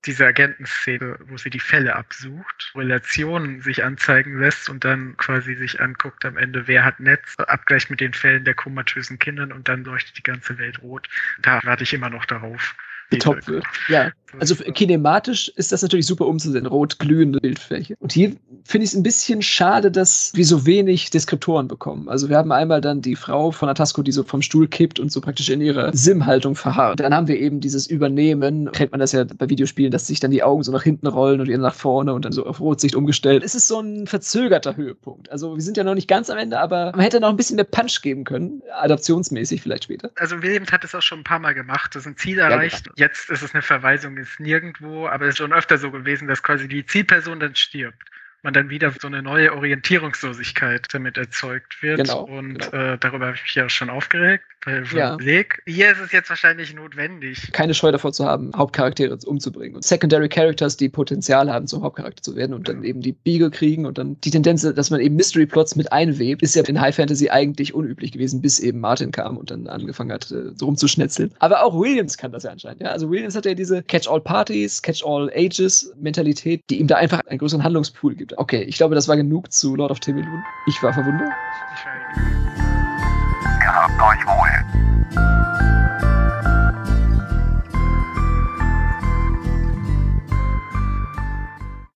dieser 0.04 0.26
Agentenszene, 0.26 1.18
wo 1.26 1.36
sie 1.36 1.50
die 1.50 1.60
Fälle 1.60 1.96
absucht, 1.96 2.72
Relationen 2.74 3.60
sich 3.60 3.84
anzeigen 3.84 4.38
lässt 4.40 4.68
und 4.68 4.84
dann 4.84 5.16
quasi 5.16 5.54
sich 5.54 5.80
anguckt 5.80 6.24
am 6.24 6.36
Ende, 6.36 6.66
wer 6.66 6.84
hat 6.84 7.00
Netz, 7.00 7.34
Abgleich 7.38 7.90
mit 7.90 8.00
den 8.00 8.12
Fällen 8.12 8.44
der 8.44 8.54
komatösen 8.54 9.18
Kindern 9.18 9.52
und 9.52 9.68
dann 9.68 9.84
leuchtet 9.84 10.18
die 10.18 10.22
ganze 10.22 10.58
Welt 10.58 10.82
rot. 10.82 11.08
Da 11.40 11.60
warte 11.64 11.84
ich 11.84 11.94
immer 11.94 12.10
noch 12.10 12.24
darauf 12.24 12.74
getoppt 13.10 13.48
wird. 13.48 13.64
Ja, 13.88 14.10
also 14.38 14.54
kinematisch 14.56 15.48
ist 15.56 15.72
das 15.72 15.82
natürlich 15.82 16.06
super 16.06 16.26
umzusehen, 16.26 16.66
rot 16.66 16.98
glühende 16.98 17.40
Bildfläche. 17.40 17.94
Und 18.00 18.12
hier 18.12 18.32
finde 18.64 18.84
ich 18.84 18.90
es 18.90 18.94
ein 18.96 19.02
bisschen 19.02 19.42
schade, 19.42 19.90
dass 19.90 20.32
wir 20.34 20.44
so 20.44 20.66
wenig 20.66 21.10
Deskriptoren 21.10 21.68
bekommen. 21.68 22.08
Also 22.08 22.28
wir 22.28 22.36
haben 22.36 22.52
einmal 22.52 22.80
dann 22.80 23.00
die 23.00 23.16
Frau 23.16 23.50
von 23.50 23.68
Atasco, 23.68 24.02
die 24.02 24.12
so 24.12 24.24
vom 24.24 24.42
Stuhl 24.42 24.68
kippt 24.68 25.00
und 25.00 25.12
so 25.12 25.20
praktisch 25.20 25.48
in 25.48 25.60
ihrer 25.60 25.96
Sim-Haltung 25.96 26.54
verharrt. 26.54 27.00
Dann 27.00 27.14
haben 27.14 27.28
wir 27.28 27.38
eben 27.38 27.60
dieses 27.60 27.86
Übernehmen, 27.86 28.70
kennt 28.72 28.90
man 28.90 29.00
das 29.00 29.12
ja 29.12 29.24
bei 29.24 29.48
Videospielen, 29.48 29.90
dass 29.90 30.06
sich 30.06 30.20
dann 30.20 30.30
die 30.30 30.42
Augen 30.42 30.62
so 30.62 30.72
nach 30.72 30.82
hinten 30.82 31.06
rollen 31.06 31.40
und 31.40 31.48
ihr 31.48 31.58
nach 31.58 31.74
vorne 31.74 32.12
und 32.12 32.24
dann 32.24 32.32
so 32.32 32.44
auf 32.44 32.60
Rotsicht 32.60 32.94
umgestellt. 32.94 33.42
Es 33.44 33.54
ist 33.54 33.68
so 33.68 33.80
ein 33.80 34.06
verzögerter 34.06 34.76
Höhepunkt. 34.76 35.30
Also 35.30 35.54
wir 35.54 35.62
sind 35.62 35.76
ja 35.76 35.84
noch 35.84 35.94
nicht 35.94 36.08
ganz 36.08 36.30
am 36.30 36.38
Ende, 36.38 36.58
aber 36.58 36.92
man 36.92 37.00
hätte 37.00 37.20
noch 37.20 37.30
ein 37.30 37.36
bisschen 37.36 37.56
mehr 37.56 37.64
Punch 37.64 38.02
geben 38.02 38.24
können, 38.24 38.62
adaptionsmäßig 38.80 39.62
vielleicht 39.62 39.84
später. 39.84 40.10
Also 40.16 40.42
Williams 40.42 40.72
hat 40.72 40.84
es 40.84 40.94
auch 40.94 41.02
schon 41.02 41.20
ein 41.20 41.24
paar 41.24 41.38
Mal 41.38 41.54
gemacht, 41.54 41.94
das 41.94 42.02
ist 42.02 42.08
ein 42.08 42.16
Ziel 42.16 42.38
erreicht. 42.38 42.86
Ja, 42.95 42.95
Jetzt 42.96 43.28
ist 43.28 43.42
es 43.42 43.54
eine 43.54 43.62
Verweisung 43.62 44.16
ins 44.16 44.38
Nirgendwo, 44.38 45.06
aber 45.06 45.26
es 45.26 45.34
ist 45.34 45.38
schon 45.38 45.52
öfter 45.52 45.76
so 45.76 45.90
gewesen, 45.90 46.28
dass 46.28 46.42
quasi 46.42 46.66
die 46.66 46.84
Zielperson 46.84 47.40
dann 47.40 47.54
stirbt 47.54 48.10
man 48.46 48.54
dann 48.54 48.70
wieder 48.70 48.92
so 49.00 49.08
eine 49.08 49.22
neue 49.22 49.52
Orientierungslosigkeit 49.52 50.86
damit 50.92 51.18
erzeugt 51.18 51.82
wird. 51.82 51.98
Genau, 51.98 52.22
und 52.22 52.70
genau. 52.70 52.92
Äh, 52.92 52.98
darüber 52.98 53.26
habe 53.26 53.36
ich 53.36 53.42
mich 53.42 53.54
ja 53.56 53.68
schon 53.68 53.90
aufgeregt. 53.90 54.44
Bei 54.64 54.82
Ja. 54.94 55.16
Leek. 55.20 55.62
Hier 55.66 55.92
ist 55.92 56.00
es 56.00 56.10
jetzt 56.10 56.28
wahrscheinlich 56.28 56.74
notwendig. 56.74 57.52
keine 57.52 57.72
Scheu 57.72 57.92
davor 57.92 58.12
zu 58.12 58.24
haben, 58.24 58.50
Hauptcharaktere 58.56 59.16
umzubringen. 59.24 59.76
Und 59.76 59.84
Secondary 59.84 60.28
Characters, 60.28 60.76
die 60.76 60.88
Potenzial 60.88 61.52
haben, 61.52 61.68
zum 61.68 61.82
Hauptcharakter 61.82 62.20
zu 62.20 62.34
werden 62.34 62.52
und 62.52 62.68
dann 62.68 62.82
eben 62.82 63.00
die 63.00 63.12
Biege 63.12 63.48
kriegen 63.50 63.86
und 63.86 63.96
dann 63.98 64.20
die 64.22 64.30
Tendenz, 64.30 64.62
dass 64.62 64.90
man 64.90 65.00
eben 65.00 65.14
Mystery 65.14 65.46
Plots 65.46 65.76
mit 65.76 65.92
einwebt, 65.92 66.42
ist 66.42 66.56
ja 66.56 66.64
in 66.64 66.80
High 66.80 66.96
Fantasy 66.96 67.30
eigentlich 67.30 67.74
unüblich 67.74 68.10
gewesen, 68.10 68.42
bis 68.42 68.58
eben 68.58 68.80
Martin 68.80 69.12
kam 69.12 69.36
und 69.36 69.52
dann 69.52 69.68
angefangen 69.68 70.10
hat, 70.10 70.30
äh, 70.32 70.50
so 70.56 70.66
rumzuschnetzeln. 70.66 71.32
Aber 71.38 71.64
auch 71.64 71.78
Williams 71.78 72.18
kann 72.18 72.32
das 72.32 72.42
ja 72.42 72.50
anscheinend. 72.50 72.80
Ja? 72.80 72.88
Also 72.88 73.08
Williams 73.08 73.36
hat 73.36 73.46
ja 73.46 73.54
diese 73.54 73.84
Catch-all-Parties, 73.84 74.82
Catch-all-Ages-Mentalität, 74.82 76.62
die 76.70 76.80
ihm 76.80 76.88
da 76.88 76.96
einfach 76.96 77.20
einen 77.26 77.38
größeren 77.38 77.62
Handlungspool 77.62 78.16
gibt. 78.16 78.35
Okay, 78.36 78.62
ich 78.62 78.76
glaube, 78.76 78.94
das 78.94 79.08
war 79.08 79.16
genug 79.16 79.50
zu 79.52 79.74
Lord 79.76 79.90
of 79.90 80.00
Timelun. 80.00 80.44
Ich 80.66 80.82
war 80.82 80.92
verwundert. 80.92 81.28
Weiß. 81.28 81.96
Gehabt 83.60 84.00
euch 84.00 84.26
wohl. 84.26 84.75